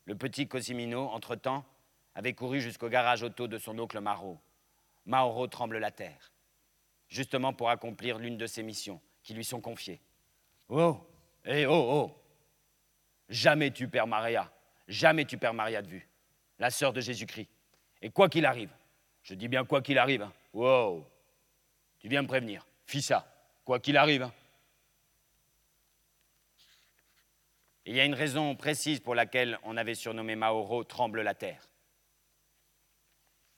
Le 0.06 0.16
petit 0.16 0.48
Cosimino, 0.48 1.10
entre-temps, 1.10 1.66
avait 2.14 2.34
couru 2.34 2.62
jusqu'au 2.62 2.90
garage 2.90 3.24
auto 3.24 3.48
de 3.48 3.58
son 3.58 3.78
oncle 3.80 4.00
Maro. 4.00 4.40
Mauro 5.06 5.48
tremble 5.48 5.80
la 5.80 5.92
terre, 5.92 6.32
justement 7.08 7.54
pour 7.54 7.70
accomplir 7.70 8.20
l'une 8.20 8.38
de 8.38 8.48
ses 8.48 8.64
missions, 8.64 9.02
qui 9.26 9.34
lui 9.34 9.44
sont 9.44 9.60
confiés. 9.60 10.00
Oh, 10.70 10.98
eh 11.46 11.66
oh, 11.66 11.74
oh 11.74 12.22
Jamais 13.28 13.72
tu 13.72 13.88
perds 13.88 14.06
Maria, 14.06 14.54
jamais 14.88 15.26
tu 15.26 15.40
perds 15.40 15.56
Maria 15.56 15.82
de 15.82 15.88
vue, 15.88 16.08
la 16.60 16.70
sœur 16.70 16.94
de 16.94 17.02
Jésus-Christ. 17.02 17.50
Et 18.04 18.12
quoi 18.12 18.30
qu'il 18.30 18.46
arrive, 18.46 18.70
je 19.24 19.34
dis 19.34 19.48
bien 19.48 19.66
quoi 19.66 19.82
qu'il 19.82 19.98
arrive, 19.98 20.22
hein. 20.22 20.34
wow, 20.54 21.04
tu 21.98 22.08
viens 22.08 22.22
me 22.22 22.28
prévenir, 22.28 22.68
fis 22.86 23.02
ça, 23.02 23.28
quoi 23.66 23.80
qu'il 23.80 23.98
arrive. 23.98 24.22
Hein. 24.22 24.34
Il 27.86 27.96
y 27.96 28.00
a 28.00 28.06
une 28.06 28.14
raison 28.14 28.56
précise 28.56 29.00
pour 29.00 29.16
laquelle 29.16 29.58
on 29.64 29.76
avait 29.76 29.96
surnommé 29.96 30.36
Mauro 30.36 30.84
Tremble 30.84 31.22
la 31.22 31.34
terre. 31.34 31.68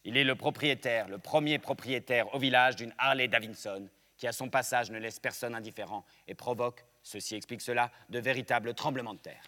Il 0.06 0.16
est 0.16 0.24
le 0.24 0.36
propriétaire, 0.36 1.10
le 1.10 1.18
premier 1.18 1.60
propriétaire 1.60 2.34
au 2.34 2.40
village 2.40 2.78
d'une 2.78 2.94
Harley 2.98 3.28
Davidson 3.28 3.90
qui 4.18 4.28
à 4.28 4.32
son 4.32 4.50
passage 4.50 4.92
ne 4.92 4.98
laisse 4.98 5.20
personne 5.20 5.56
indifférent 5.56 6.06
et 6.28 6.34
provoque, 6.34 6.84
ceci 7.04 7.36
explique 7.36 7.62
cela, 7.62 7.92
de 8.10 8.20
véritables 8.20 8.74
tremblements 8.74 9.14
de 9.14 9.20
terre. 9.20 9.44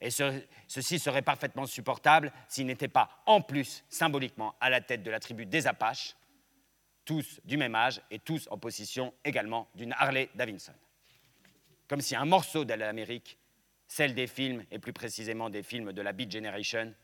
Et 0.00 0.10
ceci 0.10 0.98
serait 1.00 1.22
parfaitement 1.22 1.66
supportable 1.66 2.32
s'il 2.46 2.66
n'était 2.66 2.86
pas 2.86 3.22
en 3.26 3.40
plus 3.40 3.84
symboliquement 3.88 4.54
à 4.60 4.70
la 4.70 4.80
tête 4.80 5.02
de 5.02 5.10
la 5.10 5.18
tribu 5.18 5.44
des 5.44 5.66
Apaches, 5.66 6.14
tous 7.04 7.40
du 7.44 7.56
même 7.56 7.74
âge 7.74 8.00
et 8.10 8.20
tous 8.20 8.46
en 8.50 8.58
possession 8.58 9.12
également 9.24 9.68
d'une 9.74 9.92
Harley 9.94 10.28
Davidson. 10.34 10.74
Comme 11.88 12.00
si 12.00 12.14
un 12.14 12.26
morceau 12.26 12.64
de 12.64 12.74
l'Amérique, 12.74 13.38
celle 13.88 14.14
des 14.14 14.26
films 14.26 14.64
et 14.70 14.78
plus 14.78 14.92
précisément 14.92 15.50
des 15.50 15.62
films 15.62 15.92
de 15.92 16.02
la 16.02 16.12
Beat 16.12 16.30
Generation, 16.30 16.94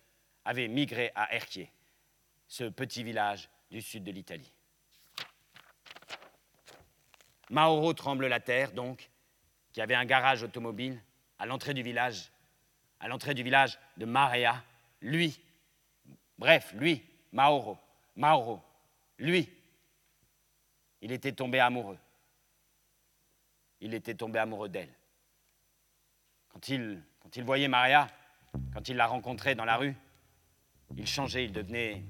avait 0.45 0.69
migré 0.69 1.11
à 1.15 1.35
Erquier, 1.35 1.73
ce 2.47 2.65
petit 2.65 3.03
village 3.03 3.49
du 3.71 3.81
sud 3.81 4.05
de 4.05 4.13
l'Italie. 4.13 4.53
Mauro 7.51 7.93
tremble 7.93 8.27
la 8.27 8.41
terre, 8.41 8.73
donc, 8.73 9.11
qui 9.73 9.81
avait 9.81 9.95
un 9.95 10.05
garage 10.05 10.43
automobile 10.43 11.01
à 11.39 11.47
l'entrée 11.47 11.75
du 11.75 11.83
village, 11.83 12.31
à 13.01 13.09
l'entrée 13.09 13.35
du 13.35 13.43
village 13.43 13.79
de 13.97 14.07
Marea, 14.07 14.63
lui, 15.01 15.41
bref, 16.39 16.73
lui, 16.75 17.03
Mauro, 17.33 17.77
Mauro, 18.17 18.63
lui, 19.19 19.51
il 21.03 21.13
était 21.13 21.33
tombé 21.33 21.61
amoureux. 21.61 21.99
Il 23.81 23.93
était 23.93 24.15
tombé 24.15 24.39
amoureux 24.39 24.69
d'elle. 24.69 24.93
Quand 26.49 26.69
il, 26.69 27.03
quand 27.21 27.37
il 27.37 27.45
voyait 27.45 27.69
Maria, 27.69 28.07
quand 28.73 28.89
il 28.89 28.97
la 28.97 29.07
rencontrait 29.07 29.55
dans 29.55 29.65
la 29.65 29.77
rue, 29.77 29.95
il 30.97 31.07
changeait, 31.07 31.45
il 31.45 31.53
devenait, 31.53 32.03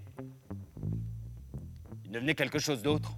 il 2.05 2.11
devenait 2.11 2.35
quelque 2.35 2.59
chose 2.59 2.83
d'autre. 2.83 3.11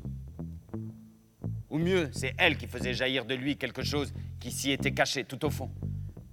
Ou 1.77 1.79
mieux, 1.79 2.09
c'est 2.11 2.33
elle 2.39 2.57
qui 2.57 2.66
faisait 2.66 2.95
jaillir 2.95 3.27
de 3.27 3.35
lui 3.35 3.59
quelque 3.59 3.83
chose 3.83 4.14
qui 4.41 4.51
s'y 4.51 4.70
était 4.70 4.93
caché 4.93 5.24
tout 5.24 5.45
au 5.45 5.51
fond, 5.51 5.70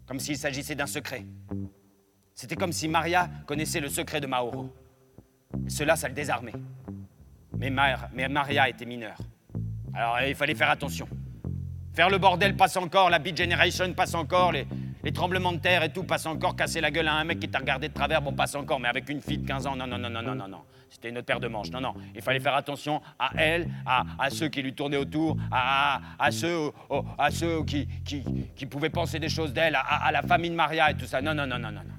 comme 0.06 0.18
s'il 0.18 0.38
s'agissait 0.38 0.74
d'un 0.74 0.86
secret. 0.86 1.26
C'était 2.34 2.56
comme 2.56 2.72
si 2.72 2.88
Maria 2.88 3.30
connaissait 3.46 3.82
le 3.82 3.90
secret 3.90 4.22
de 4.22 4.28
Mauro. 4.28 4.74
Et 5.68 5.70
cela, 5.70 5.98
ça 5.98 6.08
le 6.08 6.14
désarmait. 6.14 6.54
Mais, 7.58 7.70
Maria 7.70 8.70
était 8.70 8.86
mineure. 8.86 9.18
Alors 9.94 10.22
il 10.26 10.34
fallait 10.34 10.56
faire 10.56 10.70
attention. 10.70 11.10
Faire 11.92 12.10
le 12.10 12.20
bordel 12.20 12.56
passe 12.56 12.78
encore, 12.78 13.10
la 13.10 13.20
Beat 13.20 13.36
Generation 13.36 13.92
passe 13.92 14.16
encore, 14.16 14.54
les, 14.54 14.66
les 15.04 15.12
tremblements 15.12 15.52
de 15.52 15.60
terre 15.60 15.84
et 15.84 15.92
tout 15.92 16.06
passent 16.06 16.26
encore, 16.26 16.56
casser 16.56 16.80
la 16.80 16.90
gueule 16.90 17.10
à 17.10 17.16
un 17.16 17.26
mec 17.26 17.42
qui 17.42 17.50
t'a 17.50 17.60
regardé 17.60 17.90
de 17.90 17.94
travers, 17.94 18.22
bon, 18.22 18.32
passe 18.32 18.56
encore, 18.56 18.80
mais 18.80 18.88
avec 18.88 19.10
une 19.10 19.22
fille 19.22 19.40
de 19.40 19.46
15 19.46 19.68
ans, 19.68 19.76
non, 19.76 19.88
non, 19.88 19.98
non, 19.98 20.10
non, 20.10 20.22
non, 20.22 20.36
non, 20.36 20.48
non. 20.48 20.62
C'était 20.94 21.10
une 21.10 21.18
autre 21.18 21.26
paire 21.26 21.40
de 21.40 21.48
manches. 21.48 21.72
Non, 21.72 21.82
non. 21.82 21.96
Il 22.14 22.22
fallait 22.22 22.40
faire 22.40 22.54
attention 22.54 23.02
à 23.18 23.32
elle, 23.36 23.68
à, 23.86 24.30
ceux 24.30 24.48
qui 24.48 24.62
lui 24.62 24.74
tournaient 24.74 24.98
autour, 24.98 25.38
à, 25.52 26.00
ceux, 26.30 26.72
qui, 27.66 28.66
pouvaient 28.68 28.92
penser 28.92 29.20
des 29.20 29.30
choses 29.30 29.54
d'elle, 29.54 29.74
à, 29.74 29.80
à, 29.80 30.12
la 30.12 30.22
famille 30.22 30.52
de 30.52 30.56
Maria 30.56 30.92
et 30.92 30.96
tout 30.96 31.08
ça. 31.08 31.20
Non, 31.20 31.34
non, 31.34 31.48
non, 31.48 31.58
non, 31.58 31.72
non, 31.72 31.82
non. 31.82 31.96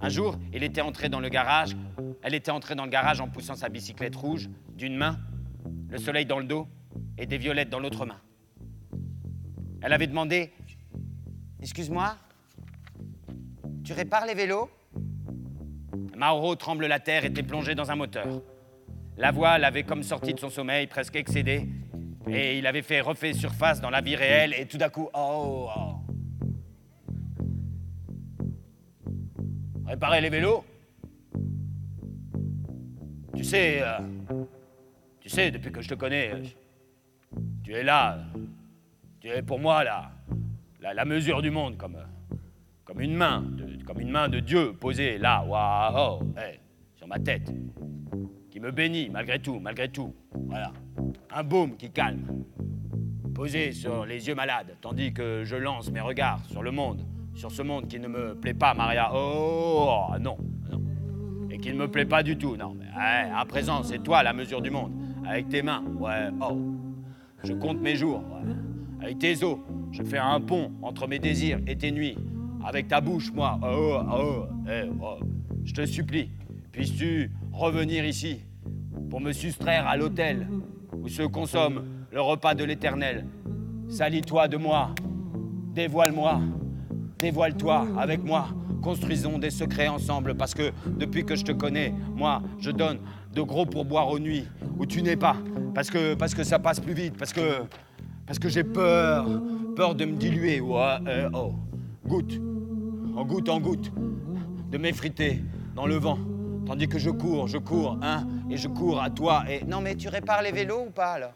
Un 0.00 0.08
jour, 0.08 0.38
il 0.52 0.62
était 0.62 0.80
entré 0.80 1.08
dans 1.08 1.18
le 1.18 1.28
garage. 1.28 1.76
Elle 2.22 2.34
était 2.34 2.52
entrée 2.52 2.76
dans 2.76 2.84
le 2.84 2.90
garage 2.90 3.20
en 3.20 3.28
poussant 3.28 3.56
sa 3.56 3.68
bicyclette 3.68 4.14
rouge 4.14 4.48
d'une 4.76 4.94
main, 4.96 5.18
le 5.88 5.98
soleil 5.98 6.26
dans 6.26 6.38
le 6.38 6.44
dos 6.44 6.68
et 7.18 7.26
des 7.26 7.38
violettes 7.38 7.70
dans 7.70 7.80
l'autre 7.80 8.06
main. 8.06 8.20
Elle 9.82 9.92
avait 9.92 10.06
demandé 10.06 10.52
Excuse-moi, 11.60 12.16
tu 13.82 13.92
répares 13.92 14.26
les 14.26 14.34
vélos? 14.34 14.70
Mauro 16.18 16.56
tremble 16.56 16.86
la 16.86 16.98
terre, 16.98 17.24
était 17.24 17.44
plongé 17.44 17.76
dans 17.76 17.92
un 17.92 17.94
moteur. 17.94 18.26
La 19.16 19.30
voile 19.30 19.64
avait 19.64 19.84
comme 19.84 20.02
sorti 20.02 20.34
de 20.34 20.40
son 20.40 20.50
sommeil, 20.50 20.88
presque 20.88 21.14
excédé, 21.14 21.68
et 22.26 22.58
il 22.58 22.66
avait 22.66 22.82
fait 22.82 23.00
refait 23.00 23.32
surface 23.32 23.80
dans 23.80 23.90
la 23.90 24.00
vie 24.00 24.16
réelle, 24.16 24.52
et 24.52 24.66
tout 24.66 24.78
d'un 24.78 24.88
coup, 24.88 25.08
oh, 25.14 25.68
oh. 25.76 25.94
Réparer 29.86 30.20
les 30.20 30.28
vélos? 30.28 30.64
Tu 33.36 33.44
sais, 33.44 33.80
euh, 33.80 33.98
tu 35.20 35.28
sais, 35.28 35.52
depuis 35.52 35.70
que 35.70 35.80
je 35.80 35.88
te 35.88 35.94
connais, 35.94 36.32
tu 37.62 37.72
es 37.74 37.84
là, 37.84 38.18
tu 39.20 39.28
es 39.28 39.42
pour 39.42 39.60
moi 39.60 39.84
là, 39.84 40.10
la, 40.80 40.94
la 40.94 41.04
mesure 41.04 41.42
du 41.42 41.52
monde, 41.52 41.76
comme, 41.76 41.94
euh, 41.94 42.04
comme 42.88 43.02
une 43.02 43.14
main, 43.14 43.42
de- 43.42 43.84
comme 43.84 44.00
une 44.00 44.10
main 44.10 44.28
de 44.30 44.40
Dieu 44.40 44.72
posée 44.72 45.18
là, 45.18 45.44
waouh, 45.46 46.22
hey, 46.38 46.58
sur 46.94 47.06
ma 47.06 47.18
tête, 47.18 47.52
qui 48.50 48.60
me 48.60 48.70
bénit 48.70 49.10
malgré 49.10 49.38
tout, 49.38 49.60
malgré 49.60 49.90
tout. 49.90 50.14
Voilà, 50.32 50.72
un 51.30 51.42
baume 51.42 51.76
qui 51.76 51.90
calme, 51.90 52.44
posé 53.34 53.72
sur 53.72 54.06
les 54.06 54.26
yeux 54.26 54.34
malades, 54.34 54.74
tandis 54.80 55.12
que 55.12 55.44
je 55.44 55.54
lance 55.56 55.90
mes 55.92 56.00
regards 56.00 56.42
sur 56.46 56.62
le 56.62 56.70
monde, 56.70 57.04
sur 57.34 57.50
ce 57.52 57.60
monde 57.60 57.88
qui 57.88 58.00
ne 58.00 58.08
me 58.08 58.34
plaît 58.34 58.54
pas, 58.54 58.72
Maria. 58.72 59.10
Oh, 59.14 60.06
non, 60.18 60.38
non. 60.70 60.80
Et 61.50 61.58
qui 61.58 61.68
ne 61.70 61.76
me 61.78 61.88
plaît 61.90 62.06
pas 62.06 62.22
du 62.22 62.38
tout, 62.38 62.56
non. 62.56 62.74
À 62.96 63.44
présent, 63.44 63.82
c'est 63.82 64.02
toi 64.02 64.22
la 64.22 64.32
mesure 64.32 64.62
du 64.62 64.70
monde, 64.70 64.92
avec 65.26 65.50
tes 65.50 65.60
mains, 65.60 65.84
ouais, 65.98 66.30
oh. 66.40 66.56
Je 67.44 67.52
compte 67.52 67.80
mes 67.82 67.96
jours, 67.96 68.24
ouais. 68.32 68.54
Avec 69.04 69.18
tes 69.18 69.44
os, 69.44 69.58
je 69.92 70.02
fais 70.04 70.18
un 70.18 70.40
pont 70.40 70.72
entre 70.80 71.06
mes 71.06 71.18
désirs 71.18 71.60
et 71.66 71.76
tes 71.76 71.92
nuits. 71.92 72.16
Avec 72.64 72.88
ta 72.88 73.00
bouche, 73.00 73.32
moi, 73.32 73.58
oh, 73.62 73.98
oh, 74.10 74.46
eh, 74.68 74.88
oh. 75.00 75.18
Je 75.64 75.72
te 75.72 75.86
supplie, 75.86 76.30
puisses-tu 76.72 77.30
revenir 77.52 78.04
ici 78.04 78.40
pour 79.10 79.20
me 79.20 79.32
soustraire 79.32 79.86
à 79.86 79.96
l'autel 79.96 80.48
où 80.92 81.08
se 81.08 81.22
consomme 81.22 81.84
le 82.12 82.20
repas 82.20 82.54
de 82.54 82.64
l'éternel. 82.64 83.26
Salis-toi 83.88 84.48
de 84.48 84.56
moi, 84.56 84.94
dévoile-moi, 85.74 86.40
dévoile-toi 87.18 87.86
avec 87.98 88.24
moi. 88.24 88.48
Construisons 88.82 89.38
des 89.38 89.50
secrets 89.50 89.88
ensemble 89.88 90.36
parce 90.36 90.54
que 90.54 90.70
depuis 90.86 91.24
que 91.24 91.36
je 91.36 91.44
te 91.44 91.52
connais, 91.52 91.92
moi, 92.14 92.42
je 92.58 92.70
donne 92.70 92.98
de 93.34 93.42
gros 93.42 93.66
pourboires 93.66 94.08
aux 94.08 94.18
nuits 94.18 94.46
où 94.78 94.86
tu 94.86 95.02
n'es 95.02 95.16
pas. 95.16 95.36
Parce 95.74 95.90
que, 95.90 96.14
parce 96.14 96.34
que 96.34 96.44
ça 96.44 96.58
passe 96.58 96.80
plus 96.80 96.94
vite, 96.94 97.16
parce 97.16 97.32
que, 97.32 97.62
parce 98.26 98.38
que 98.38 98.48
j'ai 98.48 98.64
peur, 98.64 99.26
peur 99.76 99.94
de 99.94 100.04
me 100.04 100.16
diluer. 100.16 100.56
Eh, 100.56 101.26
oh. 101.32 101.52
Goutte, 102.08 102.40
en 103.16 103.24
goutte 103.26 103.48
en 103.50 103.60
goutte, 103.60 103.92
de 104.70 104.78
m'effriter 104.78 105.42
dans 105.74 105.86
le 105.86 105.96
vent. 105.96 106.18
Tandis 106.66 106.88
que 106.88 106.98
je 106.98 107.10
cours, 107.10 107.48
je 107.48 107.58
cours, 107.58 107.98
hein, 108.00 108.26
et 108.50 108.56
je 108.56 108.66
cours 108.66 109.02
à 109.02 109.10
toi. 109.10 109.44
Et 109.46 109.62
Non, 109.64 109.82
mais 109.82 109.94
tu 109.94 110.08
répares 110.08 110.40
les 110.40 110.50
vélos 110.50 110.86
ou 110.86 110.90
pas, 110.90 111.12
alors? 111.12 111.34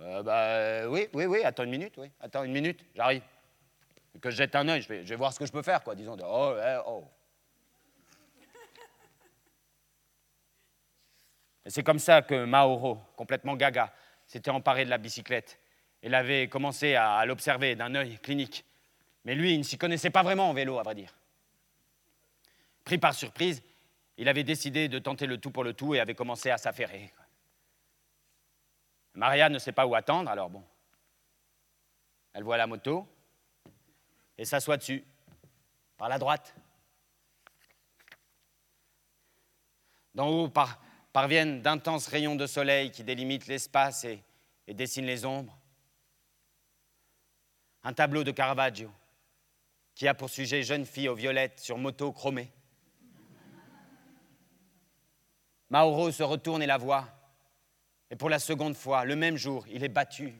Euh, 0.00 0.22
bah, 0.24 0.42
euh, 0.46 0.86
oui, 0.88 1.06
oui, 1.12 1.26
oui, 1.26 1.42
attends 1.44 1.62
une 1.62 1.70
minute, 1.70 1.94
oui. 1.96 2.10
Attends 2.20 2.42
une 2.42 2.52
minute, 2.52 2.84
j'arrive. 2.96 3.22
Que 4.20 4.30
je 4.30 4.36
jette 4.36 4.56
un 4.56 4.66
œil, 4.68 4.82
je 4.82 4.88
vais, 4.88 5.14
voir 5.16 5.32
ce 5.32 5.38
que 5.38 5.46
je 5.46 5.52
peux 5.52 5.62
faire, 5.62 5.84
quoi, 5.84 5.94
disons. 5.94 6.16
de- 6.16 6.24
Oh, 6.26 6.54
eh, 6.60 6.78
oh. 6.88 7.04
Et 11.64 11.70
c'est 11.70 11.84
comme 11.84 12.00
ça 12.00 12.22
que 12.22 12.44
Mauro, 12.44 12.98
complètement 13.14 13.54
gaga, 13.54 13.92
s'était 14.28 14.50
emparé 14.50 14.84
de 14.84 14.90
la 14.90 14.98
bicyclette. 14.98 15.58
Il 16.02 16.14
avait 16.14 16.48
commencé 16.48 16.94
à, 16.94 17.24
l'observer 17.26 17.74
d'un 17.74 17.94
œil 17.94 18.18
clinique. 18.18 18.64
Mais 19.24 19.34
lui, 19.34 19.54
il 19.54 19.58
ne 19.58 19.62
s'y 19.64 19.78
connaissait 19.78 20.10
pas 20.10 20.22
vraiment 20.22 20.50
en 20.50 20.54
vélo, 20.54 20.78
à 20.78 20.82
vrai 20.82 20.94
dire. 20.94 21.16
Pris 22.84 22.98
par 22.98 23.14
surprise, 23.14 23.62
il 24.16 24.28
avait 24.28 24.44
décidé 24.44 24.88
de 24.88 24.98
tenter 24.98 25.26
le 25.26 25.38
tout 25.38 25.50
pour 25.50 25.64
le 25.64 25.72
tout 25.72 25.94
et 25.94 26.00
avait 26.00 26.14
commencé 26.14 26.50
à 26.50 26.58
s'affairer. 26.58 27.12
Maria 29.14 29.48
ne 29.48 29.58
sait 29.58 29.72
pas 29.72 29.86
où 29.86 29.94
attendre, 29.94 30.30
alors 30.30 30.50
bon. 30.50 30.64
Elle 32.32 32.44
voit 32.44 32.56
la 32.56 32.66
moto 32.66 33.08
et 34.36 34.44
s'assoit 34.44 34.76
dessus, 34.76 35.04
par 35.96 36.08
la 36.08 36.18
droite. 36.18 36.54
D'en 40.14 40.28
haut 40.28 40.48
par- 40.48 40.80
parviennent 41.12 41.62
d'intenses 41.62 42.06
rayons 42.06 42.36
de 42.36 42.46
soleil 42.46 42.90
qui 42.90 43.04
délimitent 43.04 43.46
l'espace 43.46 44.04
et, 44.04 44.22
dessinent 44.68 45.06
les 45.06 45.24
ombres. 45.24 45.58
Un 47.82 47.92
tableau 47.92 48.24
de 48.24 48.30
Caravaggio 48.30 48.90
qui 49.94 50.06
a 50.06 50.14
pour 50.14 50.30
sujet 50.30 50.62
jeune 50.62 50.86
fille 50.86 51.08
aux 51.08 51.14
violettes 51.14 51.58
sur 51.60 51.78
moto 51.78 52.12
chromée. 52.12 52.52
Mauro 55.70 56.10
se 56.12 56.22
retourne 56.22 56.62
et 56.62 56.66
la 56.66 56.78
voit. 56.78 57.08
Et 58.10 58.16
pour 58.16 58.30
la 58.30 58.38
seconde 58.38 58.74
fois, 58.74 59.04
le 59.04 59.16
même 59.16 59.36
jour, 59.36 59.66
il 59.68 59.84
est 59.84 59.88
battu. 59.88 60.34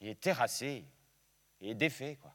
Il 0.00 0.08
est 0.08 0.20
terrassé. 0.20 0.84
Il 1.60 1.70
est 1.70 1.74
défait, 1.74 2.16
quoi. 2.20 2.34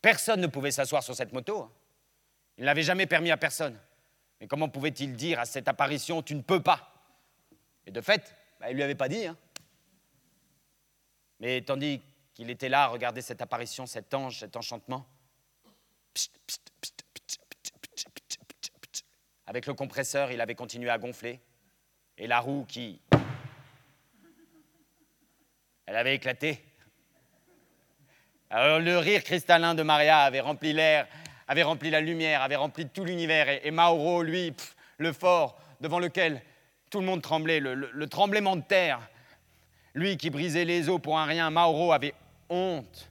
Personne 0.00 0.40
ne 0.40 0.46
pouvait 0.46 0.70
s'asseoir 0.70 1.02
sur 1.02 1.16
cette 1.16 1.32
moto. 1.32 1.62
hein. 1.62 1.72
Il 2.58 2.62
ne 2.62 2.66
l'avait 2.66 2.82
jamais 2.82 3.06
permis 3.06 3.30
à 3.30 3.36
personne. 3.36 3.78
Mais 4.40 4.46
comment 4.46 4.68
pouvait-il 4.68 5.14
dire 5.14 5.40
à 5.40 5.44
cette 5.44 5.68
apparition 5.68 6.22
Tu 6.22 6.34
ne 6.34 6.42
peux 6.42 6.62
pas? 6.62 6.92
Et 7.86 7.90
de 7.90 8.00
fait, 8.00 8.34
bah, 8.60 8.66
il 8.68 8.72
ne 8.72 8.76
lui 8.76 8.82
avait 8.82 8.94
pas 8.94 9.08
dit. 9.08 9.26
Hein. 9.26 9.36
Mais 11.40 11.60
tandis 11.62 12.02
qu'il 12.34 12.50
était 12.50 12.68
là 12.68 12.84
à 12.84 12.86
regarder 12.86 13.22
cette 13.22 13.42
apparition, 13.42 13.86
cet 13.86 14.12
ange, 14.14 14.40
cet 14.40 14.56
enchantement, 14.56 15.06
avec 19.46 19.66
le 19.66 19.74
compresseur, 19.74 20.32
il 20.32 20.40
avait 20.40 20.54
continué 20.54 20.90
à 20.90 20.98
gonfler. 20.98 21.40
Et 22.18 22.26
la 22.26 22.40
roue 22.40 22.64
qui. 22.66 23.00
Elle 25.84 25.96
avait 25.96 26.14
éclaté. 26.14 26.64
Le 28.50 28.96
rire 28.96 29.22
cristallin 29.22 29.74
de 29.74 29.82
Maria 29.82 30.20
avait 30.20 30.40
rempli 30.40 30.72
l'air 30.72 31.06
avait 31.48 31.62
rempli 31.62 31.90
la 31.90 32.00
lumière, 32.00 32.42
avait 32.42 32.56
rempli 32.56 32.86
tout 32.88 33.04
l'univers. 33.04 33.48
Et, 33.64 33.70
Mauro, 33.70 34.22
lui, 34.22 34.52
le 34.98 35.12
fort, 35.12 35.58
devant 35.80 35.98
lequel 35.98 36.42
tout 36.90 37.00
le 37.00 37.06
monde 37.06 37.22
tremblait, 37.22 37.60
le, 37.60 37.74
le- 37.74 37.90
le 37.92 38.06
tremblement 38.08 38.56
de 38.56 38.62
terre. 38.62 39.00
Lui 39.94 40.16
qui 40.16 40.30
brisait 40.30 40.64
les 40.64 40.88
os 40.88 41.00
pour 41.00 41.18
un 41.18 41.24
rien, 41.24 41.50
Mauro 41.50 41.92
avait 41.92 42.14
honte. 42.48 43.10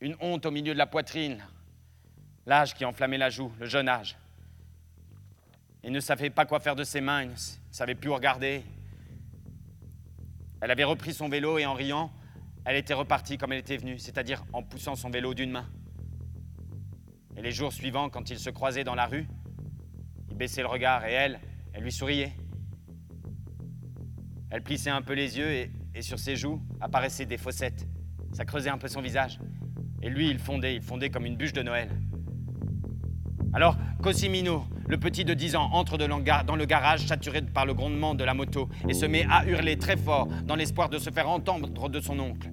Une 0.00 0.16
honte 0.20 0.46
au 0.46 0.50
milieu 0.50 0.72
de 0.72 0.78
la 0.78 0.86
poitrine. 0.86 1.44
L'âge 2.46 2.74
qui 2.74 2.84
enflammait 2.84 3.18
la 3.18 3.28
joue, 3.30 3.52
le 3.60 3.66
jeune 3.66 3.88
âge. 3.88 4.16
Il 5.82 5.92
ne 5.92 6.00
savait 6.00 6.30
pas 6.30 6.46
quoi 6.46 6.60
faire 6.60 6.76
de 6.76 6.84
ses 6.84 7.00
mains, 7.00 7.22
il 7.22 7.30
ne 7.30 7.34
savait 7.70 7.94
plus 7.94 8.10
regarder. 8.10 8.62
Elle 10.60 10.70
avait 10.70 10.84
repris 10.84 11.14
son 11.14 11.28
vélo 11.28 11.58
et 11.58 11.66
en 11.66 11.74
riant, 11.74 12.10
elle 12.64 12.76
était 12.76 12.94
repartie 12.94 13.38
comme 13.38 13.52
elle 13.52 13.60
était 13.60 13.78
venue, 13.78 13.98
c'est-à-dire 13.98 14.44
en 14.52 14.62
poussant 14.62 14.94
son 14.94 15.08
vélo 15.10 15.32
d'une 15.34 15.50
main. 15.50 15.68
Et 17.40 17.42
les 17.42 17.52
jours 17.52 17.72
suivants, 17.72 18.10
quand 18.10 18.28
ils 18.28 18.38
se 18.38 18.50
croisaient 18.50 18.84
dans 18.84 18.94
la 18.94 19.06
rue, 19.06 19.26
il 20.28 20.36
baissait 20.36 20.60
le 20.60 20.66
regard 20.66 21.06
et 21.06 21.12
elle, 21.12 21.40
elle 21.72 21.82
lui 21.82 21.90
souriait. 21.90 22.34
Elle 24.50 24.62
plissait 24.62 24.90
un 24.90 25.00
peu 25.00 25.14
les 25.14 25.38
yeux 25.38 25.50
et, 25.94 26.02
sur 26.02 26.18
ses 26.18 26.36
joues 26.36 26.60
apparaissaient 26.82 27.24
des 27.24 27.38
fossettes. 27.38 27.88
Ça 28.32 28.44
creusait 28.44 28.68
un 28.68 28.76
peu 28.76 28.88
son 28.88 29.00
visage. 29.00 29.40
Et 30.02 30.10
lui, 30.10 30.28
il 30.28 30.38
fondait, 30.38 30.74
il 30.74 30.82
fondait 30.82 31.08
comme 31.08 31.24
une 31.24 31.36
bûche 31.36 31.54
de 31.54 31.62
Noël. 31.62 31.88
Alors, 33.54 33.78
Cosimino, 34.02 34.66
le 34.86 34.98
petit 34.98 35.24
de 35.24 35.32
10 35.32 35.56
ans, 35.56 35.70
entre 35.72 35.96
dans 35.96 36.56
le 36.56 36.66
garage, 36.66 37.06
saturé 37.06 37.40
par 37.40 37.64
le 37.64 37.72
grondement 37.72 38.14
de 38.14 38.22
la 38.22 38.34
moto, 38.34 38.68
et 38.86 38.92
se 38.92 39.06
met 39.06 39.24
à 39.30 39.46
hurler 39.46 39.78
très 39.78 39.96
fort, 39.96 40.28
dans 40.44 40.56
l'espoir 40.56 40.90
de 40.90 40.98
se 40.98 41.08
faire 41.08 41.30
entendre 41.30 41.88
de 41.88 42.00
son 42.00 42.18
oncle. 42.20 42.50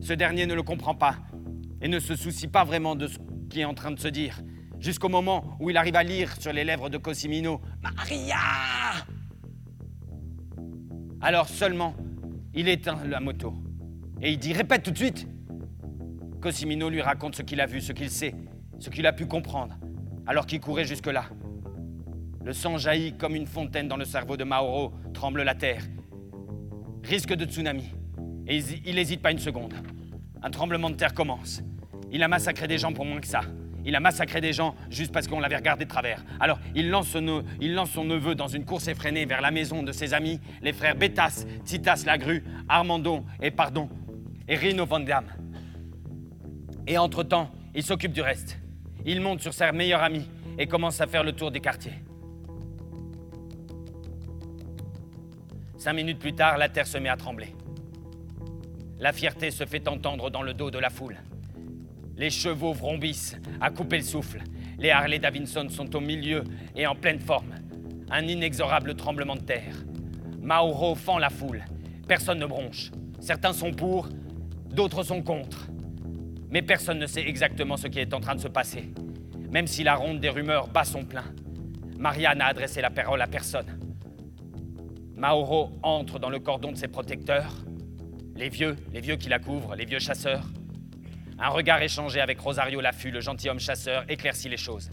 Ce 0.00 0.12
dernier 0.12 0.46
ne 0.46 0.54
le 0.54 0.62
comprend 0.62 0.94
pas, 0.94 1.16
et 1.80 1.88
ne 1.88 1.98
se 1.98 2.14
soucie 2.14 2.46
pas 2.46 2.62
vraiment 2.62 2.94
de 2.94 3.08
ce 3.08 3.18
qui 3.52 3.60
est 3.60 3.66
en 3.66 3.74
train 3.74 3.90
de 3.90 4.00
se 4.00 4.08
dire, 4.08 4.40
jusqu'au 4.80 5.10
moment 5.10 5.58
où 5.60 5.68
il 5.68 5.76
arrive 5.76 5.96
à 5.96 6.02
lire 6.02 6.34
sur 6.40 6.54
les 6.54 6.64
lèvres 6.64 6.88
de 6.88 6.96
Cosimino 6.96 7.60
Maria 7.82 8.38
Alors 11.20 11.48
seulement, 11.48 11.94
il 12.54 12.66
éteint 12.66 12.98
la 13.04 13.20
moto, 13.20 13.52
et 14.22 14.32
il 14.32 14.38
dit 14.38 14.54
Répète 14.54 14.84
tout 14.84 14.90
de 14.90 14.96
suite 14.96 15.28
Cosimino 16.40 16.88
lui 16.88 17.02
raconte 17.02 17.34
ce 17.36 17.42
qu'il 17.42 17.60
a 17.60 17.66
vu, 17.66 17.82
ce 17.82 17.92
qu'il 17.92 18.08
sait, 18.08 18.34
ce 18.78 18.88
qu'il 18.88 19.06
a 19.06 19.12
pu 19.12 19.26
comprendre, 19.26 19.76
alors 20.26 20.46
qu'il 20.46 20.58
courait 20.58 20.86
jusque-là. 20.86 21.26
Le 22.42 22.54
sang 22.54 22.78
jaillit 22.78 23.18
comme 23.18 23.36
une 23.36 23.46
fontaine 23.46 23.86
dans 23.86 23.98
le 23.98 24.06
cerveau 24.06 24.38
de 24.38 24.44
Mauro, 24.44 24.94
tremble 25.12 25.42
la 25.42 25.54
terre. 25.54 25.82
Risque 27.04 27.34
de 27.34 27.44
tsunami. 27.44 27.92
Et 28.46 28.60
il 28.86 28.94
n'hésite 28.94 29.20
pas 29.20 29.30
une 29.30 29.38
seconde. 29.38 29.74
Un 30.42 30.50
tremblement 30.50 30.88
de 30.88 30.96
terre 30.96 31.12
commence. 31.12 31.62
Il 32.12 32.22
a 32.22 32.28
massacré 32.28 32.68
des 32.68 32.78
gens 32.78 32.92
pour 32.92 33.06
moins 33.06 33.20
que 33.20 33.26
ça. 33.26 33.40
Il 33.84 33.96
a 33.96 34.00
massacré 34.00 34.40
des 34.40 34.52
gens 34.52 34.76
juste 34.90 35.12
parce 35.12 35.26
qu'on 35.26 35.40
l'avait 35.40 35.56
regardé 35.56 35.86
de 35.86 35.90
travers. 35.90 36.22
Alors, 36.38 36.60
il 36.74 36.90
lance, 36.90 37.08
son, 37.08 38.04
neveu 38.04 38.34
dans 38.34 38.46
une 38.46 38.64
course 38.64 38.86
effrénée 38.86 39.24
vers 39.24 39.40
la 39.40 39.50
maison 39.50 39.82
de 39.82 39.90
ses 39.90 40.14
amis, 40.14 40.38
les 40.60 40.72
frères 40.72 40.94
Bétas, 40.94 41.44
Titas 41.64 42.04
Lagru, 42.06 42.44
Armando 42.68 43.24
et 43.40 43.50
Pardon, 43.50 43.88
et 44.46 44.56
Rino 44.56 44.86
Van 44.86 45.00
Damme. 45.00 45.32
Et 46.86 46.98
entre-temps, 46.98 47.50
il 47.74 47.82
s'occupe 47.82 48.12
du 48.12 48.20
reste. 48.20 48.58
Il 49.04 49.20
monte 49.20 49.40
sur 49.40 49.54
sa 49.54 49.72
meilleure 49.72 50.02
amie 50.02 50.28
et 50.58 50.66
commence 50.66 51.00
à 51.00 51.06
faire 51.06 51.24
le 51.24 51.32
tour 51.32 51.50
des 51.50 51.60
quartiers. 51.60 51.94
Cinq 55.76 55.94
minutes 55.94 56.20
plus 56.20 56.34
tard, 56.34 56.58
la 56.58 56.68
terre 56.68 56.86
se 56.86 56.98
met 56.98 57.08
à 57.08 57.16
trembler. 57.16 57.56
La 59.00 59.12
fierté 59.12 59.50
se 59.50 59.64
fait 59.64 59.88
entendre 59.88 60.30
dans 60.30 60.42
le 60.42 60.54
dos 60.54 60.70
de 60.70 60.78
la 60.78 60.90
foule. 60.90 61.16
Les 62.16 62.30
chevaux 62.30 62.72
vrombissent, 62.72 63.36
à 63.60 63.70
couper 63.70 63.98
le 63.98 64.04
souffle. 64.04 64.42
Les 64.78 64.90
Harley 64.90 65.18
Davidson 65.18 65.68
sont 65.68 65.94
au 65.96 66.00
milieu 66.00 66.44
et 66.76 66.86
en 66.86 66.94
pleine 66.94 67.20
forme. 67.20 67.54
Un 68.10 68.26
inexorable 68.26 68.94
tremblement 68.94 69.36
de 69.36 69.40
terre. 69.40 69.74
Mauro 70.40 70.94
fend 70.94 71.18
la 71.18 71.30
foule. 71.30 71.64
Personne 72.06 72.38
ne 72.38 72.46
bronche. 72.46 72.90
Certains 73.20 73.52
sont 73.52 73.72
pour, 73.72 74.08
d'autres 74.70 75.02
sont 75.04 75.22
contre. 75.22 75.68
Mais 76.50 76.60
personne 76.60 76.98
ne 76.98 77.06
sait 77.06 77.26
exactement 77.26 77.76
ce 77.76 77.86
qui 77.86 77.98
est 77.98 78.12
en 78.12 78.20
train 78.20 78.34
de 78.34 78.40
se 78.40 78.48
passer. 78.48 78.92
Même 79.50 79.66
si 79.66 79.82
la 79.82 79.94
ronde 79.94 80.20
des 80.20 80.28
rumeurs 80.28 80.68
bat 80.68 80.84
son 80.84 81.04
plein. 81.04 81.24
Maria 81.98 82.34
n'a 82.34 82.46
adressé 82.46 82.80
la 82.82 82.90
parole 82.90 83.22
à 83.22 83.26
personne. 83.26 83.78
Mauro 85.16 85.70
entre 85.82 86.18
dans 86.18 86.30
le 86.30 86.40
cordon 86.40 86.72
de 86.72 86.76
ses 86.76 86.88
protecteurs. 86.88 87.54
Les 88.34 88.48
vieux, 88.48 88.76
les 88.92 89.00
vieux 89.00 89.16
qui 89.16 89.28
la 89.28 89.38
couvrent, 89.38 89.74
les 89.76 89.84
vieux 89.84 90.00
chasseurs. 90.00 90.44
Un 91.38 91.48
regard 91.48 91.82
échangé 91.82 92.20
avec 92.20 92.38
Rosario 92.40 92.80
Laffut, 92.80 93.10
le 93.10 93.20
gentilhomme 93.20 93.58
chasseur, 93.60 94.04
éclaircit 94.08 94.48
les 94.48 94.56
choses. 94.56 94.90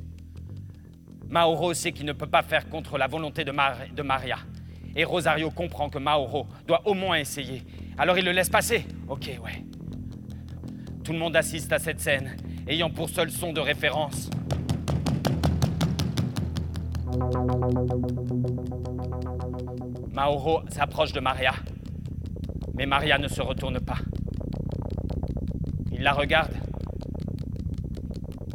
Mauro 1.30 1.74
sait 1.74 1.92
qu'il 1.92 2.06
ne 2.06 2.14
peut 2.14 2.28
pas 2.28 2.42
faire 2.42 2.68
contre 2.70 2.98
la 2.98 3.08
volonté 3.08 3.44
de, 3.44 3.52
de 3.94 4.02
Maria. 4.02 4.38
Et 4.96 5.04
Rosario 5.04 5.52
comprend 5.52 5.90
que 5.90 6.00
Mauro 6.00 6.48
doit 6.66 6.82
au 6.88 6.96
moins 6.96 7.18
essayer. 7.18 7.64
Alors 7.98 8.18
il 8.18 8.26
le 8.26 8.32
laisse 8.32 8.50
passer. 8.50 8.86
Ok, 9.08 9.30
ouais. 9.44 9.64
Tout 11.04 11.14
le 11.14 11.20
monde 11.20 11.36
assiste 11.36 11.72
à 11.72 11.80
cette 11.80 12.00
scène, 12.00 12.36
ayant 12.68 12.90
pour 12.90 13.10
seul 13.10 13.30
son 13.30 13.54
de 13.54 13.60
référence. 13.60 14.30
Mauro 20.14 20.62
s'approche 20.70 21.14
de 21.14 21.20
Maria. 21.20 21.54
Mais 22.74 22.86
Maria 22.86 23.18
ne 23.18 23.28
se 23.28 23.42
retourne 23.42 23.80
pas. 23.80 23.98
Il 26.00 26.04
la 26.04 26.14
regarde. 26.14 26.56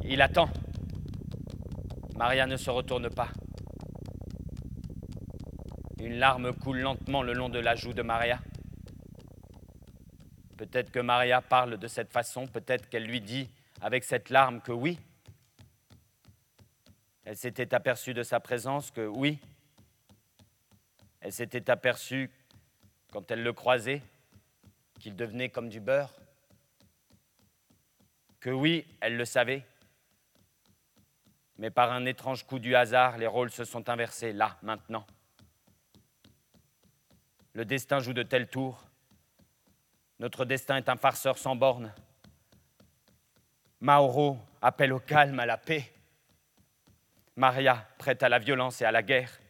Il 0.03 0.23
attend. 0.23 0.49
Maria 2.17 2.47
ne 2.47 2.57
se 2.57 2.71
retourne 2.71 3.11
pas. 3.11 3.29
Une 5.99 6.15
larme 6.15 6.55
coule 6.55 6.79
lentement 6.79 7.23
le 7.23 7.35
long 7.35 7.51
de 7.51 7.59
la 7.59 7.75
joue 7.75 7.93
de 7.93 8.01
Maria. 8.01 8.41
Peut-être 10.57 10.91
que 10.91 11.01
Maria 11.01 11.43
parle 11.43 11.77
de 11.77 11.87
cette 11.87 12.11
façon, 12.11 12.47
peut-être 12.47 12.89
qu'elle 12.89 13.05
lui 13.05 13.21
dit 13.21 13.51
avec 13.83 14.05
cette 14.05 14.31
larme 14.31 14.63
que 14.63 14.73
oui. 14.73 14.99
Elle 17.25 17.37
s'était 17.37 17.75
aperçue 17.75 18.15
de 18.15 18.23
sa 18.23 18.41
présence, 18.41 18.91
que 18.91 19.07
oui. 19.07 19.39
Elle 21.21 21.33
s'était 21.33 21.69
aperçue, 21.69 22.31
quand 23.13 23.31
elle 23.31 23.43
le 23.43 23.53
croisait, 23.53 24.01
qu'il 24.99 25.15
devenait 25.15 25.51
comme 25.51 25.69
du 25.69 25.81
beurre 25.81 26.11
que 28.45 28.51
oui, 28.51 28.87
elle 29.01 29.17
le 29.17 29.25
savait. 29.25 29.65
Mais 31.57 31.71
par 31.71 31.91
un 31.93 32.05
étrange 32.05 32.47
coup 32.47 32.59
du 32.59 32.77
hasard, 32.77 33.17
les 33.17 33.27
rôles 33.27 33.51
se 33.51 33.65
sont 33.65 33.89
inversés, 33.89 34.35
là, 34.35 34.59
maintenant. 34.61 35.07
Le 37.55 37.65
destin 37.65 38.01
joue 38.01 38.13
de 38.13 38.23
tels 38.23 38.49
tours. 38.49 38.85
Notre 40.19 40.45
destin 40.45 40.77
est 40.77 40.91
un 40.91 40.99
farceur 40.99 41.39
sans 41.39 41.57
bornes. 41.57 41.95
Mauro 43.81 44.37
appelle 44.61 44.93
au 44.93 45.01
calme, 45.01 45.41
à 45.41 45.47
la 45.47 45.57
paix. 45.57 45.91
Maria 47.37 47.89
prête 47.97 48.23
à 48.23 48.29
la 48.29 48.39
violence 48.39 48.83
et 48.83 48.85
à 48.85 48.93
la 48.93 49.03
guerre. 49.03 49.41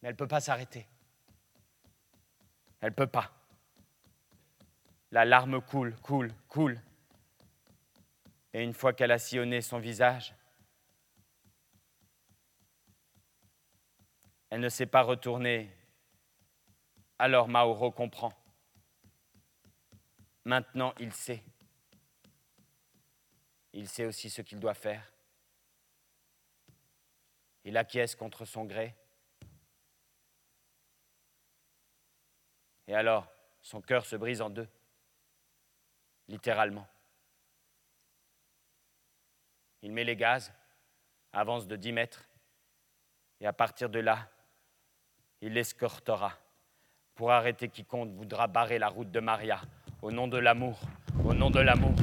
Mais 0.00 0.08
elle 0.08 0.14
ne 0.14 0.18
peut 0.18 0.28
pas 0.28 0.40
s'arrêter. 0.40 0.88
Elle 2.80 2.88
ne 2.88 2.94
peut 2.94 3.06
pas. 3.06 3.41
La 5.12 5.26
larme 5.26 5.60
coule, 5.60 5.94
coule, 5.96 6.32
coule. 6.48 6.80
Et 8.54 8.62
une 8.62 8.72
fois 8.72 8.94
qu'elle 8.94 9.10
a 9.10 9.18
sillonné 9.18 9.60
son 9.60 9.78
visage, 9.78 10.34
elle 14.48 14.60
ne 14.60 14.70
s'est 14.70 14.86
pas 14.86 15.02
retournée. 15.02 15.70
Alors 17.18 17.46
Mauro 17.46 17.90
comprend. 17.90 18.32
Maintenant, 20.46 20.94
il 20.98 21.12
sait. 21.12 21.44
Il 23.74 23.88
sait 23.88 24.06
aussi 24.06 24.30
ce 24.30 24.40
qu'il 24.40 24.60
doit 24.60 24.74
faire. 24.74 25.12
Il 27.64 27.76
acquiesce 27.76 28.16
contre 28.16 28.46
son 28.46 28.64
gré. 28.64 28.96
Et 32.88 32.94
alors, 32.94 33.30
son 33.60 33.82
cœur 33.82 34.06
se 34.06 34.16
brise 34.16 34.40
en 34.40 34.48
deux 34.48 34.68
littéralement. 36.32 36.88
Il 39.82 39.92
met 39.92 40.02
les 40.02 40.16
gaz, 40.16 40.50
avance 41.30 41.66
de 41.66 41.76
10 41.76 41.92
mètres, 41.92 42.26
et 43.38 43.46
à 43.46 43.52
partir 43.52 43.90
de 43.90 43.98
là, 43.98 44.30
il 45.42 45.52
l'escortera 45.52 46.32
pour 47.14 47.32
arrêter 47.32 47.68
quiconque 47.68 48.14
voudra 48.14 48.46
barrer 48.46 48.78
la 48.78 48.88
route 48.88 49.10
de 49.10 49.20
Maria, 49.20 49.60
au 50.00 50.10
nom 50.10 50.26
de 50.26 50.38
l'amour, 50.38 50.80
au 51.22 51.34
nom 51.34 51.50
de 51.50 51.60
l'amour. 51.60 51.94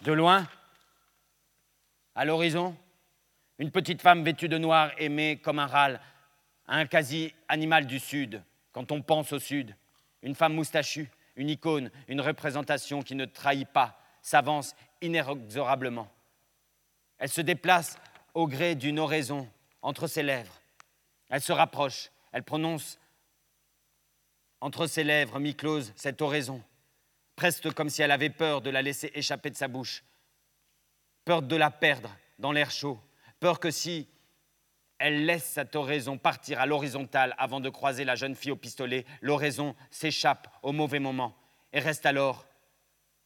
De 0.00 0.12
loin, 0.12 0.46
à 2.14 2.24
l'horizon, 2.24 2.74
une 3.58 3.70
petite 3.70 4.02
femme 4.02 4.24
vêtue 4.24 4.48
de 4.48 4.58
noir 4.58 4.90
aimée 4.98 5.38
comme 5.42 5.58
un 5.58 5.66
râle, 5.66 6.00
un 6.66 6.86
quasi-animal 6.86 7.86
du 7.86 7.98
Sud, 7.98 8.42
quand 8.72 8.90
on 8.92 9.02
pense 9.02 9.32
au 9.32 9.38
Sud. 9.38 9.76
Une 10.22 10.34
femme 10.34 10.54
moustachue, 10.54 11.10
une 11.36 11.50
icône, 11.50 11.90
une 12.08 12.20
représentation 12.20 13.02
qui 13.02 13.14
ne 13.14 13.26
trahit 13.26 13.68
pas, 13.68 13.98
s'avance 14.22 14.74
inexorablement. 15.02 16.10
Elle 17.18 17.28
se 17.28 17.40
déplace 17.40 17.98
au 18.32 18.48
gré 18.48 18.74
d'une 18.74 18.98
oraison 18.98 19.48
entre 19.82 20.06
ses 20.06 20.22
lèvres. 20.22 20.60
Elle 21.28 21.42
se 21.42 21.52
rapproche, 21.52 22.10
elle 22.32 22.42
prononce 22.42 22.98
entre 24.60 24.86
ses 24.86 25.04
lèvres 25.04 25.38
mi-closes 25.38 25.92
cette 25.94 26.22
oraison, 26.22 26.62
presque 27.36 27.70
comme 27.72 27.90
si 27.90 28.02
elle 28.02 28.10
avait 28.10 28.30
peur 28.30 28.62
de 28.62 28.70
la 28.70 28.82
laisser 28.82 29.10
échapper 29.14 29.50
de 29.50 29.56
sa 29.56 29.68
bouche, 29.68 30.02
peur 31.24 31.42
de 31.42 31.56
la 31.56 31.70
perdre 31.70 32.16
dans 32.38 32.52
l'air 32.52 32.70
chaud, 32.70 32.98
peur 33.44 33.60
que 33.60 33.70
si 33.70 34.08
elle 34.96 35.26
laisse 35.26 35.44
cette 35.44 35.76
oraison 35.76 36.16
partir 36.16 36.58
à 36.60 36.64
l'horizontale 36.64 37.34
avant 37.36 37.60
de 37.60 37.68
croiser 37.68 38.06
la 38.06 38.14
jeune 38.14 38.34
fille 38.34 38.52
au 38.52 38.56
pistolet, 38.56 39.04
l'oraison 39.20 39.76
s'échappe 39.90 40.48
au 40.62 40.72
mauvais 40.72 40.98
moment 40.98 41.36
et 41.70 41.78
reste 41.78 42.06
alors 42.06 42.46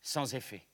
sans 0.00 0.34
effet. 0.34 0.66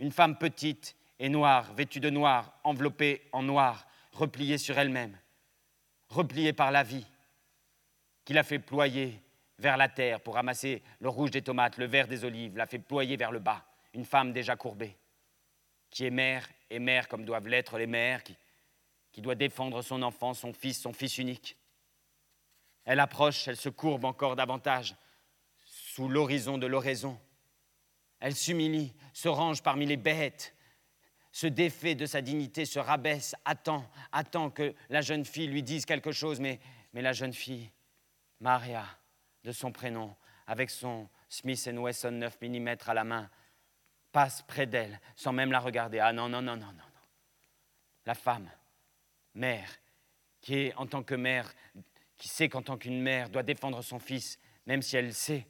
Une 0.00 0.10
femme 0.10 0.36
petite 0.36 0.96
et 1.20 1.28
noire, 1.28 1.72
vêtue 1.74 2.00
de 2.00 2.10
noir, 2.10 2.58
enveloppée 2.64 3.28
en 3.30 3.44
noir, 3.44 3.86
repliée 4.10 4.58
sur 4.58 4.76
elle-même, 4.76 5.16
repliée 6.08 6.52
par 6.52 6.72
la 6.72 6.82
vie, 6.82 7.06
qui 8.24 8.32
l'a 8.32 8.42
fait 8.42 8.58
ployer 8.58 9.22
vers 9.60 9.76
la 9.76 9.88
terre 9.88 10.20
pour 10.20 10.34
ramasser 10.34 10.82
le 10.98 11.08
rouge 11.08 11.30
des 11.30 11.42
tomates, 11.42 11.78
le 11.78 11.86
vert 11.86 12.08
des 12.08 12.24
olives, 12.24 12.56
l'a 12.56 12.66
fait 12.66 12.80
ployer 12.80 13.16
vers 13.16 13.30
le 13.30 13.38
bas, 13.38 13.64
une 13.94 14.04
femme 14.04 14.32
déjà 14.32 14.56
courbée, 14.56 14.96
qui 15.88 16.04
est 16.04 16.10
mère 16.10 16.48
et 16.70 16.78
mère 16.78 17.08
comme 17.08 17.24
doivent 17.24 17.48
l'être 17.48 17.78
les 17.78 17.86
mères, 17.86 18.22
qui, 18.22 18.36
doit 19.22 19.34
défendre 19.34 19.80
son 19.80 20.02
enfant, 20.02 20.34
son 20.34 20.52
fils, 20.52 20.80
son 20.80 20.92
fils 20.92 21.16
unique. 21.16 21.56
Elle 22.84 23.00
approche, 23.00 23.48
elle 23.48 23.56
se 23.56 23.70
courbe 23.70 24.04
encore 24.04 24.36
davantage 24.36 24.94
sous 25.64 26.08
l'horizon 26.08 26.58
de 26.58 26.66
l'oraison. 26.66 27.18
Elle 28.20 28.36
s'humilie, 28.36 28.94
se 29.14 29.28
range 29.28 29.62
parmi 29.62 29.86
les 29.86 29.96
bêtes, 29.96 30.54
se 31.32 31.46
défait 31.46 31.94
de 31.94 32.06
sa 32.06 32.20
dignité, 32.20 32.64
se 32.66 32.78
rabaisse, 32.78 33.34
attend, 33.44 33.88
attend 34.12 34.50
que 34.50 34.74
la 34.90 35.00
jeune 35.00 35.24
fille 35.24 35.48
lui 35.48 35.62
dise 35.62 35.86
quelque 35.86 36.12
chose, 36.12 36.40
mais, 36.40 36.60
mais 36.92 37.02
la 37.02 37.12
jeune 37.12 37.32
fille, 37.32 37.70
Maria, 38.40 38.84
de 39.44 39.52
son 39.52 39.72
prénom, 39.72 40.14
avec 40.46 40.70
son 40.70 41.08
Smith 41.28 41.70
Wesson 41.72 42.12
9 42.12 42.38
mm 42.42 42.76
à 42.86 42.94
la 42.94 43.04
main, 43.04 43.30
passe 44.16 44.40
près 44.40 44.64
d'elle 44.64 44.98
sans 45.14 45.34
même 45.34 45.52
la 45.52 45.60
regarder. 45.60 45.98
Ah 45.98 46.10
non, 46.10 46.26
non, 46.26 46.40
non, 46.40 46.56
non, 46.56 46.72
non. 46.72 46.84
La 48.06 48.14
femme, 48.14 48.50
mère, 49.34 49.68
qui 50.40 50.54
est 50.54 50.74
en 50.76 50.86
tant 50.86 51.02
que 51.02 51.14
mère, 51.14 51.52
qui 52.16 52.28
sait 52.28 52.48
qu'en 52.48 52.62
tant 52.62 52.78
qu'une 52.78 53.02
mère 53.02 53.28
doit 53.28 53.42
défendre 53.42 53.82
son 53.82 53.98
fils, 53.98 54.38
même 54.64 54.80
si 54.80 54.96
elle 54.96 55.12
sait, 55.12 55.46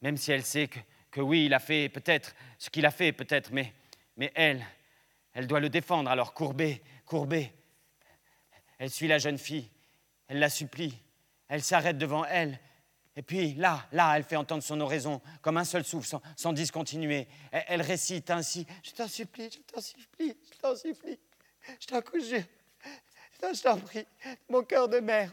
même 0.00 0.16
si 0.16 0.32
elle 0.32 0.44
sait 0.44 0.68
que, 0.68 0.78
que 1.10 1.20
oui, 1.20 1.44
il 1.44 1.52
a 1.52 1.58
fait 1.58 1.90
peut-être 1.90 2.34
ce 2.56 2.70
qu'il 2.70 2.86
a 2.86 2.90
fait, 2.90 3.12
peut-être, 3.12 3.52
mais, 3.52 3.74
mais 4.16 4.32
elle, 4.34 4.64
elle 5.34 5.46
doit 5.46 5.60
le 5.60 5.68
défendre. 5.68 6.08
Alors 6.08 6.32
courbée, 6.32 6.82
courbée, 7.04 7.52
elle 8.78 8.88
suit 8.88 9.08
la 9.08 9.18
jeune 9.18 9.36
fille, 9.36 9.68
elle 10.28 10.38
la 10.38 10.48
supplie, 10.48 10.98
elle 11.48 11.62
s'arrête 11.62 11.98
devant 11.98 12.24
elle. 12.24 12.58
Et 13.16 13.22
puis 13.22 13.54
là, 13.54 13.86
là, 13.92 14.16
elle 14.16 14.24
fait 14.24 14.36
entendre 14.36 14.62
son 14.62 14.80
oraison 14.80 15.20
comme 15.40 15.56
un 15.56 15.64
seul 15.64 15.84
souffle, 15.84 16.18
sans, 16.36 16.52
discontinuer. 16.52 17.28
Elle, 17.50 17.82
récite 17.82 18.30
ainsi. 18.30 18.66
Je 18.82 18.90
t'en 18.90 19.06
supplie, 19.06 19.50
je 19.50 19.58
t'en 19.72 19.80
supplie, 19.80 20.36
je 20.52 20.58
t'en 20.58 20.76
supplie, 20.76 21.18
je 21.80 21.86
t'en 21.86 22.02
conjure, 22.02 22.42
je 23.40 23.62
t'en 23.62 23.78
prie, 23.78 24.06
mon 24.48 24.62
cœur 24.62 24.88
de 24.88 24.98
mère, 24.98 25.30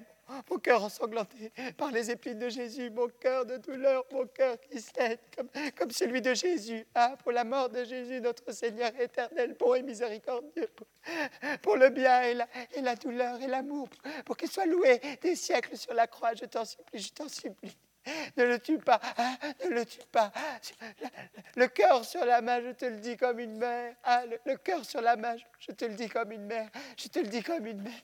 mon 0.50 0.58
cœur 0.58 0.84
ensanglanté 0.84 1.52
par 1.78 1.92
les 1.92 2.12
épines 2.12 2.40
de 2.40 2.50
Jésus, 2.50 2.90
mon 2.90 3.08
cœur 3.08 3.46
de 3.46 3.58
douleur, 3.58 4.06
mon 4.12 4.26
cœur 4.28 4.60
qui 4.60 4.80
cède 4.80 5.20
comme, 5.36 5.50
comme 5.78 5.92
celui 5.92 6.22
de 6.22 6.34
Jésus. 6.34 6.86
Ah, 6.96 7.16
pour 7.22 7.32
la 7.32 7.44
mort 7.44 7.70
de 7.70 7.84
Jésus, 7.84 8.22
notre 8.22 8.52
Seigneur 8.52 8.92
éternel, 9.00 9.56
bon 9.60 9.76
et 9.76 9.82
miséricordieux, 9.82 10.70
pour, 11.62 11.78
le 11.78 11.90
bien 11.90 12.24
et 12.24 12.34
la, 12.34 12.48
et 12.74 12.82
la 12.82 12.96
douleur 12.96 13.42
et 13.42 13.48
l'amour, 13.48 13.90
pour, 14.26 14.38
qu'il 14.38 14.50
soit 14.52 14.66
loué 14.66 15.00
des 15.22 15.36
siècles 15.36 15.78
sur 15.78 15.94
la 15.94 16.08
croix, 16.08 16.34
je 16.34 16.46
t'en 16.46 16.66
supplie, 16.66 17.00
je 17.00 17.12
t'en 17.12 17.28
supplie. 17.28 17.78
Ne 18.36 18.46
le 18.46 18.60
tue 18.60 18.80
pas, 18.80 19.00
ah, 19.18 19.38
ne 19.64 19.70
le 19.70 19.86
tue 19.86 20.00
pas. 20.12 20.32
Le 21.56 21.68
cœur 21.68 22.04
sur 22.04 22.26
la 22.26 22.42
main, 22.42 22.60
je 22.62 22.72
te 22.72 22.86
le 22.86 22.98
dis 22.98 23.16
comme 23.16 23.40
une 23.40 23.58
mère. 23.58 23.96
Ah, 24.04 24.26
le, 24.26 24.40
le 24.44 24.58
cœur 24.58 24.84
sur 24.84 25.02
la 25.02 25.16
main, 25.16 25.36
je 25.60 25.72
te 25.72 25.86
le 25.86 25.94
dis 25.94 26.10
comme 26.10 26.32
une 26.32 26.46
mère. 26.46 26.70
Je 26.98 27.10
te 27.10 27.20
le 27.20 27.28
dis 27.28 27.44
comme 27.44 27.68
une 27.68 27.82
mère. 27.82 28.02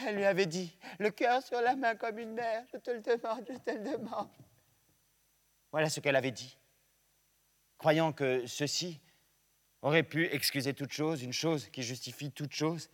Elle 0.00 0.16
lui 0.16 0.24
avait 0.24 0.46
dit, 0.46 0.76
le 0.98 1.10
cœur 1.10 1.42
sur 1.42 1.60
la 1.60 1.76
main 1.76 1.94
comme 1.94 2.18
une 2.18 2.32
mère, 2.32 2.64
je 2.72 2.78
te 2.78 2.90
le 2.90 3.00
demande, 3.00 3.46
je 3.48 3.58
te 3.58 3.70
le 3.70 3.92
demande. 3.92 4.28
Voilà 5.72 5.90
ce 5.90 6.00
qu'elle 6.00 6.16
avait 6.16 6.30
dit, 6.30 6.56
croyant 7.78 8.12
que 8.12 8.46
ceci 8.46 9.00
aurait 9.82 10.02
pu 10.02 10.26
excuser 10.26 10.74
toute 10.74 10.92
chose, 10.92 11.22
une 11.22 11.32
chose 11.32 11.68
qui 11.68 11.82
justifie 11.82 12.32
toute 12.32 12.52
chose, 12.52 12.90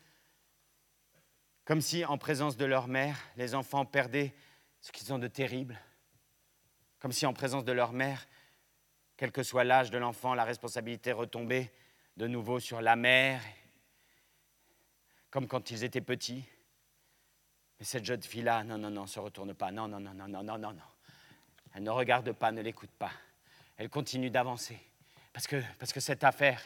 comme 1.64 1.80
si 1.80 2.04
en 2.04 2.18
présence 2.18 2.56
de 2.56 2.64
leur 2.64 2.88
mère, 2.88 3.16
les 3.36 3.54
enfants 3.54 3.84
perdaient 3.84 4.34
ce 4.80 4.90
qu'ils 4.90 5.12
ont 5.12 5.18
de 5.18 5.28
terrible, 5.28 5.78
comme 6.98 7.12
si 7.12 7.24
en 7.24 7.32
présence 7.32 7.64
de 7.64 7.72
leur 7.72 7.92
mère, 7.92 8.26
quel 9.16 9.30
que 9.30 9.42
soit 9.42 9.64
l'âge 9.64 9.90
de 9.90 9.98
l'enfant, 9.98 10.34
la 10.34 10.44
responsabilité 10.44 11.12
retombait 11.12 11.72
de 12.16 12.26
nouveau 12.26 12.58
sur 12.58 12.80
la 12.80 12.96
mère 12.96 13.40
comme 15.32 15.48
quand 15.48 15.70
ils 15.70 15.82
étaient 15.82 16.02
petits. 16.02 16.44
Mais 17.80 17.84
cette 17.84 18.04
jeune 18.04 18.22
fille-là, 18.22 18.62
non, 18.62 18.78
non, 18.78 18.90
non, 18.90 19.06
se 19.08 19.18
retourne 19.18 19.54
pas. 19.54 19.72
Non, 19.72 19.88
non, 19.88 19.98
non, 19.98 20.14
non, 20.14 20.28
non, 20.28 20.42
non, 20.42 20.58
non, 20.58 20.72
non. 20.72 20.82
Elle 21.74 21.82
ne 21.82 21.90
regarde 21.90 22.30
pas, 22.32 22.52
ne 22.52 22.60
l'écoute 22.60 22.90
pas. 22.90 23.10
Elle 23.78 23.88
continue 23.88 24.30
d'avancer. 24.30 24.78
Parce 25.32 25.46
que, 25.46 25.60
parce 25.78 25.92
que 25.92 26.00
cette 26.00 26.22
affaire, 26.22 26.60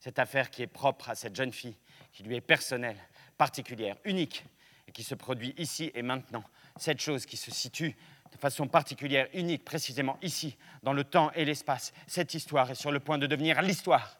cette 0.00 0.18
affaire 0.18 0.50
qui 0.50 0.62
est 0.62 0.66
propre 0.66 1.10
à 1.10 1.14
cette 1.14 1.36
jeune 1.36 1.52
fille, 1.52 1.76
qui 2.10 2.22
lui 2.22 2.36
est 2.36 2.40
personnelle, 2.40 2.96
particulière, 3.36 3.96
unique, 4.04 4.44
et 4.88 4.92
qui 4.92 5.04
se 5.04 5.14
produit 5.14 5.54
ici 5.58 5.92
et 5.94 6.02
maintenant, 6.02 6.44
cette 6.78 7.00
chose 7.00 7.26
qui 7.26 7.36
se 7.36 7.50
situe 7.50 7.94
de 8.32 8.38
façon 8.38 8.66
particulière, 8.66 9.28
unique, 9.34 9.62
précisément 9.62 10.18
ici, 10.22 10.56
dans 10.82 10.94
le 10.94 11.04
temps 11.04 11.30
et 11.32 11.44
l'espace, 11.44 11.92
cette 12.06 12.32
histoire 12.32 12.70
est 12.70 12.74
sur 12.74 12.90
le 12.90 12.98
point 12.98 13.18
de 13.18 13.26
devenir 13.26 13.60
l'histoire. 13.60 14.16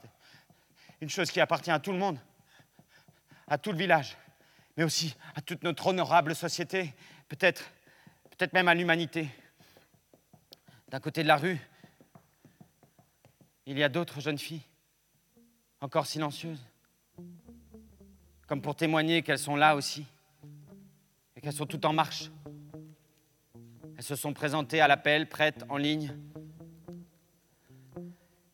Une 1.00 1.08
chose 1.08 1.30
qui 1.30 1.40
appartient 1.40 1.70
à 1.70 1.80
tout 1.80 1.92
le 1.92 1.98
monde, 1.98 2.18
à 3.52 3.58
tout 3.58 3.70
le 3.70 3.76
village, 3.76 4.16
mais 4.78 4.82
aussi 4.82 5.14
à 5.34 5.42
toute 5.42 5.62
notre 5.62 5.88
honorable 5.88 6.34
société, 6.34 6.94
peut-être 7.28 7.62
peut-être 8.30 8.54
même 8.54 8.66
à 8.66 8.74
l'humanité. 8.74 9.28
D'un 10.88 11.00
côté 11.00 11.22
de 11.22 11.28
la 11.28 11.36
rue, 11.36 11.58
il 13.66 13.76
y 13.76 13.82
a 13.82 13.90
d'autres 13.90 14.22
jeunes 14.22 14.38
filles, 14.38 14.62
encore 15.82 16.06
silencieuses, 16.06 16.64
comme 18.46 18.62
pour 18.62 18.74
témoigner 18.74 19.20
qu'elles 19.22 19.38
sont 19.38 19.56
là 19.56 19.76
aussi, 19.76 20.06
et 21.36 21.42
qu'elles 21.42 21.52
sont 21.52 21.66
toutes 21.66 21.84
en 21.84 21.92
marche. 21.92 22.30
Elles 23.98 24.02
se 24.02 24.16
sont 24.16 24.32
présentées 24.32 24.80
à 24.80 24.88
l'appel, 24.88 25.28
prêtes, 25.28 25.62
en 25.68 25.76
ligne, 25.76 26.16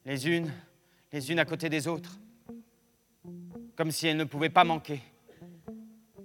les 0.04 0.28
unes, 0.28 0.52
les 1.12 1.30
unes 1.30 1.38
à 1.38 1.44
côté 1.44 1.68
des 1.68 1.86
autres 1.86 2.18
comme 3.78 3.92
si 3.92 4.08
elle 4.08 4.16
ne 4.16 4.24
pouvait 4.24 4.48
pas 4.48 4.64
manquer. 4.64 5.00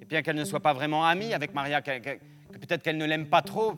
Et 0.02 0.06
bien 0.06 0.24
qu'elle 0.24 0.36
ne 0.36 0.44
soit 0.44 0.60
pas 0.60 0.74
vraiment 0.74 1.06
amie 1.06 1.36
avec 1.36 1.54
Maria, 1.54 1.84
que, 1.84 2.18
peut-être 2.52 2.82
qu'elle 2.82 2.98
ne 2.98 3.06
l'aime 3.06 3.28
pas 3.28 3.44
trop, 3.44 3.76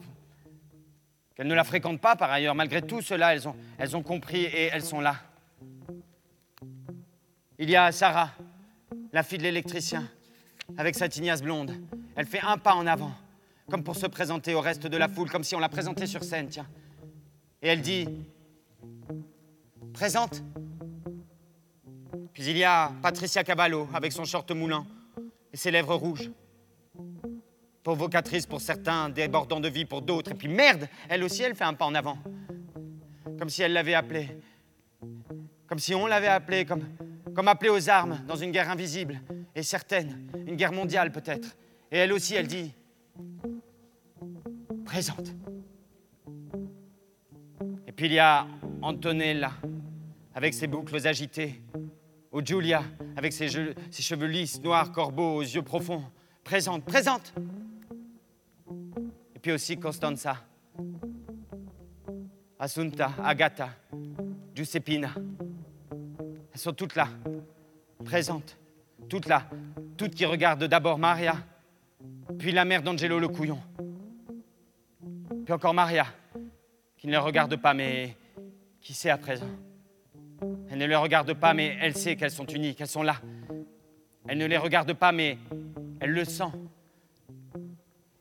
qu'elle 1.36 1.48
ne 1.48 1.54
la 1.54 1.66
fréquente 1.66 2.00
pas 2.00 2.16
par 2.16 2.32
ailleurs, 2.32 2.56
malgré 2.56 2.82
tout 2.82 3.02
cela, 3.02 3.36
elles 3.36 3.98
ont, 3.98 4.02
compris 4.02 4.46
et 4.46 4.70
elles 4.72 4.86
sont 4.86 5.02
là. 5.02 5.18
Il 7.60 7.70
y 7.70 7.76
a 7.76 7.92
Sarah, 7.92 8.32
la 9.12 9.24
fille 9.24 9.40
de 9.40 9.44
l'électricien, 9.44 10.10
avec 10.78 10.96
sa 10.96 11.10
tignasse 11.10 11.42
blonde. 11.42 11.76
Elle 12.16 12.28
fait 12.28 12.42
un 12.48 12.58
pas 12.58 12.76
en 12.76 12.88
avant, 12.88 13.12
comme 13.70 13.84
pour 13.84 13.98
se 13.98 14.08
présenter 14.08 14.54
au 14.54 14.62
reste 14.62 14.88
de 14.88 14.96
la 14.96 15.10
foule, 15.10 15.30
comme 15.30 15.44
si 15.44 15.54
on 15.54 15.60
la 15.60 15.68
présentait 15.68 16.08
sur 16.08 16.24
scène, 16.24 16.48
tiens. 16.48 16.68
Et 17.62 17.68
elle 17.68 17.82
dit 17.82 18.08
Présente 19.92 20.42
puis 22.36 22.44
il 22.48 22.58
y 22.58 22.66
a 22.66 22.92
Patricia 23.02 23.46
Caballo 23.46 23.88
avec 23.94 24.12
son 24.12 24.26
short 24.26 24.52
moulant 24.52 24.86
et 25.54 25.56
ses 25.56 25.72
lèvres 25.72 25.96
rouges. 25.96 26.30
Provocatrice 27.82 28.46
pour 28.46 28.60
certains, 28.60 29.08
débordant 29.08 29.62
de 29.62 29.70
vie 29.70 29.86
pour 29.86 30.02
d'autres. 30.02 30.32
Et 30.32 30.36
puis 30.36 30.50
merde, 30.50 30.90
elle 31.08 31.24
aussi, 31.24 31.44
elle 31.44 31.56
fait 31.56 31.64
un 31.64 31.74
pas 31.74 31.86
en 31.86 31.96
avant. 31.96 32.18
Comme 33.40 33.48
si 33.48 33.62
elle 33.62 33.72
l'avait 33.72 33.94
appelé. 33.94 34.38
Comme 35.66 35.80
si 35.80 35.96
on 35.96 36.08
l'avait 36.08 36.28
appelé, 36.28 36.66
comme, 36.66 36.84
comme 37.34 37.48
appelé 37.48 37.70
aux 37.70 37.90
armes 37.90 38.20
dans 38.28 38.36
une 38.36 38.52
guerre 38.52 38.70
invisible 38.70 39.22
et 39.56 39.64
certaine, 39.64 40.30
une 40.46 40.58
guerre 40.58 40.74
mondiale 40.74 41.14
peut-être. 41.14 41.56
Et 41.90 42.00
elle 42.00 42.12
aussi, 42.12 42.36
elle 42.36 42.48
dit 42.48 42.74
présente. 44.84 45.34
Et 47.88 47.94
puis 47.94 48.08
il 48.08 48.14
y 48.14 48.20
a 48.20 48.46
Antonella, 48.82 49.54
avec 50.34 50.54
ses 50.54 50.68
boucles 50.68 51.08
agitées, 51.08 51.62
Oh 52.38 52.42
Julia, 52.44 52.84
avec 53.16 53.32
ses, 53.32 53.48
cheveux 53.48 54.28
lisses, 54.28 54.62
noirs, 54.62 54.92
corbeaux, 54.92 55.36
aux 55.36 55.42
yeux 55.42 55.62
profonds. 55.62 56.04
Présente, 56.44 56.84
présente. 56.84 57.34
Et 59.34 59.40
puis 59.40 59.54
aussi 59.54 59.78
Costanza, 59.78 60.36
Assunta, 62.60 63.14
Agatha, 63.24 63.70
Giuseppina. 64.54 65.12
Elles 66.54 66.60
sont 66.60 66.74
toutes 66.74 66.96
là, 66.96 67.08
présentes, 68.04 68.58
toutes 69.08 69.28
là, 69.28 69.48
toutes 69.96 70.14
qui 70.14 70.26
regardent 70.26 70.66
d'abord 70.66 70.98
Maria, 70.98 71.38
puis 72.38 72.52
la 72.52 72.66
mère 72.66 72.84
d'Angelo 72.84 73.18
le 73.18 73.30
couillon, 73.30 73.62
puis 75.46 75.54
encore 75.54 75.74
Maria, 75.74 76.06
qui 76.98 77.08
ne 77.08 77.14
les 77.14 77.18
regarde 77.18 77.56
pas, 77.56 77.74
mais 77.74 78.14
qui 78.82 78.94
sait 78.94 79.10
à 79.10 79.18
présent. 79.18 79.48
Elle 80.70 80.80
ne 80.80 80.86
les 80.86 80.96
regarde 80.96 81.34
pas, 81.34 81.54
mais 81.54 81.78
elle 81.82 81.96
sait 81.96 82.16
qu'elles 82.16 82.32
sont 82.32 82.46
uniques, 82.46 82.78
qu'elles 82.78 82.88
sont 82.88 83.04
là. 83.04 83.18
Elle 84.28 84.38
ne 84.38 84.46
les 84.46 84.58
regarde 84.58 84.94
pas, 84.94 85.12
mais 85.12 85.38
elle 86.00 86.12
le 86.12 86.26
sent. 86.26 86.52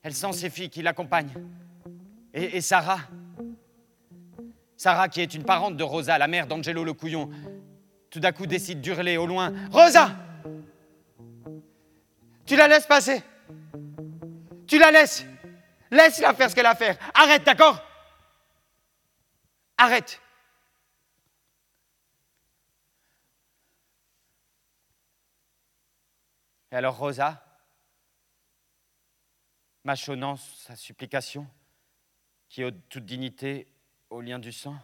Elle 0.03 0.15
sent 0.15 0.33
ses 0.33 0.51
filles 0.51 0.71
qui 0.71 0.83
l'accompagnent. 0.83 1.33
Et, 2.35 2.61
Sarah, 2.61 2.99
Sarah 4.77 5.09
qui 5.09 5.21
est 5.21 5.35
une 5.35 5.45
parente 5.45 5.77
de 5.77 5.85
Rosa, 5.85 6.19
la 6.19 6.27
mère 6.27 6.47
d'Angelo 6.47 6.85
le 6.85 6.93
couillon, 6.93 7.31
tout 8.11 8.21
d'un 8.21 8.33
coup 8.33 8.47
décide 8.47 8.81
d'hurler 8.81 9.17
au 9.17 9.27
loin 9.27 9.53
Rosa 9.71 10.11
Tu 12.45 12.57
la 12.57 12.69
laisses 12.69 12.87
passer 12.87 13.23
Tu 14.67 14.79
la 14.79 14.91
laisses 14.91 15.25
Laisse-la 15.91 16.35
faire 16.35 16.51
ce 16.51 16.57
qu'elle 16.57 16.67
a 16.67 16.71
à 16.71 16.75
faire. 16.75 16.97
Arrête, 17.15 17.45
d'accord? 17.45 17.81
Arrête 19.79 20.21
Et 26.75 26.77
alors 26.77 26.97
Rosa, 26.97 27.41
mâchonnant 29.85 30.35
sa 30.35 30.75
supplication, 30.75 31.49
qui 32.49 32.65
ôte 32.65 32.75
toute 32.89 33.07
dignité 33.07 33.69
au 34.11 34.21
lien 34.21 34.41
du 34.41 34.51
sang, 34.51 34.77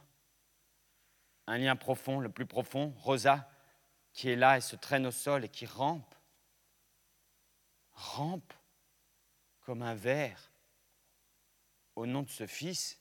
un 1.49 1.59
lien 1.59 1.75
profond, 1.75 2.21
le 2.21 2.29
plus 2.29 2.47
profond, 2.47 2.95
Rosa, 2.99 3.51
qui 4.13 4.29
est 4.29 4.37
là 4.37 4.57
et 4.57 4.61
se 4.61 4.77
traîne 4.77 5.05
au 5.05 5.11
sol 5.11 5.45
et 5.45 5.49
qui 5.49 5.67
rampe, 5.67 6.15
rampe 7.91 8.55
comme 9.63 9.83
un 9.83 9.97
ver 9.97 10.53
au 11.97 12.07
nom 12.07 12.23
de 12.23 12.31
ce 12.31 12.47
fils. 12.47 13.01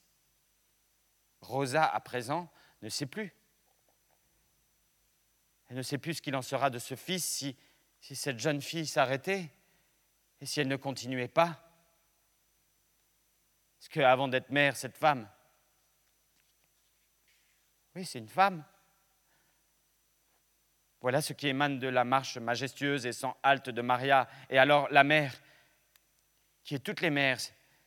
Rosa, 1.41 1.85
à 1.85 1.99
présent, 1.99 2.51
ne 2.81 2.89
sait 2.89 3.05
plus 3.05 3.35
Elle 5.67 5.77
ne 5.77 5.83
sait 5.83 5.99
plus 5.99 6.15
ce 6.15 6.23
qu'il 6.23 6.35
en 6.35 6.41
sera 6.41 6.71
de 6.71 6.79
ce 6.79 6.95
fils 6.95 7.23
si, 7.23 7.55
si 7.99 8.15
cette 8.15 8.39
jeune 8.39 8.61
fille 8.61 8.87
s'arrêtait 8.87 9.49
et 10.41 10.45
si 10.45 10.59
elle 10.61 10.67
ne 10.67 10.75
continuait 10.75 11.27
pas. 11.27 11.65
Est-ce 13.79 13.89
qu'avant 13.89 14.27
d'être 14.27 14.49
mère, 14.49 14.75
cette 14.75 14.97
femme, 14.97 15.27
oui, 17.95 18.05
c'est 18.05 18.19
une 18.19 18.29
femme, 18.29 18.63
voilà 21.01 21.21
ce 21.21 21.33
qui 21.33 21.47
émane 21.47 21.79
de 21.79 21.87
la 21.87 22.03
marche 22.03 22.37
majestueuse 22.37 23.05
et 23.05 23.13
sans 23.13 23.37
halte 23.41 23.69
de 23.69 23.81
Maria. 23.81 24.27
Et 24.49 24.57
alors 24.57 24.89
la 24.91 25.03
mère, 25.03 25.33
qui 26.63 26.75
est 26.75 26.79
toutes 26.79 27.01
les 27.01 27.09
mères, 27.09 27.39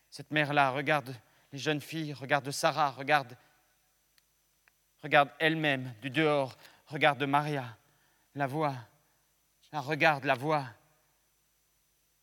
cette 0.09 0.31
mère-là, 0.31 0.71
regarde 0.71 1.15
les 1.51 1.59
jeunes 1.59 1.81
filles, 1.81 2.13
regarde 2.13 2.49
Sarah, 2.49 2.91
regarde, 2.91 3.37
regarde 5.03 5.29
elle-même 5.39 5.93
du 6.01 6.09
dehors, 6.09 6.57
regarde 6.87 7.23
Maria, 7.23 7.77
la 8.33 8.47
voit, 8.47 8.75
la 9.73 9.81
regarde, 9.81 10.23
la 10.25 10.35
voit. 10.35 10.67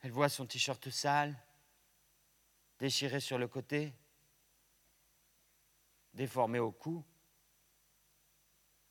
Elle 0.02 0.12
voit 0.12 0.28
son 0.28 0.46
t-shirt 0.46 0.88
sale, 0.88 1.36
déchiré 2.78 3.18
sur 3.18 3.38
le 3.38 3.48
côté, 3.48 3.92
déformé 6.14 6.60
au 6.60 6.70
cou 6.70 7.04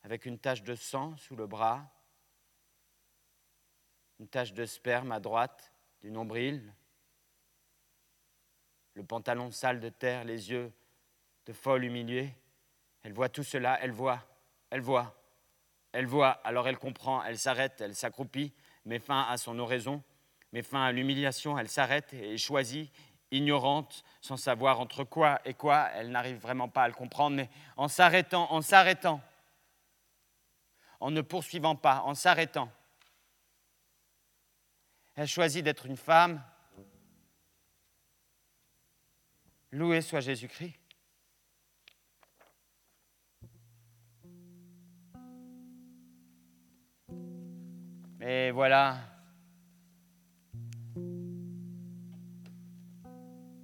avec 0.03 0.25
une 0.25 0.37
tache 0.37 0.61
de 0.61 0.75
sang 0.75 1.15
sous 1.15 1.37
le 1.37 1.47
bras, 1.47 1.89
une 4.19 4.27
tache 4.27 4.53
de 4.53 4.65
sperme 4.65 5.13
à 5.13 5.21
droite 5.21 5.73
du 6.01 6.11
nombril, 6.11 6.73
le 8.93 9.05
pantalon 9.05 9.51
sale 9.51 9.79
de 9.79 9.89
terre, 9.89 10.25
les 10.25 10.51
yeux 10.51 10.73
de 11.45 11.53
folle 11.53 11.85
humiliée. 11.85 12.35
Elle 13.03 13.13
voit 13.13 13.29
tout 13.29 13.43
cela, 13.43 13.79
elle 13.81 13.93
voit, 13.93 14.21
elle 14.69 14.81
voit, 14.81 15.18
elle 15.91 16.05
voit, 16.05 16.31
alors 16.43 16.67
elle 16.67 16.77
comprend, 16.77 17.23
elle 17.23 17.37
s'arrête, 17.37 17.81
elle 17.81 17.95
s'accroupit, 17.95 18.53
met 18.85 18.99
fin 18.99 19.23
à 19.23 19.37
son 19.37 19.57
oraison, 19.59 20.03
met 20.51 20.61
fin 20.61 20.83
à 20.83 20.91
l'humiliation, 20.91 21.57
elle 21.57 21.69
s'arrête 21.69 22.13
et 22.13 22.37
choisit, 22.37 22.91
ignorante, 23.31 24.03
sans 24.21 24.37
savoir 24.37 24.79
entre 24.79 25.03
quoi 25.03 25.39
et 25.45 25.53
quoi, 25.53 25.89
elle 25.93 26.11
n'arrive 26.11 26.37
vraiment 26.37 26.67
pas 26.67 26.83
à 26.83 26.87
le 26.87 26.93
comprendre, 26.93 27.35
mais 27.35 27.49
en 27.77 27.87
s'arrêtant, 27.87 28.51
en 28.51 28.61
s'arrêtant, 28.61 29.21
en 30.99 31.11
ne 31.11 31.21
poursuivant 31.21 31.75
pas, 31.75 32.01
en 32.01 32.15
s'arrêtant. 32.15 32.71
Elle 35.15 35.27
choisit 35.27 35.63
d'être 35.63 35.85
une 35.85 35.97
femme. 35.97 36.41
Loué 39.71 40.01
soit 40.01 40.21
Jésus-Christ. 40.21 40.79
Mais 48.31 48.51
voilà, 48.51 48.99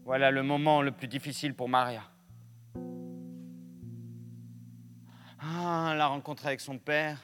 voilà 0.04 0.32
le 0.32 0.42
moment 0.42 0.82
le 0.82 0.92
plus 0.92 1.08
difficile 1.08 1.54
pour 1.54 1.70
Maria. 1.70 2.02
Ah, 5.40 5.94
la 5.96 6.08
rencontre 6.08 6.48
avec 6.48 6.62
son 6.62 6.80
père, 6.80 7.22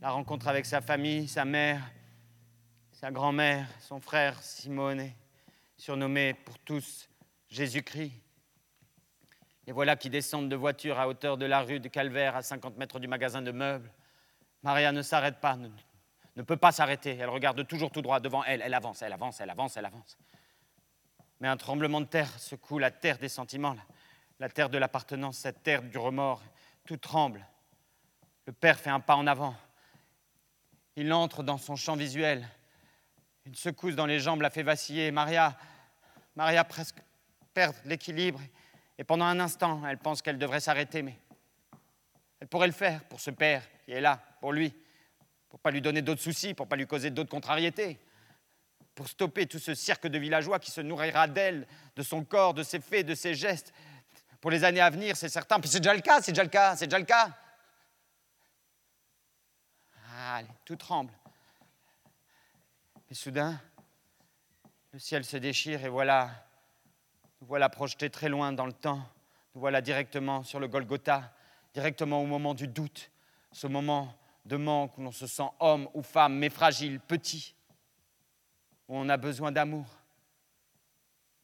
la 0.00 0.12
rencontre 0.12 0.46
avec 0.46 0.64
sa 0.64 0.80
famille, 0.80 1.26
sa 1.26 1.44
mère, 1.44 1.90
sa 2.92 3.10
grand-mère, 3.10 3.66
son 3.80 3.98
frère 3.98 4.40
Simone, 4.40 5.10
surnommé 5.76 6.34
pour 6.34 6.56
tous 6.60 7.08
Jésus-Christ. 7.48 8.12
Et 9.66 9.72
voilà 9.72 9.96
qui 9.96 10.08
descendent 10.08 10.48
de 10.48 10.54
voiture 10.54 11.00
à 11.00 11.08
hauteur 11.08 11.36
de 11.36 11.46
la 11.46 11.62
rue 11.62 11.80
de 11.80 11.88
Calvaire, 11.88 12.36
à 12.36 12.42
50 12.42 12.76
mètres 12.78 13.00
du 13.00 13.08
magasin 13.08 13.42
de 13.42 13.50
meubles. 13.50 13.90
Maria 14.62 14.92
ne 14.92 15.02
s'arrête 15.02 15.40
pas, 15.40 15.56
ne, 15.56 16.42
peut 16.42 16.56
pas 16.56 16.72
s'arrêter. 16.72 17.16
Elle 17.16 17.28
regarde 17.28 17.66
toujours 17.66 17.90
tout 17.90 18.02
droit 18.02 18.20
devant 18.20 18.44
elle. 18.44 18.62
Elle 18.62 18.74
avance, 18.74 19.02
elle 19.02 19.12
avance, 19.12 19.40
elle 19.40 19.50
avance, 19.50 19.76
elle 19.76 19.86
avance. 19.86 20.16
Mais 21.40 21.48
un 21.48 21.56
tremblement 21.56 22.00
de 22.00 22.06
terre 22.06 22.38
secoue 22.38 22.78
la 22.78 22.90
terre 22.90 23.18
des 23.18 23.28
sentiments, 23.28 23.76
la 24.38 24.48
terre 24.48 24.68
de 24.68 24.78
l'appartenance, 24.78 25.38
cette 25.38 25.62
terre 25.62 25.82
du 25.82 25.96
remords. 25.96 26.42
Tout 26.84 26.98
tremble. 26.98 27.46
Le 28.46 28.52
père 28.52 28.78
fait 28.78 28.90
un 28.90 29.00
pas 29.00 29.16
en 29.16 29.26
avant. 29.26 29.54
Il 30.96 31.12
entre 31.12 31.42
dans 31.42 31.58
son 31.58 31.76
champ 31.76 31.96
visuel. 31.96 32.46
Une 33.46 33.54
secousse 33.54 33.94
dans 33.94 34.06
les 34.06 34.20
jambes 34.20 34.42
la 34.42 34.50
fait 34.50 34.62
vaciller. 34.62 35.10
Maria, 35.10 35.56
Maria 36.36 36.64
presque 36.64 36.98
perd 37.54 37.74
l'équilibre. 37.84 38.40
Et 38.98 39.04
pendant 39.04 39.24
un 39.24 39.40
instant, 39.40 39.86
elle 39.86 39.98
pense 39.98 40.20
qu'elle 40.20 40.36
devrait 40.36 40.60
s'arrêter, 40.60 41.00
mais 41.00 41.16
elle 42.38 42.48
pourrait 42.48 42.66
le 42.66 42.72
faire 42.74 43.02
pour 43.04 43.20
ce 43.20 43.30
père 43.30 43.62
qui 43.84 43.92
est 43.92 44.00
là, 44.00 44.20
pour 44.40 44.52
lui, 44.52 44.74
pour 45.48 45.60
pas 45.60 45.70
lui 45.70 45.80
donner 45.80 46.02
d'autres 46.02 46.22
soucis, 46.22 46.54
pour 46.54 46.66
pas 46.66 46.76
lui 46.76 46.86
causer 46.86 47.10
d'autres 47.10 47.30
contrariétés, 47.30 48.00
pour 48.94 49.08
stopper 49.08 49.46
tout 49.46 49.58
ce 49.58 49.74
cirque 49.74 50.06
de 50.06 50.18
villageois 50.18 50.58
qui 50.58 50.70
se 50.70 50.80
nourrira 50.80 51.28
d'elle, 51.28 51.66
de 51.96 52.02
son 52.02 52.24
corps, 52.24 52.54
de 52.54 52.62
ses 52.62 52.80
faits, 52.80 53.06
de 53.06 53.14
ses 53.14 53.34
gestes. 53.34 53.72
Pour 54.40 54.50
les 54.50 54.64
années 54.64 54.80
à 54.80 54.90
venir, 54.90 55.16
c'est 55.16 55.28
certain. 55.28 55.60
Puis 55.60 55.68
c'est 55.68 55.80
déjà 55.80 55.94
le 55.94 56.00
cas, 56.00 56.22
c'est 56.22 56.32
déjà 56.32 56.42
le 56.42 56.48
cas, 56.48 56.74
c'est 56.76 56.86
déjà 56.86 56.98
le 56.98 57.04
cas. 57.04 57.30
Allez, 60.18 60.48
tout 60.64 60.76
tremble. 60.76 61.12
Et 63.10 63.14
soudain, 63.14 63.60
le 64.92 64.98
ciel 64.98 65.24
se 65.24 65.36
déchire 65.36 65.84
et 65.84 65.88
voilà, 65.88 66.30
nous 67.40 67.46
voilà 67.46 67.68
projetés 67.68 68.10
très 68.10 68.28
loin 68.28 68.52
dans 68.52 68.66
le 68.66 68.72
temps. 68.72 69.02
Nous 69.54 69.60
voilà 69.60 69.80
directement 69.80 70.42
sur 70.44 70.60
le 70.60 70.68
Golgotha, 70.68 71.32
directement 71.74 72.22
au 72.22 72.26
moment 72.26 72.54
du 72.54 72.68
doute, 72.68 73.10
ce 73.52 73.66
moment 73.66 74.14
de 74.44 74.56
manque 74.56 74.96
où 74.98 75.02
l'on 75.02 75.12
se 75.12 75.26
sent 75.26 75.48
homme 75.60 75.88
ou 75.94 76.02
femme, 76.02 76.36
mais 76.36 76.50
fragile, 76.50 77.00
petit, 77.00 77.54
où 78.88 78.96
on 78.96 79.08
a 79.08 79.16
besoin 79.16 79.52
d'amour, 79.52 79.86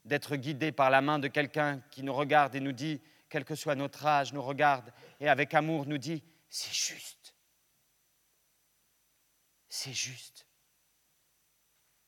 d'être 0.05 0.36
guidé 0.36 0.72
par 0.72 0.90
la 0.90 1.01
main 1.01 1.18
de 1.18 1.28
quelqu'un 1.28 1.80
qui 1.90 2.03
nous 2.03 2.14
regarde 2.14 2.55
et 2.55 2.61
nous 2.61 2.72
dit, 2.72 3.01
quel 3.28 3.44
que 3.44 3.55
soit 3.55 3.74
notre 3.74 4.07
âge, 4.07 4.32
nous 4.32 4.42
regarde 4.42 4.92
et 5.20 5.28
avec 5.28 5.53
amour 5.55 5.86
nous 5.86 5.99
dit, 5.99 6.22
c'est 6.49 6.72
juste 6.72 7.36
c'est 9.76 9.92
juste. 9.92 10.47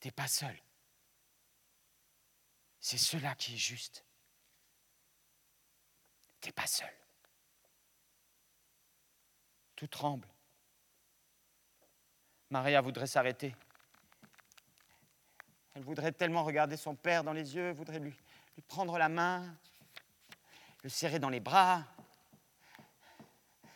Tu 0.00 0.08
n'es 0.08 0.12
pas 0.12 0.26
seul. 0.26 0.58
C'est 2.80 2.96
cela 2.98 3.34
qui 3.34 3.54
est 3.54 3.58
juste. 3.58 4.04
Tu 6.40 6.48
n'es 6.48 6.52
pas 6.52 6.66
seul. 6.66 6.94
Tout 9.76 9.86
tremble. 9.86 10.28
Maria 12.50 12.80
voudrait 12.80 13.06
s'arrêter. 13.06 13.54
Elle 15.74 15.84
voudrait 15.84 16.12
tellement 16.12 16.44
regarder 16.44 16.76
son 16.76 16.94
père 16.94 17.22
dans 17.22 17.32
les 17.32 17.54
yeux, 17.54 17.72
voudrait 17.72 18.00
lui, 18.00 18.16
prendre 18.66 18.98
la 18.98 19.08
main, 19.08 19.56
le 20.82 20.88
serrer 20.88 21.18
dans 21.18 21.28
les 21.28 21.40
bras, 21.40 21.84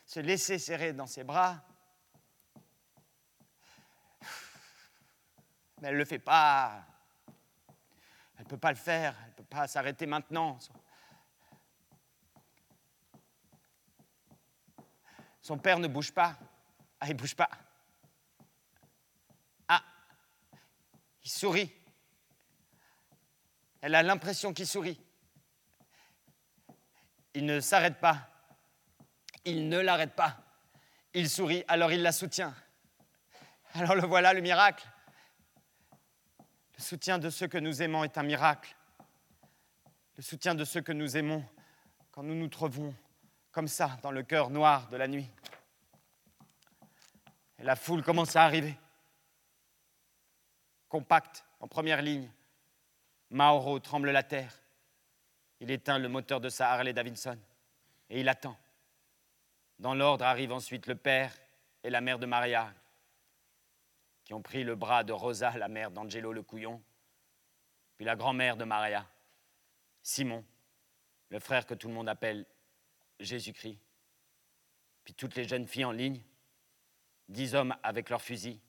se 0.06 0.20
laisser 0.20 0.58
serrer 0.58 0.92
dans 0.92 1.06
ses 1.06 1.24
bras. 1.24 1.62
mais 5.82 5.88
elle 5.88 5.94
ne 5.94 5.98
le 5.98 6.04
fait 6.04 6.20
pas. 6.20 6.84
Elle 8.36 8.44
ne 8.44 8.48
peut 8.48 8.56
pas 8.56 8.70
le 8.70 8.76
faire, 8.76 9.16
elle 9.24 9.30
ne 9.30 9.34
peut 9.34 9.44
pas 9.44 9.66
s'arrêter 9.66 10.06
maintenant. 10.06 10.56
Son 15.40 15.58
père 15.58 15.80
ne 15.80 15.88
bouge 15.88 16.12
pas. 16.12 16.38
Ah, 17.00 17.08
il 17.08 17.14
ne 17.14 17.18
bouge 17.18 17.34
pas. 17.34 17.50
Ah, 19.66 19.82
il 21.24 21.30
sourit. 21.42 21.72
Elle 23.80 23.96
a 23.96 24.04
l'impression 24.04 24.52
qu'il 24.52 24.68
sourit. 24.68 25.00
Il 27.34 27.46
ne 27.46 27.58
s'arrête 27.58 27.98
pas. 27.98 28.30
Il 29.44 29.68
ne 29.68 29.80
l'arrête 29.80 30.14
pas. 30.14 30.36
Il 31.14 31.28
sourit, 31.28 31.64
alors 31.66 31.90
il 31.90 32.00
la 32.00 32.12
soutient. 32.12 32.54
Alors 33.74 33.96
le 33.96 34.06
voilà, 34.06 34.32
le 34.32 34.40
miracle. 34.40 34.86
Le 36.78 36.82
soutien 36.84 37.18
de 37.18 37.28
ceux 37.28 37.48
que 37.48 37.58
nous 37.58 37.82
aimons 37.82 38.04
est 38.04 38.16
un 38.18 38.22
miracle. 38.22 38.76
Le 40.16 40.22
soutien 40.22 40.54
de 40.54 40.64
ceux 40.64 40.80
que 40.80 40.92
nous 40.92 41.16
aimons 41.16 41.44
quand 42.12 42.22
nous 42.22 42.36
nous 42.36 42.46
trouvons 42.46 42.94
comme 43.50 43.66
ça 43.66 43.98
dans 44.04 44.12
le 44.12 44.22
cœur 44.22 44.48
noir 44.48 44.88
de 44.90 44.96
la 44.96 45.08
nuit. 45.08 45.28
Et 47.58 47.64
la 47.64 47.74
foule 47.74 48.04
commence 48.04 48.36
à 48.36 48.44
arriver. 48.44 48.78
Compacte, 50.92 51.42
en 51.58 51.68
première 51.68 52.02
ligne. 52.02 52.30
Mauro 53.30 53.78
tremble 53.78 54.10
la 54.10 54.22
terre. 54.22 54.60
Il 55.58 55.70
éteint 55.70 55.98
le 55.98 56.10
moteur 56.10 56.38
de 56.38 56.50
sa 56.50 56.70
Harley 56.70 56.92
Davidson 56.92 57.38
et 58.10 58.20
il 58.20 58.28
attend. 58.28 58.58
Dans 59.78 59.94
l'ordre 59.94 60.26
arrivent 60.26 60.52
ensuite 60.52 60.86
le 60.86 60.94
père 60.94 61.34
et 61.82 61.88
la 61.88 62.02
mère 62.02 62.18
de 62.18 62.26
Maria, 62.26 62.74
qui 64.22 64.34
ont 64.34 64.42
pris 64.42 64.64
le 64.64 64.74
bras 64.74 65.02
de 65.02 65.14
Rosa, 65.14 65.56
la 65.56 65.68
mère 65.68 65.90
d'Angelo 65.90 66.30
le 66.30 66.42
Couillon, 66.42 66.82
puis 67.96 68.04
la 68.04 68.14
grand-mère 68.14 68.58
de 68.58 68.64
Maria, 68.64 69.08
Simon, 70.02 70.44
le 71.30 71.38
frère 71.38 71.64
que 71.64 71.72
tout 71.72 71.88
le 71.88 71.94
monde 71.94 72.10
appelle 72.10 72.44
Jésus-Christ, 73.18 73.78
puis 75.04 75.14
toutes 75.14 75.36
les 75.36 75.48
jeunes 75.48 75.66
filles 75.66 75.86
en 75.86 75.92
ligne, 75.92 76.20
dix 77.30 77.54
hommes 77.54 77.74
avec 77.82 78.10
leurs 78.10 78.20
fusils, 78.20 78.60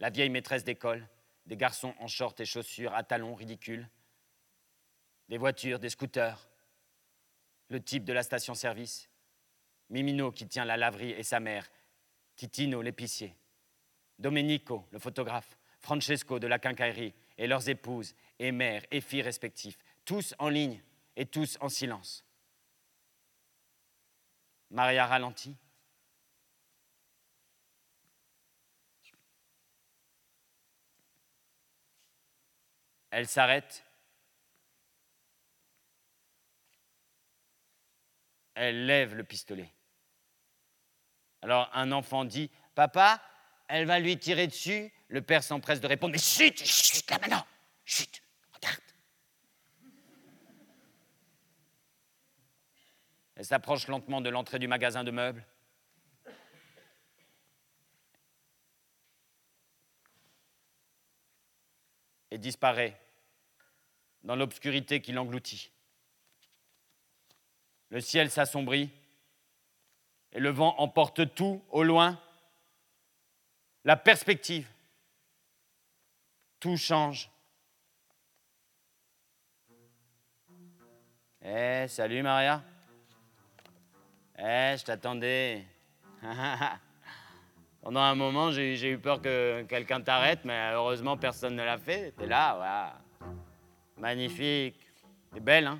la 0.00 0.10
vieille 0.10 0.30
maîtresse 0.30 0.64
d'école, 0.64 1.08
des 1.46 1.56
garçons 1.56 1.94
en 1.98 2.06
shorts 2.06 2.34
et 2.38 2.44
chaussures 2.44 2.94
à 2.94 3.02
talons 3.02 3.34
ridicules, 3.34 3.88
des 5.28 5.38
voitures, 5.38 5.78
des 5.78 5.90
scooters, 5.90 6.48
le 7.68 7.82
type 7.82 8.04
de 8.04 8.12
la 8.12 8.22
station-service, 8.22 9.08
Mimino 9.90 10.32
qui 10.32 10.46
tient 10.46 10.64
la 10.64 10.76
laverie 10.76 11.12
et 11.12 11.22
sa 11.22 11.40
mère, 11.40 11.68
Titino 12.36 12.82
l'épicier, 12.82 13.36
Domenico 14.18 14.86
le 14.90 14.98
photographe, 14.98 15.58
Francesco 15.80 16.38
de 16.38 16.46
la 16.46 16.58
quincaillerie 16.58 17.14
et 17.36 17.46
leurs 17.46 17.68
épouses 17.68 18.14
et 18.38 18.52
mères 18.52 18.84
et 18.90 19.00
filles 19.00 19.22
respectives, 19.22 19.76
tous 20.04 20.34
en 20.38 20.48
ligne 20.48 20.82
et 21.16 21.26
tous 21.26 21.58
en 21.60 21.68
silence. 21.68 22.24
Maria 24.70 25.06
ralentit. 25.06 25.56
Elle 33.16 33.28
s'arrête. 33.28 33.84
Elle 38.54 38.86
lève 38.86 39.14
le 39.14 39.22
pistolet. 39.22 39.72
Alors 41.40 41.70
un 41.74 41.92
enfant 41.92 42.24
dit 42.24 42.50
Papa, 42.74 43.22
elle 43.68 43.86
va 43.86 44.00
lui 44.00 44.18
tirer 44.18 44.48
dessus. 44.48 44.92
Le 45.06 45.22
père 45.22 45.44
s'empresse 45.44 45.80
de 45.80 45.86
répondre 45.86 46.10
Mais 46.10 46.18
chut, 46.18 46.58
chut, 46.58 47.08
là 47.08 47.20
maintenant, 47.20 47.46
chut, 47.84 48.20
regarde. 48.52 48.80
Elle 53.36 53.44
s'approche 53.44 53.86
lentement 53.86 54.22
de 54.22 54.28
l'entrée 54.28 54.58
du 54.58 54.66
magasin 54.66 55.04
de 55.04 55.12
meubles. 55.12 55.46
Et 62.32 62.38
disparaît 62.38 63.00
dans 64.24 64.36
l'obscurité 64.36 65.00
qui 65.00 65.12
l'engloutit. 65.12 65.70
Le 67.90 68.00
ciel 68.00 68.30
s'assombrit 68.30 68.90
et 70.32 70.40
le 70.40 70.50
vent 70.50 70.74
emporte 70.78 71.34
tout 71.34 71.62
au 71.70 71.82
loin. 71.82 72.20
La 73.84 73.96
perspective. 73.96 74.66
Tout 76.58 76.76
change. 76.76 77.30
Eh, 81.42 81.84
salut 81.88 82.22
Maria. 82.22 82.62
Eh, 84.38 84.74
je 84.78 84.84
t'attendais. 84.84 85.64
Pendant 87.82 88.00
un 88.00 88.14
moment, 88.14 88.50
j'ai 88.50 88.90
eu 88.90 88.98
peur 88.98 89.20
que 89.20 89.62
quelqu'un 89.68 90.00
t'arrête, 90.00 90.46
mais 90.46 90.72
heureusement, 90.72 91.18
personne 91.18 91.54
ne 91.54 91.62
l'a 91.62 91.76
fait. 91.76 92.12
T'es 92.12 92.26
là, 92.26 92.54
voilà. 92.54 93.03
Magnifique. 94.04 94.76
T'es 95.32 95.40
belle, 95.40 95.66
hein 95.66 95.78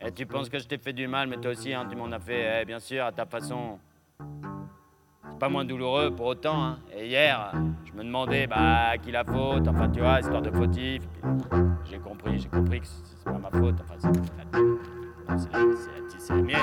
Et 0.00 0.12
tu 0.12 0.26
penses 0.26 0.48
que 0.48 0.60
je 0.60 0.68
t'ai 0.68 0.78
fait 0.78 0.92
du 0.92 1.08
mal, 1.08 1.26
mais 1.26 1.38
toi 1.38 1.50
aussi, 1.50 1.74
hein, 1.74 1.88
tu 1.90 1.96
m'en 1.96 2.12
as 2.12 2.20
fait, 2.20 2.60
eh, 2.60 2.64
bien 2.64 2.78
sûr, 2.78 3.04
à 3.04 3.10
ta 3.10 3.26
façon. 3.26 3.80
C'est 4.20 5.38
pas 5.40 5.48
moins 5.48 5.64
douloureux 5.64 6.14
pour 6.14 6.26
autant, 6.26 6.64
hein. 6.64 6.78
Et 6.96 7.08
hier, 7.08 7.52
je 7.84 7.92
me 7.94 8.04
demandais, 8.04 8.46
bah, 8.46 8.96
qui 9.02 9.10
la 9.10 9.24
faute, 9.24 9.66
enfin, 9.66 9.90
tu 9.90 9.98
vois, 9.98 10.20
histoire 10.20 10.40
de 10.40 10.52
fautif. 10.52 11.02
J'ai 11.90 11.98
compris, 11.98 12.38
j'ai 12.38 12.48
compris 12.48 12.80
que 12.80 12.86
c'est 12.86 13.24
pas 13.24 13.32
ma 13.32 13.50
faute, 13.50 13.74
enfin, 13.80 13.94
c'est 13.98 15.52
la, 16.32 16.42
mienne, 16.42 16.60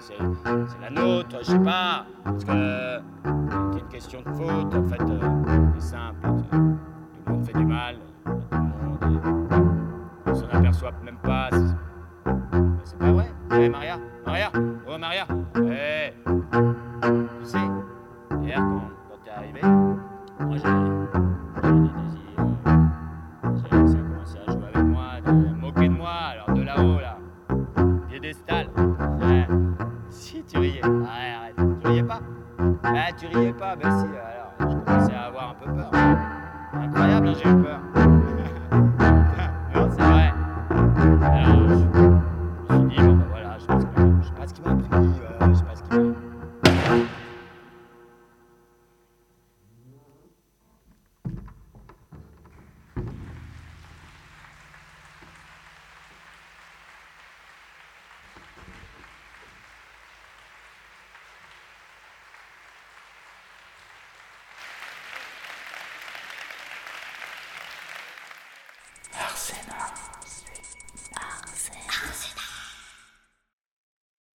c'est 0.00 0.80
la 0.80 0.88
nôtre, 0.88 1.36
je 1.40 1.44
sais 1.44 1.58
pas. 1.58 2.06
Parce 2.24 2.42
que 2.42 3.00
c'est 3.22 3.80
une 3.80 3.88
question 3.90 4.22
de 4.22 4.30
faute, 4.30 4.74
en 4.74 4.88
fait, 4.88 5.02
euh, 5.02 5.66
c'est 5.74 5.88
simple. 5.88 6.26
Tout 6.50 6.56
le 7.26 7.32
monde 7.32 7.44
fait 7.46 7.52
du 7.52 7.66
mal. 7.66 7.96
On 10.26 10.34
s'en 10.34 10.48
aperçoit 10.48 10.92
même 11.04 11.18
pas. 11.22 11.50
C'est 12.84 12.98
pas 12.98 13.12
vrai. 13.12 13.26
Eh 13.52 13.68
Maria, 13.68 13.98
Maria, 14.26 14.50
oh 14.86 14.98
Maria, 14.98 15.26
eh. 15.56 16.12
Tu 16.20 17.44
sais, 17.44 17.58
hier 18.42 18.58
quand, 18.58 19.18
t'es 19.24 19.30
arrivé, 19.30 19.60
moi 19.62 20.56
j'ai 20.56 20.62
des 20.62 21.88
désirs. 21.96 22.40
Ça 23.56 23.98
a 23.98 24.02
commencé 24.02 24.38
à 24.46 24.52
jouer 24.52 24.66
avec 24.74 24.86
moi, 24.86 25.04
moquer 25.60 25.88
de 25.88 25.94
moi, 25.94 26.10
alors 26.32 26.50
de 26.56 26.62
là-haut 26.62 27.00
là, 27.00 27.16
piédestal. 28.08 28.66
Si 30.10 30.44
tu 30.44 30.58
riais, 30.58 30.82
arrête, 30.84 31.56
tu 31.80 31.88
riais 31.88 32.04
pas? 32.04 32.20
Ah, 32.84 33.12
tu 33.16 33.26
riais 33.26 33.52
pas, 33.54 33.76
ben 33.76 33.90
si, 33.90 34.06
alors 34.06 34.52
je 34.60 34.64
commençais 34.84 35.14
à 35.14 35.22
avoir 35.24 35.50
un 35.50 35.54
peu 35.54 35.72
peur. 35.72 35.90
Incroyable, 36.74 37.28
hein, 37.28 37.34
j'ai 37.42 37.50
eu 37.50 37.62
peur. 37.62 37.80
Alors, 41.28 41.97